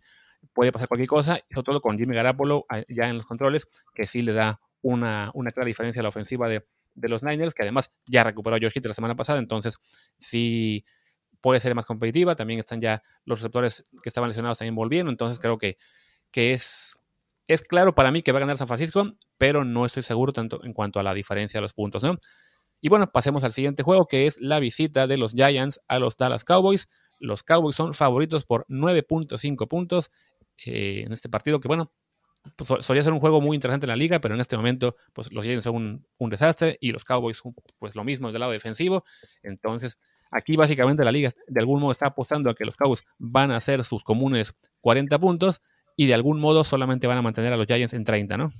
puede 0.52 0.72
pasar 0.72 0.88
cualquier 0.88 1.08
cosa, 1.08 1.40
sobre 1.52 1.64
todo 1.64 1.80
con 1.80 1.98
Jimmy 1.98 2.14
Garapolo 2.14 2.66
ah, 2.68 2.82
ya 2.88 3.08
en 3.08 3.16
los 3.18 3.26
controles, 3.26 3.66
que 3.94 4.06
sí 4.06 4.22
le 4.22 4.32
da 4.32 4.60
una, 4.82 5.30
una 5.34 5.50
clara 5.50 5.66
diferencia 5.66 6.00
a 6.00 6.04
la 6.04 6.08
ofensiva 6.08 6.48
de, 6.48 6.64
los 6.94 7.22
Niners, 7.22 7.54
que 7.54 7.62
además 7.62 7.92
ya 8.06 8.24
recuperó 8.24 8.56
a 8.56 8.58
Josh 8.60 8.72
Hitt 8.74 8.86
la 8.86 8.94
semana 8.94 9.14
pasada, 9.14 9.38
entonces 9.38 9.78
sí 10.18 10.84
puede 11.40 11.60
ser 11.60 11.74
más 11.76 11.86
competitiva. 11.86 12.34
También 12.34 12.58
están 12.58 12.80
ya 12.80 13.04
los 13.24 13.38
receptores 13.38 13.86
que 14.02 14.08
estaban 14.08 14.28
lesionados 14.28 14.58
también 14.58 14.74
volviendo, 14.74 15.10
entonces 15.10 15.38
creo 15.38 15.58
que, 15.58 15.78
que 16.32 16.52
es, 16.52 16.98
es 17.48 17.62
claro 17.62 17.94
para 17.94 18.12
mí 18.12 18.22
que 18.22 18.30
va 18.30 18.38
a 18.38 18.40
ganar 18.40 18.58
San 18.58 18.66
Francisco, 18.66 19.10
pero 19.38 19.64
no 19.64 19.86
estoy 19.86 20.02
seguro 20.02 20.32
tanto 20.32 20.62
en 20.64 20.74
cuanto 20.74 21.00
a 21.00 21.02
la 21.02 21.14
diferencia 21.14 21.58
de 21.58 21.62
los 21.62 21.72
puntos, 21.72 22.02
¿no? 22.02 22.18
Y 22.80 22.90
bueno, 22.90 23.10
pasemos 23.10 23.42
al 23.42 23.52
siguiente 23.52 23.82
juego, 23.82 24.06
que 24.06 24.26
es 24.26 24.40
la 24.40 24.60
visita 24.60 25.06
de 25.06 25.16
los 25.16 25.32
Giants 25.32 25.80
a 25.88 25.98
los 25.98 26.16
Dallas 26.16 26.44
Cowboys. 26.44 26.88
Los 27.18 27.42
Cowboys 27.42 27.74
son 27.74 27.94
favoritos 27.94 28.44
por 28.44 28.66
9.5 28.68 29.66
puntos 29.66 30.10
eh, 30.64 31.02
en 31.06 31.12
este 31.12 31.28
partido, 31.28 31.58
que 31.58 31.66
bueno, 31.66 31.90
pues, 32.54 32.68
solía 32.84 33.02
ser 33.02 33.12
un 33.12 33.20
juego 33.20 33.40
muy 33.40 33.56
interesante 33.56 33.86
en 33.86 33.90
la 33.90 33.96
liga, 33.96 34.20
pero 34.20 34.34
en 34.34 34.40
este 34.40 34.56
momento 34.56 34.94
pues, 35.12 35.32
los 35.32 35.42
Giants 35.42 35.64
son 35.64 36.06
un, 36.18 36.30
desastre 36.30 36.76
y 36.80 36.92
los 36.92 37.04
Cowboys 37.04 37.42
pues 37.78 37.96
lo 37.96 38.04
mismo 38.04 38.30
del 38.30 38.40
lado 38.40 38.52
defensivo. 38.52 39.04
Entonces, 39.42 39.98
aquí 40.30 40.54
básicamente 40.56 41.02
la 41.02 41.12
liga 41.12 41.32
de 41.46 41.60
algún 41.60 41.80
modo 41.80 41.92
está 41.92 42.06
apostando 42.06 42.50
a 42.50 42.54
que 42.54 42.64
los 42.64 42.76
Cowboys 42.76 43.02
van 43.18 43.50
a 43.50 43.56
hacer 43.56 43.84
sus 43.84 44.04
comunes 44.04 44.54
40 44.82 45.18
puntos 45.18 45.62
y 45.98 46.06
de 46.06 46.14
algún 46.14 46.40
modo 46.40 46.62
solamente 46.62 47.08
van 47.08 47.18
a 47.18 47.22
mantener 47.22 47.52
a 47.52 47.56
los 47.56 47.66
Giants 47.66 47.92
en 47.92 48.04
30, 48.04 48.36
¿no? 48.36 48.52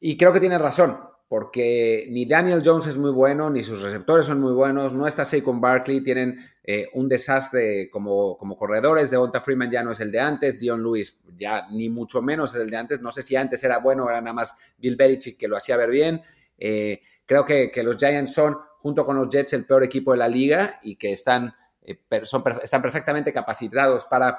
Y 0.00 0.16
creo 0.16 0.32
que 0.32 0.40
tiene 0.40 0.58
razón 0.58 0.96
porque 1.28 2.08
ni 2.10 2.26
Daniel 2.26 2.60
Jones 2.64 2.88
es 2.88 2.98
muy 2.98 3.12
bueno, 3.12 3.48
ni 3.50 3.62
sus 3.62 3.80
receptores 3.80 4.26
son 4.26 4.40
muy 4.40 4.52
buenos, 4.52 4.92
no 4.92 5.06
está 5.06 5.24
Saquon 5.24 5.60
Barkley, 5.60 6.02
tienen 6.02 6.40
eh, 6.64 6.88
un 6.94 7.08
desastre 7.08 7.88
como, 7.88 8.36
como 8.36 8.56
corredores, 8.56 9.08
Devonta 9.08 9.40
Freeman 9.40 9.70
ya 9.70 9.84
no 9.84 9.92
es 9.92 10.00
el 10.00 10.10
de 10.10 10.18
antes, 10.18 10.58
Dion 10.58 10.82
Lewis 10.82 11.20
ya 11.38 11.68
ni 11.70 11.88
mucho 11.88 12.20
menos 12.20 12.56
es 12.56 12.62
el 12.62 12.68
de 12.68 12.76
antes, 12.76 13.00
no 13.00 13.12
sé 13.12 13.22
si 13.22 13.36
antes 13.36 13.62
era 13.62 13.78
bueno, 13.78 14.10
era 14.10 14.20
nada 14.20 14.32
más 14.32 14.56
Bill 14.76 14.96
Belichick 14.96 15.38
que 15.38 15.46
lo 15.46 15.56
hacía 15.56 15.76
ver 15.76 15.90
bien, 15.90 16.20
eh, 16.58 17.00
creo 17.24 17.44
que, 17.44 17.70
los 17.84 17.96
Giants 17.96 18.34
son, 18.34 18.58
junto 18.80 19.06
con 19.06 19.14
los 19.14 19.28
Jets, 19.28 19.52
el 19.52 19.64
peor 19.64 19.84
equipo 19.84 20.10
de 20.10 20.18
la 20.18 20.26
liga 20.26 20.80
y 20.82 20.96
que 20.96 21.12
están, 21.12 21.54
eh, 21.82 22.00
están 22.10 22.82
perfectamente 22.82 23.32
capacitados 23.32 24.04
para 24.06 24.36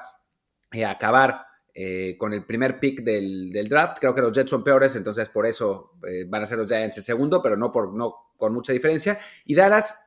acabar 0.86 1.46
eh, 1.74 2.16
con 2.18 2.34
el 2.34 2.44
primer 2.44 2.78
pick 2.78 3.02
del, 3.02 3.50
draft. 3.68 3.98
Creo 3.98 4.14
que 4.14 4.20
los 4.20 4.32
Jets 4.32 4.50
son 4.50 4.62
peores, 4.62 4.94
entonces 4.96 5.28
por 5.30 5.46
eso 5.46 5.92
eh, 6.06 6.24
van 6.28 6.42
a 6.42 6.46
ser 6.46 6.58
los 6.58 6.66
Giants 6.66 6.98
el 6.98 7.04
segundo, 7.04 7.42
pero 7.42 7.56
no, 7.56 7.72
por, 7.72 7.94
no 7.94 8.32
con 8.36 8.52
mucha 8.52 8.72
diferencia. 8.72 9.18
Y 9.44 9.54
Dallas, 9.54 9.98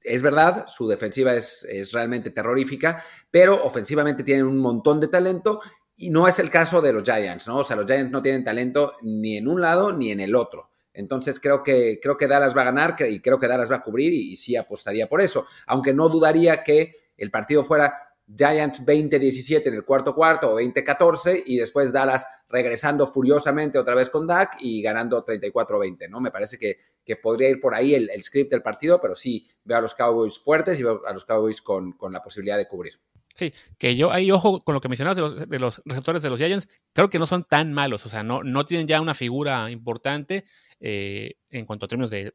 es 0.00 0.22
verdad, 0.22 0.66
su 0.66 0.88
defensiva 0.88 1.34
es, 1.34 1.64
es 1.64 1.92
realmente 1.92 2.30
terrorífica, 2.30 3.02
pero 3.30 3.64
ofensivamente 3.64 4.24
tienen 4.24 4.46
un 4.46 4.58
montón 4.58 4.98
de 4.98 5.08
talento 5.08 5.60
y 5.96 6.10
no 6.10 6.26
es 6.26 6.38
el 6.38 6.50
caso 6.50 6.80
de 6.80 6.92
los 6.92 7.04
Giants, 7.04 7.46
¿no? 7.46 7.58
O 7.58 7.64
sea, 7.64 7.76
los 7.76 7.86
Giants 7.86 8.10
no 8.10 8.22
tienen 8.22 8.44
talento 8.44 8.94
ni 9.02 9.36
en 9.36 9.48
un 9.48 9.60
lado 9.60 9.92
ni 9.92 10.10
en 10.10 10.20
el 10.20 10.34
otro. 10.34 10.70
Entonces 10.92 11.38
creo 11.38 11.62
que, 11.62 12.00
creo 12.02 12.16
que 12.16 12.26
Dallas 12.26 12.56
va 12.56 12.62
a 12.62 12.66
ganar 12.72 12.96
y 13.08 13.20
creo 13.20 13.38
que 13.38 13.46
Dallas 13.46 13.70
va 13.70 13.76
a 13.76 13.82
cubrir 13.82 14.12
y 14.12 14.34
sí 14.34 14.56
apostaría 14.56 15.08
por 15.08 15.20
eso. 15.20 15.46
Aunque 15.66 15.94
no 15.94 16.08
dudaría 16.08 16.64
que 16.64 16.92
el 17.16 17.30
partido 17.30 17.62
fuera 17.62 18.07
Giants 18.36 18.84
20-17 18.84 19.66
en 19.66 19.74
el 19.74 19.84
cuarto 19.84 20.14
cuarto 20.14 20.52
o 20.52 20.60
20-14 20.60 21.44
y 21.46 21.56
después 21.56 21.92
Dallas 21.92 22.26
regresando 22.48 23.06
furiosamente 23.06 23.78
otra 23.78 23.94
vez 23.94 24.10
con 24.10 24.26
Dak 24.26 24.58
y 24.60 24.82
ganando 24.82 25.24
34-20, 25.24 26.08
¿no? 26.08 26.20
Me 26.20 26.30
parece 26.30 26.58
que, 26.58 26.76
que, 27.04 27.16
podría 27.16 27.48
ir 27.48 27.60
por 27.60 27.74
ahí 27.74 27.94
el, 27.94 28.10
script 28.22 28.50
del 28.50 28.62
partido, 28.62 29.00
pero 29.00 29.14
sí 29.14 29.48
veo 29.64 29.78
a 29.78 29.80
los 29.80 29.94
Cowboys 29.94 30.38
fuertes 30.38 30.78
y 30.78 30.82
veo 30.82 31.02
a 31.06 31.12
los 31.12 31.24
Cowboys 31.24 31.62
con, 31.62 31.96
la 32.10 32.22
posibilidad 32.22 32.58
de 32.58 32.68
cubrir. 32.68 33.00
Sí, 33.34 33.52
que 33.78 33.94
yo 33.94 34.10
ahí 34.10 34.30
ojo 34.30 34.60
con 34.60 34.74
lo 34.74 34.80
que 34.80 34.88
mencionabas 34.88 35.48
de 35.48 35.58
los, 35.58 35.80
receptores 35.84 36.22
de 36.22 36.30
los 36.30 36.38
Giants, 36.38 36.68
creo 36.92 37.08
que 37.08 37.18
no 37.18 37.26
son 37.26 37.44
tan 37.44 37.72
malos, 37.72 38.04
o 38.04 38.08
sea, 38.08 38.22
no, 38.22 38.42
no 38.42 38.64
tienen 38.64 38.88
ya 38.88 39.00
una 39.00 39.14
figura 39.14 39.70
importante 39.70 40.44
eh, 40.80 41.36
en 41.50 41.64
cuanto 41.64 41.84
a 41.84 41.88
términos 41.88 42.10
de 42.10 42.34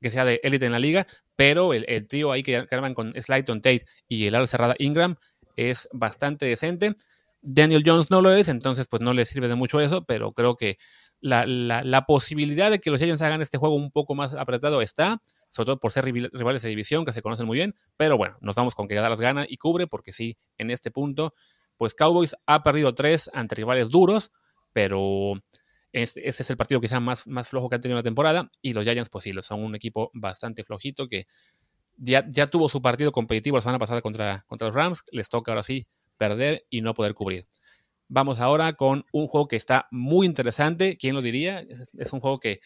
que 0.00 0.10
sea 0.10 0.24
de 0.24 0.40
élite 0.42 0.66
en 0.66 0.72
la 0.72 0.78
liga, 0.78 1.06
pero 1.36 1.72
el, 1.74 1.84
el 1.88 2.06
trío 2.06 2.32
ahí 2.32 2.42
que, 2.42 2.66
arman 2.70 2.94
con 2.94 3.12
Slayton 3.14 3.60
Tate 3.60 3.84
y 4.08 4.26
el 4.26 4.34
ala 4.34 4.46
cerrada 4.46 4.74
Ingram 4.78 5.16
es 5.56 5.88
bastante 5.92 6.46
decente. 6.46 6.96
Daniel 7.42 7.82
Jones 7.84 8.10
no 8.10 8.22
lo 8.22 8.34
es, 8.34 8.48
entonces 8.48 8.86
pues 8.88 9.02
no 9.02 9.12
le 9.12 9.24
sirve 9.26 9.48
de 9.48 9.54
mucho 9.54 9.80
eso, 9.80 10.04
pero 10.04 10.32
creo 10.32 10.56
que 10.56 10.78
la, 11.20 12.04
posibilidad 12.06 12.70
de 12.70 12.80
que 12.80 12.90
los 12.90 13.00
Giants 13.00 13.22
hagan 13.22 13.42
este 13.42 13.58
juego 13.58 13.74
un 13.74 13.90
poco 13.90 14.14
más 14.14 14.34
apretado 14.34 14.82
está, 14.82 15.22
sobre 15.50 15.66
todo 15.66 15.78
por 15.78 15.92
ser 15.92 16.04
rivales 16.04 16.62
de 16.62 16.68
división 16.68 17.04
que 17.04 17.12
se 17.12 17.22
conocen 17.22 17.46
muy 17.46 17.56
bien, 17.56 17.74
pero 17.96 18.16
bueno, 18.16 18.36
nos 18.40 18.56
vamos 18.56 18.74
con 18.74 18.88
que 18.88 18.94
Dallas 18.94 19.20
gana 19.20 19.46
y 19.48 19.56
cubre, 19.56 19.86
porque 19.86 20.12
sí, 20.12 20.36
en 20.58 20.70
este 20.70 20.90
punto, 20.90 21.34
pues 21.76 21.94
Cowboys 21.94 22.36
ha 22.46 22.62
perdido 22.62 22.94
tres 22.94 23.30
ante 23.32 23.54
rivales 23.54 23.88
duros, 23.88 24.32
pero 24.72 25.34
ese 25.94 26.20
es 26.24 26.50
el 26.50 26.56
partido 26.56 26.80
quizá 26.80 26.98
más, 26.98 27.24
más 27.26 27.48
flojo 27.48 27.68
que 27.68 27.76
han 27.76 27.80
tenido 27.80 27.96
en 27.96 28.00
la 28.00 28.02
temporada. 28.02 28.50
Y 28.60 28.72
los 28.72 28.82
Giants, 28.82 29.08
pues 29.08 29.22
sí, 29.22 29.32
son 29.42 29.62
un 29.62 29.76
equipo 29.76 30.10
bastante 30.12 30.64
flojito 30.64 31.08
que 31.08 31.26
ya, 31.96 32.26
ya 32.28 32.48
tuvo 32.48 32.68
su 32.68 32.82
partido 32.82 33.12
competitivo 33.12 33.56
la 33.56 33.60
semana 33.60 33.78
pasada 33.78 34.02
contra, 34.02 34.44
contra 34.48 34.66
los 34.66 34.74
Rams. 34.74 35.04
Les 35.12 35.28
toca 35.28 35.52
ahora 35.52 35.62
sí 35.62 35.86
perder 36.16 36.66
y 36.68 36.80
no 36.80 36.94
poder 36.94 37.14
cubrir. 37.14 37.46
Vamos 38.08 38.40
ahora 38.40 38.72
con 38.72 39.04
un 39.12 39.28
juego 39.28 39.46
que 39.46 39.54
está 39.54 39.86
muy 39.92 40.26
interesante. 40.26 40.98
¿Quién 40.98 41.14
lo 41.14 41.22
diría? 41.22 41.64
Es, 41.96 42.12
un 42.12 42.18
juego 42.18 42.40
que 42.40 42.60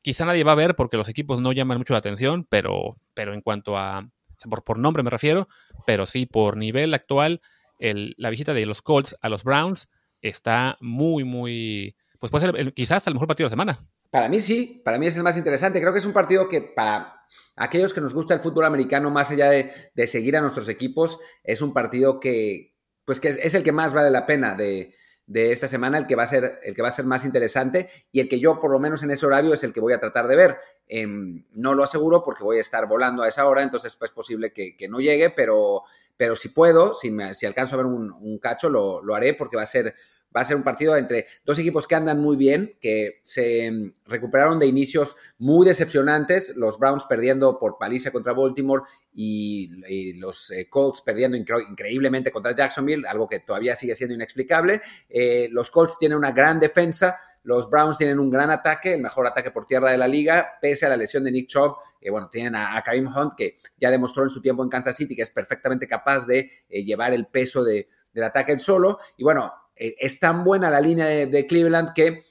quizá 0.00 0.24
nadie 0.24 0.44
va 0.44 0.52
a 0.52 0.54
ver 0.56 0.76
porque 0.76 0.96
los 0.96 1.08
equipos 1.08 1.40
no 1.40 1.50
llaman 1.50 1.78
mucho 1.78 1.94
la 1.94 1.98
atención, 1.98 2.46
pero, 2.48 2.96
pero 3.12 3.34
en 3.34 3.40
cuanto 3.40 3.76
a. 3.76 4.08
Por, 4.48 4.78
nombre 4.78 5.02
me 5.02 5.10
refiero, 5.10 5.48
pero 5.84 6.06
sí 6.06 6.26
por 6.26 6.56
nivel 6.56 6.94
actual, 6.94 7.40
la 7.80 8.30
visita 8.30 8.54
de 8.54 8.66
los 8.66 8.82
Colts 8.82 9.16
a 9.20 9.28
los 9.28 9.42
Browns 9.42 9.88
está 10.22 10.78
muy, 10.80 11.24
muy 11.24 11.96
pues 12.18 12.30
puede 12.30 12.46
ser 12.46 12.74
quizás 12.74 13.06
el 13.06 13.14
mejor 13.14 13.28
partido 13.28 13.48
de 13.48 13.56
la 13.56 13.62
semana. 13.62 13.90
Para 14.10 14.28
mí 14.28 14.40
sí, 14.40 14.80
para 14.84 14.98
mí 14.98 15.06
es 15.06 15.16
el 15.16 15.22
más 15.22 15.36
interesante. 15.36 15.80
Creo 15.80 15.92
que 15.92 16.00
es 16.00 16.04
un 16.04 16.12
partido 16.12 16.48
que 16.48 16.60
para 16.62 17.26
aquellos 17.56 17.92
que 17.92 18.00
nos 18.00 18.14
gusta 18.14 18.34
el 18.34 18.40
fútbol 18.40 18.64
americano, 18.64 19.10
más 19.10 19.30
allá 19.30 19.50
de, 19.50 20.06
seguir 20.06 20.36
a 20.36 20.40
nuestros 20.40 20.68
equipos, 20.68 21.18
es 21.44 21.62
un 21.62 21.72
partido 21.72 22.18
que, 22.18 22.74
pues 23.04 23.20
que 23.20 23.28
es, 23.28 23.54
el 23.54 23.62
que 23.62 23.72
más 23.72 23.92
vale 23.92 24.10
la 24.10 24.26
pena 24.26 24.54
de, 24.54 24.94
esta 25.26 25.68
semana, 25.68 25.98
el 25.98 26.06
que, 26.06 26.16
va 26.16 26.22
a 26.22 26.26
ser, 26.26 26.58
el 26.62 26.74
que 26.74 26.82
va 26.82 26.88
a 26.88 26.92
ser 26.92 27.04
más 27.04 27.24
interesante 27.24 27.90
y 28.10 28.20
el 28.20 28.28
que 28.28 28.40
yo, 28.40 28.60
por 28.60 28.70
lo 28.70 28.78
menos 28.78 29.02
en 29.02 29.10
ese 29.10 29.26
horario, 29.26 29.52
es 29.52 29.62
el 29.62 29.72
que 29.72 29.80
voy 29.80 29.92
a 29.92 30.00
tratar 30.00 30.26
de 30.26 30.36
ver. 30.36 30.56
Em, 30.86 31.44
no 31.52 31.74
lo 31.74 31.84
aseguro 31.84 32.24
porque 32.24 32.42
voy 32.42 32.58
a 32.58 32.62
estar 32.62 32.88
volando 32.88 33.22
a 33.22 33.28
esa 33.28 33.46
hora, 33.46 33.62
entonces 33.62 33.94
pues, 33.94 34.10
es 34.10 34.14
posible 34.14 34.52
que, 34.52 34.88
no 34.88 35.00
llegue, 35.00 35.30
pero, 35.30 35.82
pero 36.16 36.34
si 36.34 36.48
puedo, 36.48 36.94
si, 36.94 37.14
si 37.34 37.44
alcanzo 37.44 37.74
a 37.74 37.78
ver 37.78 37.86
un, 37.86 38.10
un 38.10 38.38
cacho, 38.38 38.70
lo, 38.70 39.02
lo 39.02 39.14
haré 39.14 39.34
porque 39.34 39.56
va 39.56 39.64
a 39.64 39.66
ser 39.66 39.94
va 40.34 40.42
a 40.42 40.44
ser 40.44 40.56
un 40.56 40.62
partido 40.62 40.96
entre 40.96 41.26
dos 41.44 41.58
equipos 41.58 41.86
que 41.86 41.94
andan 41.94 42.20
muy 42.20 42.36
bien, 42.36 42.76
que 42.80 43.20
se 43.22 43.70
mm, 43.70 43.92
recuperaron 44.06 44.58
de 44.58 44.66
inicios 44.66 45.16
muy 45.38 45.66
decepcionantes, 45.66 46.56
los 46.56 46.78
Browns 46.78 47.04
perdiendo 47.04 47.58
por 47.58 47.78
paliza 47.78 48.10
contra 48.10 48.32
Baltimore 48.32 48.82
y, 49.14 50.14
los 50.14 50.50
eh, 50.50 50.68
Colts 50.68 51.02
perdiendo 51.02 51.36
increíblemente 51.36 52.30
contra 52.30 52.54
Jacksonville, 52.54 53.06
algo 53.08 53.28
que 53.28 53.40
todavía 53.40 53.74
sigue 53.74 53.94
siendo 53.94 54.14
inexplicable. 54.14 54.80
Eh, 55.08 55.48
los 55.50 55.70
Colts 55.70 55.98
tienen 55.98 56.18
una 56.18 56.32
gran 56.32 56.60
defensa, 56.60 57.18
los 57.42 57.70
Browns 57.70 57.96
tienen 57.96 58.18
un 58.18 58.30
gran 58.30 58.50
ataque, 58.50 58.94
el 58.94 59.02
mejor 59.02 59.26
ataque 59.26 59.50
por 59.50 59.66
tierra 59.66 59.90
de 59.90 59.98
la 59.98 60.06
liga, 60.06 60.58
pese 60.60 60.86
a 60.86 60.90
la 60.90 60.96
lesión 60.96 61.24
de 61.24 61.32
Nick 61.32 61.48
Chubb. 61.48 61.76
Eh, 62.00 62.10
bueno, 62.10 62.28
tienen 62.28 62.54
a, 62.54 62.80
Karim 62.84 63.08
Hunt, 63.08 63.34
que 63.36 63.56
ya 63.78 63.90
demostró 63.90 64.22
en 64.22 64.30
su 64.30 64.42
tiempo 64.42 64.62
en 64.62 64.68
Kansas 64.68 64.96
City 64.96 65.16
que 65.16 65.22
es 65.22 65.30
perfectamente 65.30 65.88
capaz 65.88 66.26
de 66.26 66.50
llevar 66.68 67.14
el 67.14 67.26
peso 67.26 67.64
del 67.64 67.86
ataque 68.22 68.52
en 68.52 68.60
solo. 68.60 68.98
Y 69.16 69.24
bueno, 69.24 69.52
eh, 69.78 69.96
es 69.98 70.18
tan 70.18 70.44
buena 70.44 70.70
la 70.70 70.80
línea 70.80 71.06
de, 71.06 71.46
Cleveland 71.46 71.92
que 71.92 72.24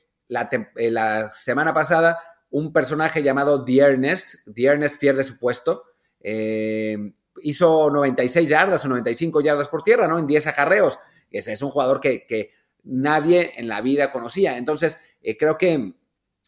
eh, 0.76 0.92
la, 0.92 1.32
semana 1.32 1.74
pasada 1.74 2.20
un 2.50 2.74
personaje 2.74 3.24
llamado 3.24 3.64
The 3.64 3.80
Ernest, 3.80 4.36
The 4.54 4.66
Ernest 4.66 5.00
pierde 5.00 5.24
su 5.24 5.38
puesto 5.40 5.84
eh, 6.20 6.98
hizo 7.42 7.90
96 7.90 8.50
yardas 8.50 8.84
o 8.86 8.90
95 8.90 9.42
yardas 9.42 9.68
por 9.68 9.84
tierra, 9.84 10.08
¿no? 10.08 10.18
En 10.20 10.28
10 10.28 10.48
acarreos. 10.48 10.98
Ese 11.30 11.54
es 11.54 11.62
un 11.62 11.70
jugador 11.70 12.00
que, 12.02 12.52
nadie 12.84 13.54
en 13.58 13.68
la 13.68 13.82
vida 13.82 14.12
conocía. 14.12 14.58
Entonces, 14.58 14.98
creo 15.38 15.58
que, 15.58 15.94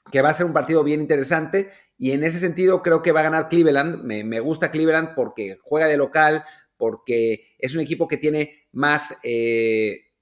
que, 0.09 0.21
va 0.21 0.29
a 0.29 0.33
ser 0.33 0.45
un 0.45 0.53
partido 0.53 0.83
bien 0.83 1.01
interesante 1.01 1.69
y 1.97 2.11
en 2.13 2.23
ese 2.23 2.39
sentido 2.39 2.81
creo 2.81 3.01
que 3.01 3.11
va 3.11 3.19
a 3.19 3.23
ganar 3.23 3.49
Cleveland. 3.49 4.03
Me, 4.03 4.39
gusta 4.39 4.71
Cleveland 4.71 5.15
porque 5.15 5.59
juega 5.61 5.87
de 5.87 5.97
local, 5.97 6.43
porque 6.77 7.55
es 7.59 7.75
un 7.75 7.81
equipo 7.81 8.07
que 8.07 8.17
tiene 8.17 8.63
más 8.71 9.17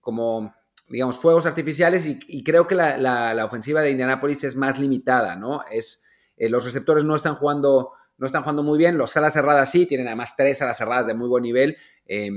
como 0.02 0.54
digamos, 0.90 1.20
fuegos 1.20 1.46
artificiales 1.46 2.06
y, 2.06 2.44
creo 2.44 2.68
que 2.68 2.76
la, 2.76 3.42
ofensiva 3.46 3.82
de 3.82 3.92
Indianapolis 3.92 4.44
es 4.44 4.56
más 4.56 4.80
limitada, 4.80 5.36
¿no? 5.36 5.64
Es, 5.72 6.02
eh, 6.38 6.50
los 6.50 6.66
receptores 6.66 7.04
no 7.04 7.16
están 7.16 7.36
jugando 7.36 7.92
no 8.18 8.26
están 8.26 8.42
jugando 8.42 8.64
muy 8.64 8.78
bien, 8.78 8.98
los 8.98 9.12
salas 9.12 9.34
cerradas 9.34 9.72
sí, 9.72 9.86
tienen 9.86 10.08
además 10.08 10.36
tres 10.36 10.58
salas 10.58 10.78
cerradas 10.78 11.08
de 11.08 11.14
muy 11.14 11.30
buen 11.30 11.44
nivel. 11.44 11.78
Eh, 12.08 12.30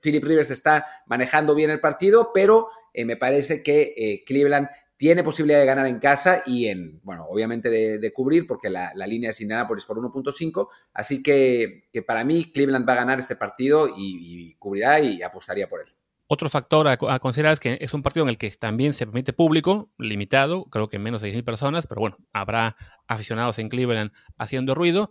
Philip 0.00 0.24
Rivers 0.24 0.50
está 0.50 0.86
manejando 1.06 1.54
bien 1.54 1.70
el 1.70 1.80
partido, 1.80 2.30
pero 2.32 2.68
eh, 2.92 3.04
me 3.04 3.16
parece 3.16 3.62
que 3.62 3.94
eh, 3.96 4.24
Cleveland 4.24 4.68
tiene 4.96 5.22
posibilidad 5.22 5.60
de 5.60 5.66
ganar 5.66 5.86
en 5.86 6.00
casa 6.00 6.42
y 6.44 6.66
en, 6.66 7.00
bueno, 7.04 7.24
obviamente 7.28 7.70
de, 7.70 8.12
cubrir, 8.12 8.48
porque 8.48 8.68
la, 8.68 8.92
línea 9.06 9.30
es 9.30 9.40
Indianapolis 9.40 9.84
por 9.84 9.96
1.5. 9.96 10.68
Así 10.92 11.22
que, 11.22 11.88
para 12.04 12.24
mí 12.24 12.50
Cleveland 12.52 12.88
va 12.88 12.94
a 12.94 12.96
ganar 12.96 13.18
este 13.20 13.36
partido 13.36 13.88
y, 13.96 14.56
cubrirá 14.58 14.98
y 14.98 15.22
apostaría 15.22 15.68
por 15.68 15.82
él. 15.82 15.97
Otro 16.30 16.50
factor 16.50 16.86
a, 16.88 17.18
considerar 17.18 17.54
es 17.54 17.60
que 17.60 17.78
es 17.80 17.94
un 17.94 18.02
partido 18.02 18.24
en 18.24 18.28
el 18.28 18.36
que 18.36 18.50
también 18.50 18.92
se 18.92 19.06
permite 19.06 19.32
público, 19.32 19.90
limitado, 19.98 20.66
creo 20.66 20.90
que 20.90 20.98
menos 20.98 21.22
de 21.22 21.32
6.000 21.32 21.42
personas, 21.42 21.86
pero 21.86 22.00
bueno, 22.00 22.18
habrá 22.34 22.76
aficionados 23.06 23.58
en 23.58 23.70
Cleveland 23.70 24.12
haciendo 24.36 24.74
ruido. 24.74 25.10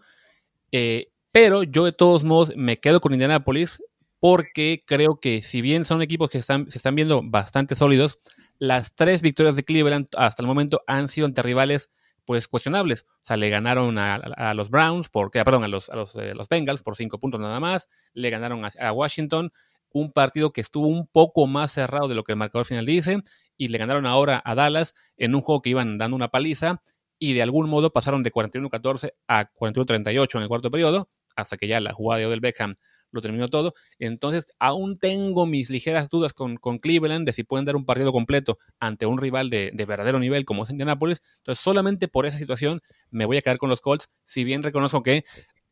Eh, 0.72 1.11
pero 1.32 1.63
yo 1.63 1.86
de 1.86 1.91
todos 1.91 2.24
modos 2.24 2.53
me 2.55 2.80
quedo 2.80 3.01
con 3.01 3.13
Indianapolis 3.13 3.82
porque 4.20 4.84
creo 4.86 5.20
que 5.20 5.41
si 5.41 5.61
bien 5.61 5.86
son 5.86 6.01
equipos 6.01 6.30
que 6.30 6.38
están, 6.38 6.70
se 6.70 6.78
están 6.78 6.95
viendo 6.95 7.22
bastante 7.24 7.74
sólidos, 7.74 8.20
las 8.59 8.95
tres 8.95 9.22
victorias 9.22 9.55
de 9.55 9.63
Cleveland 9.63 10.07
hasta 10.18 10.43
el 10.43 10.47
momento 10.47 10.84
han 10.88 11.09
sido 11.09 11.26
ante 11.28 11.41
rivales 11.41 11.89
pues 12.28 12.47
cuestionables. 12.47 13.05
O 13.07 13.26
sea, 13.26 13.38
le 13.38 13.49
ganaron 13.49 13.97
a, 13.97 14.53
los 14.53 14.70
Browns, 14.70 15.07
porque, 15.07 15.43
perdón, 15.45 15.63
a 15.63 15.70
los, 15.70 15.89
a 15.89 15.93
eh, 16.22 16.36
los, 16.36 16.49
Bengals 16.49 16.82
por 16.82 16.97
cinco 16.97 17.20
puntos 17.20 17.39
nada 17.39 17.61
más, 17.61 17.89
le 18.13 18.30
ganaron 18.30 18.65
a, 18.65 18.91
Washington, 18.91 19.53
un 19.91 20.11
partido 20.11 20.53
que 20.53 20.61
estuvo 20.61 20.88
un 20.88 21.07
poco 21.07 21.47
más 21.47 21.71
cerrado 21.71 22.07
de 22.07 22.15
lo 22.15 22.23
que 22.23 22.33
el 22.33 22.38
marcador 22.38 22.65
final 22.65 22.85
dice, 22.85 23.19
y 23.57 23.69
le 23.69 23.77
ganaron 23.77 24.05
ahora 24.05 24.41
a 24.45 24.55
Dallas 24.55 24.93
en 25.17 25.35
un 25.35 25.41
juego 25.41 25.61
que 25.61 25.71
iban 25.71 25.97
dando 25.97 26.15
una 26.15 26.29
paliza, 26.29 26.81
y 27.19 27.33
de 27.33 27.41
algún 27.41 27.69
modo 27.69 27.91
pasaron 27.91 28.23
de 28.23 28.31
41-14 28.31 29.13
a 29.27 29.51
41-38 29.53 30.35
en 30.35 30.41
el 30.41 30.47
cuarto 30.47 30.71
periodo, 30.71 31.09
hasta 31.35 31.57
que 31.57 31.67
ya 31.67 31.79
la 31.79 31.93
jugada 31.93 32.19
de 32.19 32.25
Odell 32.27 32.39
Beckham 32.41 32.75
lo 33.11 33.21
terminó 33.21 33.47
todo. 33.47 33.73
Entonces, 33.99 34.55
aún 34.59 34.99
tengo 34.99 35.45
mis 35.45 35.69
ligeras 35.69 36.09
dudas 36.09 36.33
con, 36.33 36.57
con 36.57 36.77
Cleveland 36.79 37.25
de 37.25 37.33
si 37.33 37.43
pueden 37.43 37.65
dar 37.65 37.75
un 37.75 37.85
partido 37.85 38.11
completo 38.11 38.57
ante 38.79 39.05
un 39.05 39.17
rival 39.17 39.49
de, 39.49 39.71
verdadero 39.88 40.19
nivel 40.19 40.45
como 40.45 40.63
es 40.63 40.69
Indianapolis. 40.69 41.21
Entonces, 41.38 41.63
solamente 41.63 42.07
por 42.07 42.25
esa 42.25 42.38
situación 42.38 42.81
me 43.09 43.25
voy 43.25 43.38
a 43.38 43.41
quedar 43.41 43.57
con 43.57 43.69
los 43.69 43.81
Colts, 43.81 44.09
si 44.25 44.43
bien 44.43 44.63
reconozco 44.63 45.03
que 45.03 45.23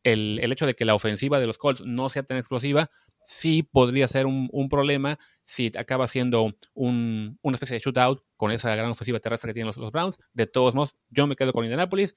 el, 0.02 0.38
el 0.40 0.52
hecho 0.52 0.66
de 0.66 0.74
que 0.74 0.84
la 0.84 0.94
ofensiva 0.94 1.40
de 1.40 1.46
los 1.46 1.58
Colts 1.58 1.82
no 1.84 2.08
sea 2.10 2.22
tan 2.22 2.38
explosiva, 2.38 2.90
sí 3.26 3.64
podría 3.64 4.06
ser 4.06 4.24
un, 4.26 4.68
problema 4.70 5.18
si 5.44 5.72
acaba 5.76 6.06
siendo 6.06 6.54
un, 6.74 7.38
una 7.42 7.54
especie 7.56 7.74
de 7.74 7.80
shootout 7.80 8.22
con 8.36 8.52
esa 8.52 8.74
gran 8.76 8.90
ofensiva 8.90 9.18
terrestre 9.18 9.48
que 9.48 9.54
tienen 9.54 9.66
los, 9.66 9.76
los, 9.76 9.90
Browns. 9.90 10.20
De 10.32 10.46
todos 10.46 10.76
modos, 10.76 10.94
yo 11.10 11.26
me 11.26 11.34
quedo 11.34 11.52
con 11.52 11.64
Indianapolis 11.64 12.14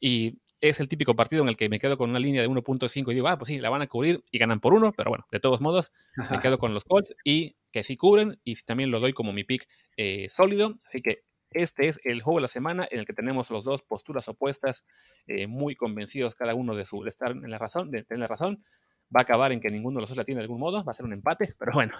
y 0.00 0.38
es 0.62 0.80
el 0.80 0.88
típico 0.88 1.14
partido 1.14 1.42
en 1.42 1.50
el 1.50 1.58
que 1.58 1.68
me 1.68 1.78
quedo 1.78 1.98
con 1.98 2.08
una 2.08 2.18
línea 2.18 2.40
de 2.40 2.48
1.5 2.48 3.12
y 3.12 3.14
digo, 3.14 3.28
ah, 3.28 3.36
pues 3.36 3.48
sí, 3.48 3.58
la 3.58 3.68
van 3.68 3.82
a 3.82 3.86
cubrir 3.86 4.24
y 4.30 4.38
ganan 4.38 4.60
por 4.60 4.72
uno, 4.72 4.92
pero 4.96 5.10
bueno, 5.10 5.26
de 5.30 5.40
todos 5.40 5.60
modos, 5.60 5.92
me 6.30 6.40
quedo 6.40 6.58
con 6.58 6.72
los 6.72 6.84
Colts 6.84 7.14
y 7.22 7.56
que 7.70 7.84
sí 7.84 7.98
cubren 7.98 8.40
y 8.42 8.54
también 8.62 8.90
lo 8.90 8.98
doy 8.98 9.12
como 9.12 9.34
mi 9.34 9.44
pick 9.44 9.68
eh, 9.98 10.28
sólido. 10.30 10.78
Así 10.86 11.02
que 11.02 11.24
este 11.50 11.88
es 11.88 12.00
el 12.02 12.22
juego 12.22 12.38
de 12.38 12.42
la 12.42 12.48
semana 12.48 12.88
en 12.90 13.00
el 13.00 13.04
que 13.04 13.12
tenemos 13.12 13.50
los 13.50 13.64
dos 13.64 13.82
posturas 13.82 14.26
opuestas, 14.28 14.86
eh, 15.26 15.46
muy 15.46 15.76
convencidos 15.76 16.34
cada 16.34 16.54
uno 16.54 16.74
de 16.74 16.86
su 16.86 17.02
de 17.02 17.10
estar 17.10 17.32
en 17.32 17.50
la 17.50 17.58
razón, 17.58 17.90
de 17.90 18.04
tener 18.04 18.30
razón 18.30 18.58
va 19.14 19.20
a 19.20 19.22
acabar 19.22 19.52
en 19.52 19.60
que 19.60 19.70
ninguno 19.70 19.96
de 19.98 20.02
los 20.02 20.10
dos 20.10 20.18
la 20.18 20.24
tiene 20.24 20.40
de 20.40 20.44
algún 20.44 20.60
modo, 20.60 20.84
va 20.84 20.90
a 20.90 20.94
ser 20.94 21.06
un 21.06 21.12
empate, 21.12 21.54
pero 21.58 21.72
bueno. 21.74 21.92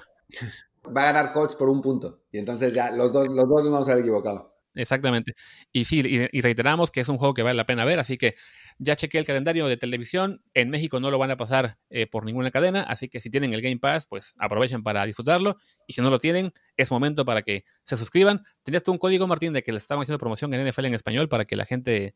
Va 0.97 1.03
a 1.03 1.13
ganar 1.13 1.33
Colts 1.33 1.55
por 1.55 1.69
un 1.69 1.83
punto 1.83 2.23
y 2.31 2.39
entonces 2.39 2.73
ya 2.73 2.91
los 2.91 3.13
dos, 3.13 3.27
los 3.29 3.49
dos 3.49 3.63
nos 3.63 3.71
vamos 3.71 3.89
a 3.89 3.93
haber 3.93 4.05
equivocado. 4.05 4.57
Exactamente. 4.77 5.35
Y 5.73 5.87
sí, 5.87 6.03
y, 6.05 6.41
reiteramos 6.43 6.91
que 6.91 7.01
es 7.01 7.09
un 7.09 7.17
juego 7.17 7.33
que 7.33 7.43
vale 7.43 7.57
la 7.57 7.65
pena 7.65 7.87
ver, 7.87 7.99
así 7.99 8.19
que 8.19 8.35
ya 8.79 8.95
chequé 8.95 9.19
el 9.19 9.25
calendario 9.25 9.67
de 9.69 9.79
televisión. 9.79 10.43
En 10.53 10.69
México 10.69 11.01
no 11.01 11.11
lo 11.11 11.19
van 11.19 11.31
a 11.31 11.37
pasar 11.39 11.79
eh, 11.89 12.07
por 12.07 12.27
ninguna 12.27 12.51
cadena, 12.51 12.83
así 12.83 13.09
que 13.09 13.21
si 13.21 13.31
tienen 13.31 13.55
el 13.55 13.63
Game 13.63 13.79
Pass, 13.79 14.07
pues 14.07 14.35
aprovechen 14.39 14.83
para 14.83 15.05
disfrutarlo. 15.07 15.57
Y 15.87 15.95
si 15.95 16.03
no 16.03 16.11
lo 16.11 16.19
tienen, 16.19 16.53
es 16.77 16.91
momento 16.91 17.25
para 17.25 17.41
que 17.41 17.65
se 17.85 17.97
suscriban. 17.97 18.43
¿Tenías 18.65 18.83
tú 18.83 18.93
un 18.93 18.99
código, 18.99 19.27
Martín, 19.27 19.55
de 19.55 19.63
que 19.63 19.73
le 19.73 19.79
estaban 19.79 20.03
haciendo 20.03 20.19
promoción 20.19 20.53
en 20.53 20.69
NFL 20.69 20.85
en 20.85 20.95
español 20.95 21.29
para 21.31 21.47
que 21.47 21.57
la 21.57 21.65
gente 21.65 22.15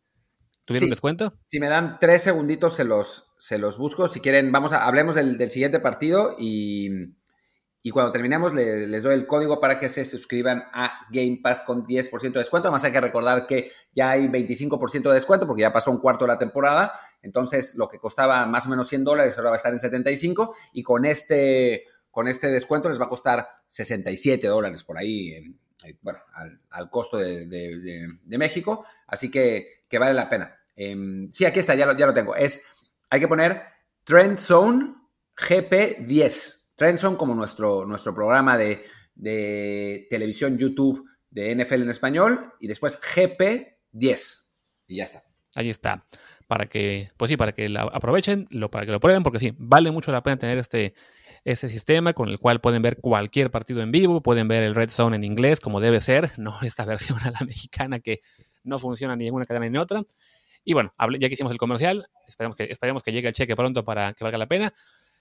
¿Tuvieron 0.65 0.91
descuento? 0.91 1.35
Si 1.47 1.59
me 1.59 1.69
dan 1.69 1.99
tres 2.01 2.23
segunditos, 2.23 2.77
se 2.77 2.85
los, 2.85 3.33
se 3.39 3.59
los 3.59 3.79
busco. 3.79 4.09
Si 4.09 4.21
quieren, 4.21 4.53
vamos 4.53 4.73
a, 4.73 4.87
hablemos 4.87 5.15
del, 5.15 5.51
siguiente 5.51 5.81
partido 5.81 6.37
y, 6.39 7.17
cuando 7.93 8.13
terminemos 8.13 8.55
les 8.55 9.03
doy 9.03 9.15
el 9.15 9.27
código 9.27 9.61
para 9.61 9.79
que 9.79 9.89
se 9.89 10.05
suscriban 10.05 10.65
a 10.73 11.07
Game 11.11 11.41
Pass 11.43 11.61
con 11.61 11.87
10% 11.87 12.21
de 12.21 12.39
descuento. 12.39 12.69
Además 12.69 12.85
hay 12.85 12.93
que 12.93 13.01
recordar 13.01 13.47
que 13.47 13.73
ya 13.95 14.11
hay 14.11 14.29
25% 14.29 15.09
de 15.09 15.15
descuento 15.15 15.47
porque 15.47 15.63
ya 15.63 15.73
pasó 15.73 15.91
un 15.91 15.99
cuarto 15.99 16.25
de 16.25 16.33
la 16.33 16.39
temporada. 16.39 16.93
Entonces 17.23 17.75
lo 17.77 17.89
que 17.89 17.99
costaba 17.99 18.47
más 18.47 18.67
o 18.67 18.71
menos 18.71 18.89
100 18.89 19.05
dólares 19.05 19.37
ahora 19.39 19.51
va 19.51 19.57
a 19.57 19.59
estar 19.59 19.73
en 19.73 19.79
75 19.79 20.55
y 20.73 20.83
con 20.83 21.05
este, 21.05 21.85
con 22.11 22.29
este 22.29 22.49
descuento 22.49 22.89
les 22.89 23.01
va 23.01 23.07
a 23.07 23.11
costar 23.11 23.49
67 23.67 24.47
dólares 24.47 24.85
por 24.85 24.99
ahí, 24.99 25.57
bueno, 26.03 26.19
al, 26.71 26.91
costo 26.91 27.17
de, 27.17 28.09
México. 28.27 28.87
Así 29.07 29.31
que, 29.31 29.85
que 29.89 29.99
vale 29.99 30.15
la 30.15 30.29
pena. 30.29 30.57
Em, 30.77 31.31
sí, 31.33 31.45
aquí 31.45 31.61
está, 31.61 31.75
ya 31.75 31.87
lo, 31.87 31.97
ya 31.97 32.07
lo 32.07 32.15
tengo. 32.15 32.35
Es, 32.37 32.65
hay 33.11 33.21
que 33.21 33.29
poner 33.29 33.63
Trend 34.05 34.39
Zone 34.39 34.95
GP10. 35.37 36.75
Trend 36.77 36.99
Zone 36.99 37.17
como 37.17 37.35
nuestro, 37.35 37.85
nuestro 37.87 38.15
programa 38.15 38.57
de, 38.57 38.87
televisión 40.09 40.57
YouTube 40.57 41.07
de 41.31 41.55
NFL 41.55 41.83
en 41.83 41.91
español 41.91 42.55
y 42.59 42.67
después 42.67 42.99
GP10 43.01 44.51
y 44.87 44.97
ya 44.97 45.05
está. 45.05 45.23
Ahí 45.57 45.71
está. 45.71 46.05
Para 46.47 46.67
que, 46.67 47.11
pues 47.17 47.29
sí, 47.29 47.37
para 47.37 47.53
que 47.53 47.69
la 47.69 47.83
aprovechen, 47.83 48.49
lo, 48.51 48.71
para 48.71 48.87
que 48.87 48.93
lo 48.93 49.01
prueben, 49.01 49.23
porque 49.23 49.39
sí, 49.39 49.55
vale 49.57 49.91
mucho 49.91 50.11
la 50.11 50.23
pena 50.23 50.39
tener 50.39 50.59
este, 50.59 50.95
este 51.45 51.69
sistema 51.69 52.13
con 52.13 52.29
el 52.29 52.39
cual 52.39 52.61
pueden 52.61 52.83
ver 52.83 52.99
cualquier 52.99 53.51
partido 53.51 53.83
en 53.83 53.91
vivo, 53.91 54.23
pueden 54.23 54.49
ver 54.49 54.63
el 54.63 54.75
Red 54.75 54.91
Zone 54.91 55.17
en 55.17 55.25
inglés 55.25 55.61
como 55.61 55.81
debe 55.81 56.01
ser, 56.01 56.31
no 56.39 56.59
esta 56.63 56.85
versión 56.85 57.19
a 57.21 57.31
la 57.31 57.41
mexicana 57.47 58.01
que 58.01 58.21
no 58.63 58.79
funciona 58.79 59.17
ni 59.17 59.29
en 59.29 59.35
una 59.35 59.45
cadena 59.45 59.67
ni 59.67 59.77
en 59.77 59.79
otra. 59.79 60.03
Y 60.65 60.75
bueno, 60.75 60.93
ya 61.19 61.29
que 61.29 61.35
hicimos 61.35 61.53
el 61.53 61.59
comercial, 61.59 62.07
esperemos 62.27 62.57
que, 62.57 62.65
esperemos 62.65 63.03
que 63.03 63.13
llegue 63.13 63.29
el 63.29 63.35
cheque 63.35 63.57
pronto 63.57 63.85
para 63.85 64.13
que 64.13 64.25
valga 64.25 64.39
la 64.39 64.47
pena. 64.47 64.75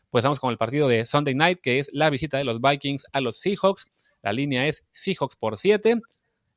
Pues 0.10 0.24
vamos 0.24 0.40
con 0.40 0.52
el 0.52 0.58
partido 0.58 0.88
de 0.88 1.06
Sunday 1.06 1.36
Night, 1.36 1.60
que 1.62 1.80
es 1.80 1.90
la 1.94 2.10
visita 2.10 2.38
de 2.38 2.44
los 2.44 2.60
Vikings 2.60 3.06
a 3.14 3.22
los 3.22 3.38
Seahawks. 3.40 3.92
La 4.22 4.34
línea 4.34 4.68
es 4.68 4.84
Seahawks 4.92 5.36
por 5.38 5.58
7. 5.58 6.02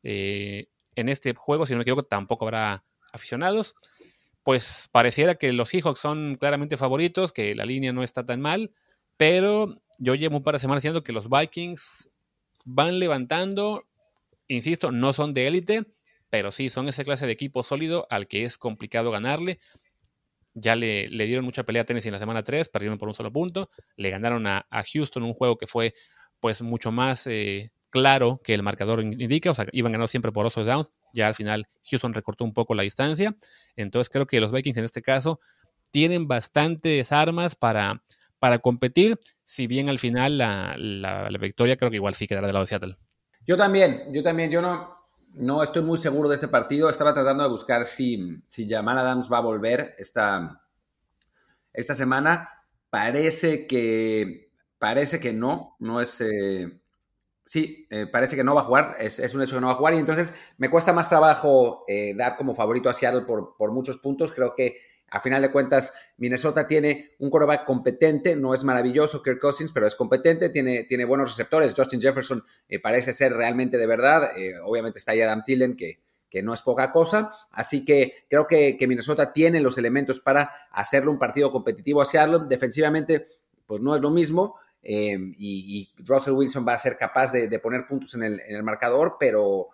Eh, 0.03 0.67
en 0.97 1.09
este 1.09 1.35
juego, 1.35 1.67
si 1.67 1.75
no 1.75 1.79
me 1.79 1.83
equivoco, 1.83 2.03
tampoco 2.03 2.47
habrá 2.47 2.85
aficionados. 3.13 3.75
Pues 4.43 4.89
pareciera 4.91 5.37
que 5.37 5.53
los 5.53 5.69
Seahawks 5.69 6.01
son 6.01 6.35
claramente 6.35 6.77
favoritos, 6.77 7.33
que 7.33 7.55
la 7.55 7.65
línea 7.65 7.93
no 7.93 8.03
está 8.03 8.27
tan 8.27 8.41
mal, 8.41 8.73
pero 9.23 9.81
yo 9.99 10.17
llevo 10.17 10.39
un 10.39 10.43
par 10.43 10.55
de 10.55 10.59
semanas 10.59 10.83
diciendo 10.83 11.05
que 11.05 11.13
los 11.13 11.31
Vikings 11.31 12.11
van 12.65 12.99
levantando, 12.99 13.85
insisto, 14.49 14.91
no 14.91 15.13
son 15.13 15.33
de 15.33 15.47
élite, 15.47 15.85
pero 16.29 16.51
sí, 16.51 16.71
son 16.71 16.89
esa 16.89 17.05
clase 17.05 17.27
de 17.27 17.33
equipo 17.33 17.63
sólido 17.63 18.09
al 18.11 18.27
que 18.27 18.43
es 18.43 18.59
complicado 18.59 19.13
ganarle. 19.13 19.61
Ya 20.55 20.75
le, 20.75 21.07
dieron 21.09 21.45
mucha 21.45 21.63
pelea 21.63 21.83
a 21.83 21.85
Tennessee 21.85 22.09
en 22.09 22.15
la 22.15 22.19
semana 22.19 22.43
3, 22.43 22.69
perdieron 22.69 22.99
por 22.99 23.07
un 23.07 23.15
solo 23.15 23.31
punto. 23.31 23.71
Le 23.95 24.11
ganaron 24.11 24.45
a, 24.49 24.67
Houston 24.93 25.23
un 25.23 25.35
juego 25.35 25.57
que 25.57 25.69
fue 25.69 25.95
pues 26.41 26.61
mucho 26.61 26.91
más 26.91 27.29
eh, 27.29 27.71
claro 27.91 28.41
que 28.43 28.55
el 28.55 28.65
marcador 28.65 29.05
indica. 29.05 29.53
O 29.53 29.55
sea, 29.55 29.67
iban 29.71 29.93
ganando 29.93 30.09
siempre 30.09 30.33
por 30.33 30.47
osos 30.47 30.67
downs. 30.67 30.91
Ya 31.15 31.29
al 31.29 31.37
final 31.37 31.69
Houston 31.89 32.13
recortó 32.13 32.43
un 32.45 32.55
poco 32.55 32.75
la 32.75 32.83
distancia. 32.83 33.37
Entonces 33.77 34.11
creo 34.11 34.27
que 34.27 34.41
los 34.41 34.51
Vikings 34.51 34.79
en 34.79 34.85
este 34.85 35.01
caso 35.01 35.39
tienen 35.93 36.27
bastantes 36.27 37.13
armas 37.13 37.55
para, 37.55 38.03
para 38.43 38.59
competir. 38.59 39.21
Si 39.45 39.69
bien 39.69 39.89
al 39.89 40.01
final 40.01 40.37
la, 40.37 40.75
la, 40.77 41.39
victoria 41.39 41.77
creo 41.77 41.93
que 41.93 41.99
igual 41.99 42.17
sí 42.17 42.27
quedará 42.27 42.49
del 42.49 42.55
lado 42.55 42.65
de 42.65 42.71
Seattle. 42.71 42.97
Yo 43.47 43.57
también, 43.57 44.13
yo 44.13 44.21
también, 44.21 44.51
yo 44.51 44.61
no, 44.61 44.97
no 45.35 45.63
estoy 45.63 45.83
muy 45.83 45.97
seguro 45.97 46.29
de 46.29 46.35
este 46.35 46.49
partido. 46.49 46.91
Estaba 46.91 47.15
tratando 47.15 47.45
de 47.45 47.51
buscar 47.51 47.85
si, 47.85 48.43
si 48.49 48.69
Jamal 48.69 48.99
Adams 48.99 49.31
va 49.33 49.39
a 49.39 49.43
volver 49.43 49.95
esta, 49.97 50.61
esta 51.73 51.95
semana. 51.95 52.49
Parece 52.91 53.69
que, 53.69 54.51
parece 54.77 55.21
que 55.21 55.33
no. 55.33 55.77
No 55.79 56.01
es. 56.01 56.21
Eh, 56.21 56.81
sí, 57.45 57.87
eh, 57.91 58.09
parece 58.11 58.35
que 58.35 58.43
no 58.43 58.57
va 58.57 58.63
a 58.63 58.65
jugar. 58.65 58.97
Es, 58.99 59.21
un 59.37 59.43
hecho 59.43 59.55
que 59.55 59.61
no 59.61 59.69
va 59.69 59.75
a 59.75 59.77
jugar. 59.77 59.95
Y 59.95 59.99
entonces 59.99 60.35
me 60.59 60.69
cuesta 60.69 60.93
más 60.93 61.09
trabajo 61.09 61.85
eh, 61.87 62.13
dar 62.17 62.37
como 62.37 62.57
favorito 62.57 62.91
a 62.91 62.93
Seattle 62.93 63.23
por, 63.23 63.57
por 63.57 63.71
muchos 63.71 63.99
puntos. 63.99 64.33
Creo 64.33 64.53
que 64.57 64.79
a 65.13 65.21
final 65.21 65.43
de 65.43 65.53
cuentas 65.53 65.93
Minnesota 66.17 66.67
tiene 66.67 67.11
un 67.19 67.29
quarterback 67.29 67.67
competente, 67.67 68.35
no 68.35 68.55
es 68.55 68.65
maravilloso 68.65 69.23
Kirk 69.23 69.39
Cousins, 69.39 69.71
pero 69.71 69.87
es 69.87 69.95
competente, 69.95 70.49
tiene, 70.49 70.85
tiene 70.85 71.05
buenos 71.05 71.31
receptores. 71.31 71.75
Justin 71.77 72.01
Jefferson 72.01 72.43
eh, 72.67 72.81
parece 72.81 73.13
ser 73.13 73.35
realmente 73.35 73.77
de 73.77 73.87
verdad. 73.87 74.33
Eh, 74.39 74.55
obviamente 74.65 74.99
está 74.99 75.13
ahí 75.13 75.21
Adam 75.21 75.43
Thielen, 75.45 75.77
que, 75.77 76.01
que 76.31 76.43
no 76.43 76.55
es 76.55 76.63
poca 76.63 76.91
cosa. 76.93 77.31
Así 77.51 77.85
que 77.85 78.25
creo 78.31 78.47
que, 78.47 78.79
Minnesota 78.89 79.35
tiene 79.35 79.61
los 79.61 79.77
elementos 79.77 80.19
para 80.19 80.51
hacerlo 80.71 81.11
un 81.11 81.19
partido 81.19 81.53
competitivo 81.53 82.01
a 82.01 82.07
Seattle. 82.07 82.47
Defensivamente, 82.49 83.29
pues 83.67 83.83
no 83.83 83.95
es 83.95 84.01
lo 84.01 84.11
mismo. 84.11 84.57
y, 84.83 85.93
Russell 85.99 86.33
Wilson 86.33 86.67
va 86.67 86.73
a 86.73 86.79
ser 86.79 86.97
capaz 86.97 87.33
de, 87.33 87.59
poner 87.59 87.87
puntos 87.87 88.15
en 88.15 88.23
el, 88.23 88.41
en 88.41 88.57
el 88.57 88.63
marcador, 88.63 89.17
pero 89.21 89.69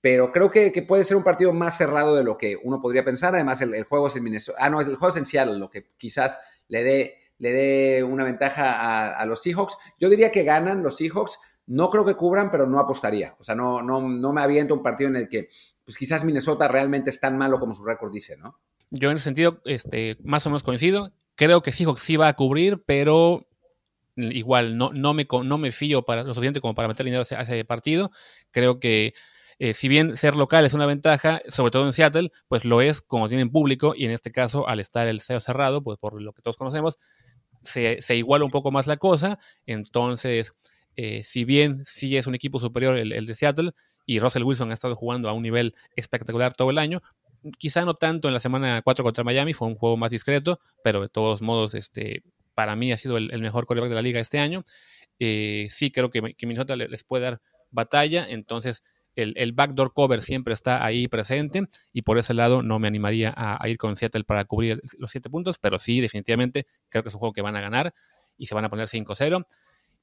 pero 0.00 0.32
creo 0.32 0.50
que, 0.50 0.70
puede 0.86 1.04
ser 1.04 1.16
un 1.16 1.24
partido 1.24 1.52
más 1.52 1.76
cerrado 1.76 2.16
de 2.16 2.24
lo 2.24 2.38
que 2.38 2.56
uno 2.62 2.80
podría 2.80 3.04
pensar. 3.04 3.34
Además, 3.34 3.60
el, 3.60 3.84
juego 3.84 4.06
es 4.06 4.16
en 4.16 4.24
Minnesota. 4.24 4.58
Ah, 4.60 4.70
no, 4.70 4.80
el 4.80 4.96
juego 4.96 5.08
es 5.08 5.16
en 5.16 5.26
Seattle, 5.26 5.58
lo 5.58 5.68
que 5.68 5.90
quizás 5.98 6.40
le 6.68 6.82
dé, 6.82 7.18
le 7.38 7.52
dé 7.52 8.04
una 8.04 8.24
ventaja 8.24 9.14
a, 9.14 9.26
los 9.26 9.42
Seahawks. 9.42 9.76
Yo 9.98 10.08
diría 10.08 10.32
que 10.32 10.42
ganan 10.42 10.82
los 10.82 10.96
Seahawks. 10.96 11.38
No 11.66 11.90
creo 11.90 12.04
que 12.04 12.14
cubran, 12.14 12.50
pero 12.50 12.66
no 12.66 12.80
apostaría. 12.80 13.36
O 13.38 13.44
sea, 13.44 13.54
no, 13.54 13.82
no, 13.82 14.00
no 14.00 14.32
me 14.32 14.40
aviento 14.40 14.74
un 14.74 14.82
partido 14.82 15.10
en 15.10 15.16
el 15.16 15.28
que 15.28 15.48
pues 15.84 15.98
quizás 15.98 16.24
Minnesota 16.24 16.66
realmente 16.66 17.10
es 17.10 17.20
tan 17.20 17.36
malo 17.36 17.60
como 17.60 17.74
su 17.74 17.84
récord 17.84 18.12
dice, 18.12 18.36
¿no? 18.36 18.58
Yo 18.90 19.10
en 19.10 19.16
ese 19.16 19.24
sentido, 19.24 19.60
este, 19.64 20.16
más 20.22 20.46
o 20.46 20.50
menos 20.50 20.62
coincido. 20.62 21.12
Creo 21.36 21.62
que 21.62 21.72
Seahawks 21.72 22.02
sí 22.02 22.16
va 22.16 22.28
a 22.28 22.34
cubrir, 22.34 22.82
pero 22.86 23.46
igual 24.16 24.76
no, 24.76 24.92
no, 24.92 25.14
me, 25.14 25.26
no 25.44 25.58
me 25.58 25.72
fío 25.72 26.04
para 26.04 26.24
lo 26.24 26.34
suficiente 26.34 26.60
como 26.60 26.74
para 26.74 26.88
meter 26.88 27.04
dinero 27.04 27.24
a 27.30 27.42
ese 27.42 27.64
partido. 27.64 28.10
Creo 28.50 28.80
que 28.80 29.14
eh, 29.60 29.74
si 29.74 29.88
bien 29.88 30.16
ser 30.16 30.36
local 30.36 30.64
es 30.64 30.72
una 30.72 30.86
ventaja, 30.86 31.42
sobre 31.48 31.70
todo 31.70 31.86
en 31.86 31.92
Seattle, 31.92 32.32
pues 32.48 32.64
lo 32.64 32.80
es 32.80 33.02
como 33.02 33.28
tienen 33.28 33.50
público 33.50 33.92
y 33.94 34.06
en 34.06 34.10
este 34.10 34.30
caso 34.30 34.66
al 34.66 34.80
estar 34.80 35.06
el 35.06 35.20
CEO 35.20 35.38
cerrado, 35.38 35.82
pues 35.82 35.98
por 35.98 36.20
lo 36.20 36.32
que 36.32 36.40
todos 36.40 36.56
conocemos, 36.56 36.98
se, 37.62 38.00
iguala 38.16 38.46
un 38.46 38.50
poco 38.50 38.70
más 38.70 38.86
la 38.86 38.96
cosa. 38.96 39.38
Entonces, 39.66 40.54
eh, 40.96 41.22
si 41.24 41.44
bien 41.44 41.82
sí 41.84 42.16
es 42.16 42.26
un 42.26 42.34
equipo 42.34 42.58
superior 42.58 42.96
el, 42.96 43.26
de 43.26 43.34
Seattle 43.34 43.72
y 44.06 44.18
Russell 44.18 44.44
Wilson 44.44 44.70
ha 44.70 44.74
estado 44.74 44.96
jugando 44.96 45.28
a 45.28 45.34
un 45.34 45.42
nivel 45.42 45.74
espectacular 45.94 46.54
todo 46.54 46.70
el 46.70 46.78
año, 46.78 47.02
quizá 47.58 47.84
no 47.84 47.92
tanto 47.92 48.28
en 48.28 48.34
la 48.34 48.40
semana 48.40 48.80
4 48.80 49.04
contra 49.04 49.24
Miami, 49.24 49.52
fue 49.52 49.68
un 49.68 49.74
juego 49.74 49.98
más 49.98 50.10
discreto, 50.10 50.58
pero 50.82 51.02
de 51.02 51.10
todos 51.10 51.42
modos, 51.42 51.74
este, 51.74 52.22
para 52.54 52.76
mí 52.76 52.92
ha 52.92 52.96
sido 52.96 53.18
el, 53.18 53.42
mejor 53.42 53.66
quarterback 53.66 53.90
de 53.90 53.96
la 53.96 54.02
liga 54.02 54.20
este 54.20 54.38
año. 54.38 54.64
Eh, 55.18 55.66
sí 55.68 55.92
creo 55.92 56.08
que 56.08 56.22
Minnesota 56.22 56.76
les 56.76 57.04
puede 57.04 57.24
dar 57.24 57.42
batalla, 57.70 58.26
entonces 58.26 58.82
el, 59.22 59.52
backdoor 59.52 59.92
cover 59.92 60.22
siempre 60.22 60.54
está 60.54 60.84
ahí 60.84 61.08
presente 61.08 61.66
y 61.92 62.02
por 62.02 62.18
ese 62.18 62.34
lado 62.34 62.62
no 62.62 62.78
me 62.78 62.88
animaría 62.88 63.34
a, 63.36 63.68
ir 63.68 63.78
con 63.78 63.96
Seattle 63.96 64.24
para 64.24 64.44
cubrir 64.44 64.80
los 64.98 65.10
7 65.10 65.30
puntos, 65.30 65.58
pero 65.58 65.78
sí, 65.78 66.00
definitivamente 66.00 66.66
creo 66.88 67.02
que 67.02 67.08
es 67.08 67.14
un 67.14 67.20
juego 67.20 67.32
que 67.32 67.42
van 67.42 67.56
a 67.56 67.60
ganar 67.60 67.94
y 68.36 68.46
se 68.46 68.54
van 68.54 68.64
a 68.64 68.70
poner 68.70 68.88
5-0. 68.88 69.46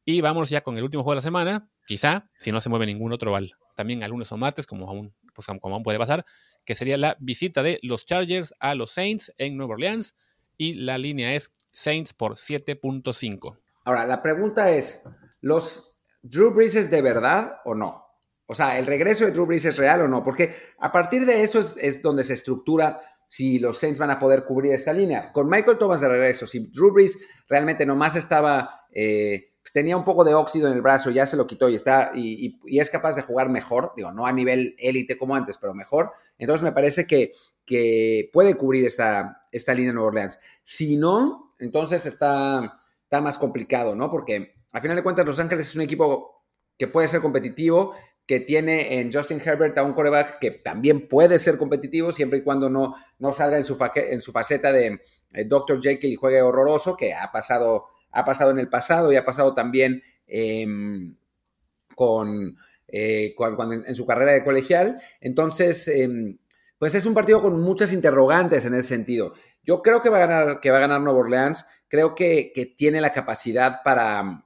Y 0.05 0.21
vamos 0.21 0.49
ya 0.49 0.61
con 0.61 0.77
el 0.77 0.83
último 0.83 1.03
juego 1.03 1.13
de 1.13 1.17
la 1.17 1.21
semana, 1.21 1.69
quizá, 1.85 2.29
si 2.37 2.51
no 2.51 2.61
se 2.61 2.69
mueve 2.69 2.85
ningún 2.85 3.11
otro, 3.11 3.35
al, 3.35 3.53
también 3.75 4.03
al 4.03 4.11
lunes 4.11 4.31
o 4.31 4.37
martes, 4.37 4.65
como 4.65 4.87
aún, 4.87 5.13
pues, 5.35 5.47
como 5.59 5.75
aún 5.75 5.83
puede 5.83 5.99
pasar, 5.99 6.25
que 6.63 6.75
sería 6.75 6.97
la 6.97 7.17
visita 7.19 7.61
de 7.61 7.79
los 7.83 8.05
Chargers 8.05 8.53
a 8.59 8.73
los 8.73 8.91
Saints 8.91 9.33
en 9.37 9.57
Nueva 9.57 9.73
Orleans 9.73 10.15
y 10.57 10.75
la 10.75 10.97
línea 10.97 11.33
es 11.33 11.51
Saints 11.73 12.13
por 12.13 12.35
7.5. 12.35 13.59
Ahora, 13.85 14.05
la 14.05 14.21
pregunta 14.21 14.69
es, 14.71 15.07
¿los 15.41 15.99
Drew 16.21 16.51
Brees 16.51 16.75
es 16.75 16.89
de 16.89 17.01
verdad 17.01 17.59
o 17.65 17.75
no? 17.75 18.06
O 18.47 18.55
sea, 18.55 18.79
¿el 18.79 18.85
regreso 18.85 19.25
de 19.25 19.31
Drew 19.31 19.45
Brees 19.45 19.65
es 19.65 19.77
real 19.77 20.01
o 20.01 20.07
no? 20.07 20.23
Porque 20.23 20.55
a 20.79 20.91
partir 20.91 21.25
de 21.25 21.43
eso 21.43 21.59
es, 21.59 22.01
donde 22.01 22.23
se 22.23 22.33
estructura 22.33 23.01
si 23.27 23.59
los 23.59 23.77
Saints 23.77 23.99
van 23.99 24.09
a 24.09 24.19
poder 24.19 24.45
cubrir 24.45 24.73
esta 24.73 24.93
línea. 24.93 25.33
Con 25.33 25.49
Michael 25.49 25.77
Thomas 25.77 25.99
de 25.99 26.07
regreso, 26.07 26.47
si 26.47 26.67
Drew 26.67 26.93
Brees 26.93 27.19
realmente 27.49 27.85
nomás 27.85 28.15
estaba, 28.15 28.85
eh, 28.91 29.53
tenía 29.73 29.97
un 29.97 30.05
poco 30.05 30.23
de 30.23 30.33
óxido 30.33 30.67
en 30.67 30.73
el 30.73 30.81
brazo, 30.81 31.09
ya 31.09 31.25
se 31.25 31.35
lo 31.35 31.45
quitó 31.45 31.67
y, 31.67 31.75
está, 31.75 32.11
y, 32.15 32.57
es 32.79 32.89
capaz 32.89 33.17
de 33.17 33.21
jugar 33.21 33.49
mejor, 33.49 33.91
digo, 33.97 34.13
no 34.13 34.25
a 34.25 34.31
nivel 34.31 34.75
élite 34.79 35.17
como 35.17 35.35
antes, 35.35 35.57
pero 35.57 35.73
mejor, 35.73 36.11
entonces 36.37 36.63
me 36.63 36.71
parece 36.71 37.05
que, 37.05 37.33
que 37.65 38.29
puede 38.31 38.55
cubrir 38.55 38.85
esta, 38.85 39.45
esta 39.51 39.73
línea 39.73 39.89
de 39.89 39.95
Nueva 39.95 40.07
Orleans. 40.07 40.39
Si 40.63 40.95
no, 40.95 41.53
entonces 41.59 42.05
está, 42.05 42.81
está 43.03 43.19
más 43.19 43.37
complicado, 43.37 43.93
¿no? 43.93 44.09
Porque 44.09 44.55
a 44.71 44.79
final 44.79 44.95
de 44.95 45.03
cuentas 45.03 45.25
Los 45.25 45.39
Ángeles 45.39 45.67
es 45.67 45.75
un 45.75 45.81
equipo 45.81 46.45
que 46.77 46.87
puede 46.87 47.07
ser 47.09 47.21
competitivo, 47.21 47.93
que 48.27 48.41
tiene 48.41 48.99
en 48.99 49.11
Justin 49.11 49.41
Herbert 49.43 49.77
a 49.77 49.83
un 49.83 49.93
coreback 49.93 50.39
que 50.39 50.51
también 50.51 51.07
puede 51.07 51.39
ser 51.39 51.57
competitivo 51.57 52.11
siempre 52.11 52.39
y 52.39 52.43
cuando 52.43 52.69
no, 52.69 52.95
no 53.19 53.31
salga 53.31 53.57
en 53.57 53.63
su, 53.63 53.75
faceta 53.77 54.73
de 54.73 54.99
eh, 55.33 55.45
Dr. 55.45 55.81
Jekyll 55.81 56.11
y 56.11 56.15
juegue 56.17 56.41
horroroso, 56.41 56.97
que 56.97 57.13
ha 57.13 57.31
pasado, 57.31 57.85
ha 58.11 58.25
pasado 58.25 58.51
en 58.51 58.59
el 58.59 58.69
pasado 58.69 59.13
y 59.13 59.15
ha 59.15 59.23
pasado 59.23 59.55
también 59.55 60.03
em, 60.27 61.15
con, 61.95 62.57
eh, 62.89 63.33
en 63.39 63.95
su 63.95 64.05
carrera 64.05 64.33
de 64.33 64.43
colegial. 64.43 65.01
Entonces, 65.21 65.87
em, 65.87 66.37
pues 66.77 66.95
es 66.95 67.05
un 67.05 67.13
partido 67.13 67.41
con 67.41 67.61
muchas 67.61 67.93
interrogantes 67.93 68.65
en 68.65 68.73
ese 68.73 68.89
sentido. 68.89 69.35
Yo 69.63 69.81
creo 69.81 70.01
que 70.01 70.09
va 70.09 70.17
a 70.17 70.27
ganar, 70.27 70.59
que 70.59 70.69
va 70.69 70.77
a 70.77 70.81
ganar 70.81 70.99
Nueva 70.99 71.19
Orleans. 71.19 71.65
Creo 71.87 72.13
que, 72.13 72.51
que 72.53 72.65
tiene 72.65 72.99
la 72.99 73.13
capacidad 73.13 73.83
para, 73.85 74.43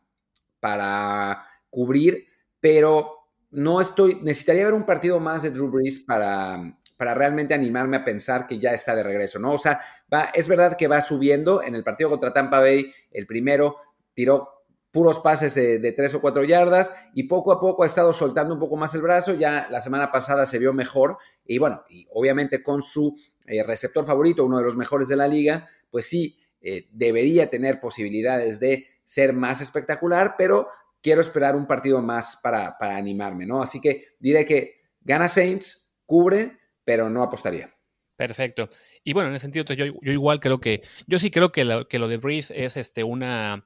para 0.60 1.48
cubrir, 1.72 2.28
pero 2.60 3.21
no 3.52 3.82
estoy, 3.82 4.20
necesitaría 4.22 4.66
ver 4.66 4.74
un 4.74 4.86
partido 4.86 5.20
más 5.20 5.44
de 5.44 5.52
Drew 5.52 5.70
Brees 5.70 6.00
para, 6.00 6.78
para 6.98 7.14
realmente 7.14 7.54
animarme 7.54 7.98
a 7.98 8.06
pensar 8.06 8.48
que 8.48 8.60
ya 8.60 8.74
está 8.74 8.96
de 8.96 9.04
regreso, 9.04 9.40
¿no? 9.40 9.54
O 9.54 9.58
sea, 9.58 9.82
va, 10.12 10.30
es 10.34 10.48
verdad 10.48 10.78
que 10.78 10.88
va 10.88 11.02
subiendo. 11.02 11.62
En 11.62 11.76
el 11.76 11.84
partido 11.84 12.10
contra 12.10 12.34
Tampa 12.34 12.60
Bay, 12.60 12.92
el 13.12 13.28
primero 13.28 13.78
tiró 14.14 14.62
puros 14.92 15.20
pases 15.20 15.56
de, 15.56 15.92
tres 15.94 16.14
o 16.14 16.22
cuatro 16.22 16.44
yardas 16.44 16.94
y 17.14 17.24
poco 17.24 17.54
a 17.54 17.60
poco 17.60 17.84
ha 17.84 17.88
estado 17.88 18.14
soltando 18.14 18.54
un 18.54 18.60
poco 18.60 18.76
más 18.76 18.94
el 18.94 19.02
brazo. 19.02 19.34
Ya 19.34 19.68
la 19.70 19.82
semana 19.82 20.12
pasada 20.12 20.46
se 20.46 20.60
vio 20.60 20.74
mejor 20.74 21.18
y 21.46 21.58
bueno, 21.58 21.84
y 21.90 22.06
obviamente 22.14 22.62
con 22.62 22.82
su 22.82 23.16
eh, 23.48 23.64
receptor 23.64 24.06
favorito, 24.06 24.46
uno 24.46 24.58
de 24.58 24.64
los 24.64 24.78
mejores 24.78 25.08
de 25.08 25.16
la 25.16 25.28
liga, 25.28 25.68
pues 25.90 26.06
sí, 26.06 26.38
eh, 26.62 26.88
debería 26.92 27.50
tener 27.50 27.80
posibilidades 27.80 28.60
de 28.60 28.86
ser 29.04 29.34
más 29.34 29.62
espectacular, 29.62 30.36
pero 30.38 30.68
quiero 31.02 31.22
esperar 31.22 31.56
un 31.56 31.68
partido 31.68 32.02
más 32.02 32.40
para, 32.42 32.78
animarme, 32.80 33.46
¿no? 33.46 33.62
Así 33.62 33.82
que 33.82 34.16
diré 34.20 34.46
que 34.46 34.82
gana 35.02 35.28
Saints, 35.28 35.98
cubre, 36.06 36.58
pero 36.84 37.10
no 37.10 37.24
apostaría. 37.24 37.74
Perfecto. 38.16 38.70
Y 39.04 39.14
bueno, 39.14 39.30
en 39.30 39.36
ese 39.36 39.44
sentido, 39.44 39.66
yo, 39.74 39.86
yo 39.86 40.12
igual 40.12 40.40
creo 40.40 40.60
que, 40.60 40.84
yo 41.08 41.18
sí 41.18 41.32
creo 41.32 41.52
que 41.52 41.66
lo, 41.66 42.08
de 42.08 42.18
Breeze 42.18 42.54
es 42.66 42.78
este, 42.78 43.04
una, 43.04 43.66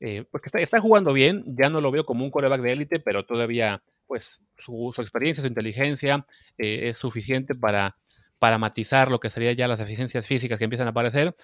eh, 0.00 0.24
porque 0.30 0.50
está, 0.52 0.80
jugando 0.80 1.12
bien, 1.12 1.44
ya 1.46 1.68
no 1.68 1.80
lo 1.80 1.90
veo 1.90 2.04
como 2.04 2.24
un 2.24 2.30
coreback 2.30 2.60
de 2.60 2.72
élite, 2.72 3.00
pero 3.00 3.24
todavía, 3.24 3.82
pues, 4.06 4.40
su, 4.54 4.94
experiencia, 4.96 5.42
su 5.42 5.48
inteligencia 5.48 6.26
eh, 6.58 6.88
es 6.88 6.98
suficiente 6.98 7.54
para, 7.54 7.96
para 8.38 8.58
matizar 8.58 9.10
lo 9.10 9.18
que 9.18 9.30
serían 9.30 9.56
ya 9.56 9.68
las 9.68 9.80
deficiencias 9.80 10.26
físicas 10.26 10.58
que 10.58 10.64
empiezan 10.64 10.86
a 10.86 10.90
aparecer. 10.90 11.34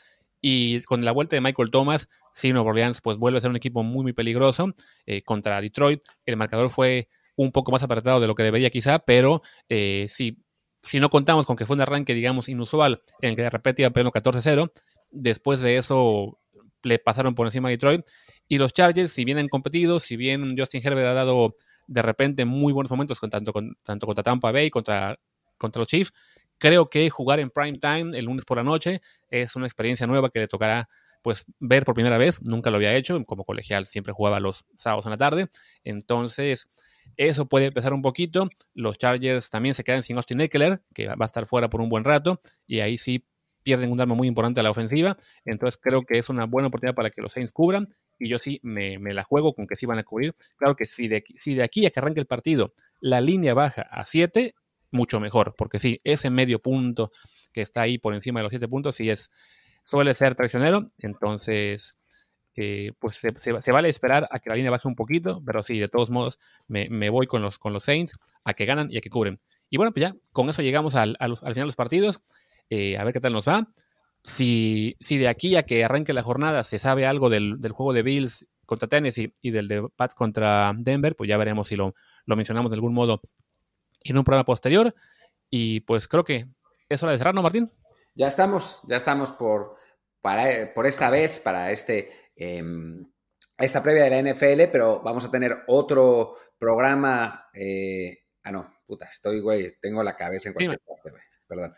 Y 0.40 0.82
con 0.82 1.04
la 1.04 1.12
vuelta 1.12 1.36
de 1.36 1.40
Michael 1.40 1.70
Thomas, 1.70 2.08
sí, 2.34 2.52
Nueva 2.52 2.70
Orleans 2.70 3.00
pues 3.00 3.16
vuelve 3.16 3.38
a 3.38 3.40
ser 3.40 3.50
un 3.50 3.56
equipo 3.56 3.82
muy, 3.82 4.02
muy 4.02 4.12
peligroso 4.12 4.74
eh, 5.06 5.22
contra 5.22 5.60
Detroit. 5.60 6.02
El 6.26 6.36
marcador 6.36 6.70
fue 6.70 7.08
un 7.36 7.52
poco 7.52 7.72
más 7.72 7.82
apretado 7.82 8.20
de 8.20 8.26
lo 8.26 8.34
que 8.34 8.42
debería 8.42 8.70
quizá, 8.70 8.98
pero 8.98 9.42
eh, 9.68 10.06
si 10.08 10.36
no 11.00 11.08
contamos 11.10 11.46
con 11.46 11.56
que 11.56 11.66
fue 11.66 11.74
un 11.74 11.80
arranque, 11.80 12.14
digamos, 12.14 12.48
inusual, 12.48 13.02
en 13.20 13.30
el 13.30 13.36
que 13.36 13.42
de 13.42 13.50
repente 13.50 13.82
iba 13.82 13.90
perdiendo 13.90 14.12
14-0, 14.12 14.70
después 15.10 15.60
de 15.60 15.76
eso 15.76 16.38
le 16.82 16.98
pasaron 16.98 17.34
por 17.34 17.46
encima 17.46 17.68
a 17.68 17.70
Detroit. 17.70 18.02
Y 18.46 18.58
los 18.58 18.74
Chargers, 18.74 19.10
si 19.10 19.24
bien 19.24 19.38
han 19.38 19.48
competido, 19.48 20.00
si 20.00 20.16
bien 20.16 20.54
Justin 20.56 20.82
Herbert 20.84 21.08
ha 21.08 21.14
dado 21.14 21.56
de 21.86 22.02
repente 22.02 22.44
muy 22.44 22.72
buenos 22.72 22.90
momentos 22.90 23.18
con, 23.18 23.30
tanto, 23.30 23.52
con, 23.52 23.76
tanto 23.82 24.06
contra 24.06 24.22
Tampa 24.22 24.52
Bay, 24.52 24.70
contra, 24.70 25.18
contra 25.56 25.80
los 25.80 25.88
Chiefs, 25.88 26.12
Creo 26.58 26.88
que 26.88 27.10
jugar 27.10 27.40
en 27.40 27.50
prime 27.50 27.78
time 27.78 28.16
el 28.16 28.26
lunes 28.26 28.44
por 28.44 28.56
la 28.56 28.62
noche 28.62 29.02
es 29.28 29.56
una 29.56 29.66
experiencia 29.66 30.06
nueva 30.06 30.30
que 30.30 30.38
le 30.40 30.48
tocará 30.48 30.88
pues 31.24 31.46
ver 31.58 31.86
por 31.86 31.94
primera 31.94 32.18
vez, 32.18 32.42
nunca 32.42 32.68
lo 32.68 32.76
había 32.76 32.94
hecho, 32.94 33.24
como 33.24 33.44
colegial 33.44 33.86
siempre 33.86 34.12
jugaba 34.12 34.40
los 34.40 34.66
sábados 34.76 35.06
en 35.06 35.12
la 35.12 35.16
tarde, 35.16 35.48
entonces 35.82 36.70
eso 37.16 37.46
puede 37.46 37.66
empezar 37.66 37.94
un 37.94 38.02
poquito, 38.02 38.50
los 38.74 38.98
Chargers 38.98 39.48
también 39.48 39.74
se 39.74 39.84
quedan 39.84 40.02
sin 40.02 40.18
Austin 40.18 40.42
Eckler, 40.42 40.82
que 40.92 41.06
va 41.06 41.16
a 41.18 41.24
estar 41.24 41.46
fuera 41.46 41.70
por 41.70 41.80
un 41.80 41.88
buen 41.88 42.04
rato, 42.04 42.42
y 42.66 42.80
ahí 42.80 42.98
sí 42.98 43.26
pierden 43.62 43.90
un 43.90 44.02
arma 44.02 44.14
muy 44.14 44.28
importante 44.28 44.60
a 44.60 44.62
la 44.62 44.70
ofensiva, 44.70 45.16
entonces 45.46 45.80
creo 45.82 46.02
que 46.02 46.18
es 46.18 46.28
una 46.28 46.44
buena 46.44 46.68
oportunidad 46.68 46.94
para 46.94 47.08
que 47.08 47.22
los 47.22 47.32
Saints 47.32 47.52
cubran, 47.52 47.88
y 48.18 48.28
yo 48.28 48.36
sí 48.36 48.60
me, 48.62 48.98
la 48.98 49.22
juego 49.22 49.54
con 49.54 49.66
que 49.66 49.76
sí 49.76 49.86
van 49.86 49.98
a 49.98 50.04
cubrir, 50.04 50.34
claro 50.58 50.76
que 50.76 50.84
si 50.84 51.08
de, 51.08 51.24
si 51.38 51.54
de 51.54 51.64
aquí 51.64 51.86
a 51.86 51.90
que 51.90 52.00
arranque 52.00 52.20
el 52.20 52.26
partido 52.26 52.74
la 53.00 53.22
línea 53.22 53.54
baja 53.54 53.80
a 53.90 54.04
7, 54.04 54.54
mucho 54.90 55.20
mejor, 55.20 55.54
porque 55.56 55.78
sí, 55.78 56.02
ese 56.04 56.28
medio 56.28 56.60
punto 56.60 57.12
que 57.50 57.62
está 57.62 57.80
ahí 57.80 57.96
por 57.96 58.12
encima 58.12 58.40
de 58.40 58.44
los 58.44 58.50
siete 58.50 58.68
puntos, 58.68 58.96
sí 58.96 59.08
es, 59.08 59.30
suele 59.84 60.14
ser 60.14 60.34
traicionero, 60.34 60.86
entonces, 60.98 61.94
eh, 62.56 62.92
pues 62.98 63.16
se, 63.18 63.72
vale 63.72 63.88
esperar 63.88 64.28
a 64.30 64.38
que 64.38 64.50
la 64.50 64.56
línea 64.56 64.70
baje 64.70 64.88
un 64.88 64.96
poquito, 64.96 65.42
pero 65.44 65.62
sí, 65.62 65.78
de 65.78 65.88
todos 65.88 66.10
modos, 66.10 66.38
me, 66.66 67.10
voy 67.10 67.26
con 67.26 67.42
los, 67.42 67.58
con 67.58 67.72
los 67.72 67.84
Saints 67.84 68.18
a 68.44 68.54
que 68.54 68.64
ganan 68.64 68.90
y 68.90 68.98
a 68.98 69.00
que 69.00 69.10
cubren. 69.10 69.40
Y 69.70 69.76
bueno, 69.76 69.92
pues 69.92 70.02
ya, 70.02 70.16
con 70.32 70.48
eso 70.48 70.62
llegamos 70.62 70.94
al, 70.94 71.16
al 71.18 71.36
final 71.36 71.54
de 71.54 71.64
los 71.66 71.76
partidos, 71.76 72.20
eh, 72.70 72.96
a 72.96 73.04
ver 73.04 73.12
qué 73.12 73.20
tal 73.20 73.32
nos 73.32 73.46
va. 73.46 73.68
si, 74.22 74.96
si 75.00 75.18
de 75.18 75.28
aquí 75.28 75.56
a 75.56 75.64
que 75.64 75.84
arranque 75.84 76.12
la 76.12 76.22
jornada 76.22 76.64
se 76.64 76.78
sabe 76.78 77.06
algo 77.06 77.28
del, 77.28 77.58
juego 77.72 77.92
de 77.92 78.02
Bills 78.02 78.46
contra 78.64 78.88
Tennessee 78.88 79.34
y 79.42 79.50
del 79.50 79.68
de 79.68 79.88
Pats 79.96 80.14
contra 80.14 80.72
Denver, 80.76 81.14
pues 81.14 81.28
ya 81.28 81.36
veremos 81.36 81.68
si 81.68 81.76
lo, 81.76 81.94
lo 82.24 82.36
mencionamos 82.36 82.70
de 82.70 82.76
algún 82.76 82.94
modo 82.94 83.20
en 84.00 84.16
un 84.16 84.24
programa 84.24 84.44
posterior. 84.44 84.94
Y 85.50 85.80
pues 85.80 86.08
creo 86.08 86.24
que 86.24 86.46
es 86.88 87.02
hora 87.02 87.12
de 87.12 87.18
cerrar, 87.18 87.34
¿no, 87.34 87.42
Martín? 87.42 87.70
Ya 88.14 88.28
estamos, 88.28 88.80
ya 88.86 88.96
estamos 88.96 89.30
por, 89.32 89.76
para, 90.20 90.72
por 90.72 90.86
esta 90.86 91.10
vez, 91.10 91.40
para 91.40 91.72
este, 91.72 92.12
em, 92.36 93.04
esta 93.58 93.82
previa 93.82 94.04
de 94.04 94.10
la 94.10 94.32
NFL, 94.32 94.70
pero 94.70 95.00
vamos 95.02 95.24
a 95.24 95.30
tener 95.30 95.64
otro 95.66 96.36
programa. 96.58 97.48
Eh, 97.52 98.18
ah, 98.44 98.52
no, 98.52 98.72
puta, 98.86 99.06
estoy, 99.06 99.40
güey, 99.40 99.76
tengo 99.80 100.02
la 100.02 100.16
cabeza 100.16 100.48
en 100.48 100.54
cualquier 100.54 100.80
parte, 100.80 101.10
güey. 101.10 101.22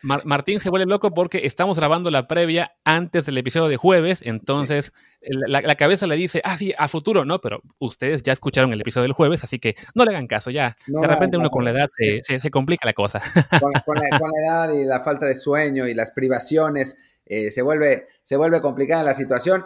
Martín 0.03 0.61
se 0.61 0.71
vuelve 0.71 0.87
loco 0.87 1.13
porque 1.13 1.43
estamos 1.45 1.79
grabando 1.79 2.11
la 2.11 2.29
previa 2.29 2.77
antes 2.85 3.27
del 3.27 3.39
episodio 3.39 3.69
de 3.69 3.77
jueves, 3.77 4.23
entonces 4.25 4.93
la, 5.21 5.75
cabeza 5.75 6.07
le 6.07 6.17
dice, 6.17 6.41
ah, 6.45 6.57
sí, 6.57 6.73
a 6.79 6.89
futuro, 6.89 7.25
no, 7.25 7.41
pero 7.41 7.63
ustedes 7.79 8.23
ya 8.23 8.33
escucharon 8.33 8.73
el 8.73 8.81
episodio 8.81 9.05
del 9.05 9.13
jueves, 9.13 9.45
así 9.45 9.59
que 9.59 9.75
no 9.95 10.05
le 10.05 10.11
hagan 10.13 10.27
caso, 10.27 10.51
ya. 10.51 10.77
de 10.87 11.07
repente 11.07 11.37
uno 11.37 11.51
con 11.51 11.65
la 11.65 11.73
edad 11.73 11.89
se, 12.23 12.51
complica 12.51 12.87
la 12.87 12.93
cosa. 12.93 13.21
Con, 13.85 13.97
la, 13.97 14.09
edad 14.43 14.73
y 14.73 14.85
la 14.85 15.01
falta 15.01 15.27
de 15.27 15.35
sueño 15.35 15.87
y 15.87 15.95
las 15.95 16.11
privaciones, 16.11 16.99
eh, 17.25 17.51
se, 17.51 17.63
vuelve, 17.63 18.07
se 18.23 18.37
vuelve 18.37 18.61
complicada 18.61 19.03
la 19.03 19.15
situación. 19.15 19.65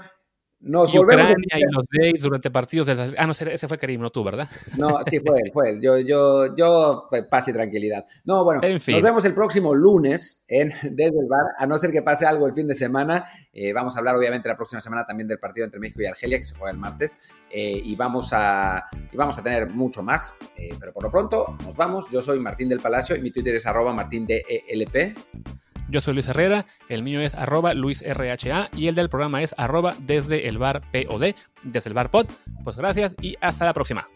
Nos 0.63 0.93
y 0.93 0.99
Ucrania 0.99 1.37
y 1.57 1.73
los 1.73 1.85
days 1.91 2.23
durante 2.23 2.51
partidos 2.51 2.87
de 2.87 3.15
Ah, 3.17 3.27
no, 3.27 3.33
ese 3.33 3.67
fue 3.67 3.79
Karim, 3.79 4.03
no 4.03 4.11
tú, 4.11 4.23
¿verdad? 4.23 4.47
No, 4.77 4.99
sí, 5.09 5.19
fue 5.21 5.39
él, 5.43 5.51
fue 5.55 5.71
él. 5.71 5.81
Yo, 5.81 5.99
yo, 5.99 6.55
yo, 6.55 7.07
pues, 7.09 7.25
paz 7.29 7.49
y 7.49 7.53
tranquilidad. 7.55 8.05
No, 8.25 8.45
bueno, 8.45 8.61
nos 8.63 9.03
vemos 9.03 9.25
el 9.25 9.35
próximo 9.35 9.75
lunes 9.75 10.45
en 10.49 10.69
Desde 10.83 11.19
el 11.19 11.29
Bar, 11.29 11.47
a 11.59 11.67
no 11.67 11.79
ser 11.79 11.93
que 11.93 12.03
pase 12.03 12.27
algo 12.27 12.47
el 12.47 12.55
fin 12.55 12.69
de 12.69 12.75
semana. 12.75 13.25
Eh, 13.55 13.73
vamos 13.73 13.97
a 13.97 14.01
hablar, 14.01 14.17
obviamente, 14.17 14.49
la 14.49 14.57
próxima 14.57 14.83
semana 14.83 15.07
también 15.07 15.29
del 15.29 15.39
partido 15.39 15.65
entre 15.65 15.81
México 15.81 16.03
y 16.03 16.07
Argelia, 16.07 16.39
que 16.39 16.45
se 16.45 16.55
juega 16.55 16.73
el 16.73 16.79
martes. 16.79 17.17
Eh, 17.51 17.81
y, 17.83 17.97
vamos 17.97 18.31
a, 18.33 18.85
y 19.11 19.17
vamos 19.17 19.39
a 19.39 19.43
tener 19.43 19.71
mucho 19.71 20.03
más. 20.03 20.39
Eh, 20.57 20.75
pero 20.79 20.93
por 20.93 21.03
lo 21.03 21.11
pronto, 21.11 21.57
nos 21.65 21.75
vamos. 21.75 22.11
Yo 22.11 22.21
soy 22.21 22.39
Martín 22.39 22.69
del 22.69 22.81
Palacio 22.81 23.17
y 23.17 23.23
mi 23.23 23.31
Twitter 23.31 23.55
es 23.55 23.65
arroba 23.65 23.95
martindelp. 23.95 24.45
Yo 25.91 26.01
soy 26.01 26.15
Luis 26.15 26.29
Herrera, 26.29 26.67
el 26.89 27.03
mío 27.03 27.21
es 27.21 27.35
arroba 27.35 27.75
luisrha 27.75 28.71
y 28.77 28.87
el 28.87 28.95
del 28.95 29.09
programa 29.09 29.43
es 29.43 29.55
arroba 29.59 29.95
desde 29.99 30.49
el 30.49 30.59
bar 30.59 30.83
POD, 30.93 31.35
desde 31.63 31.91
el 31.91 31.95
bar 31.95 32.11
pod. 32.11 32.27
Pues 32.65 32.77
gracias 32.77 33.15
y 33.21 33.37
hasta 33.41 33.65
la 33.65 33.75
próxima. 33.75 34.07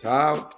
Chao. 0.00 0.48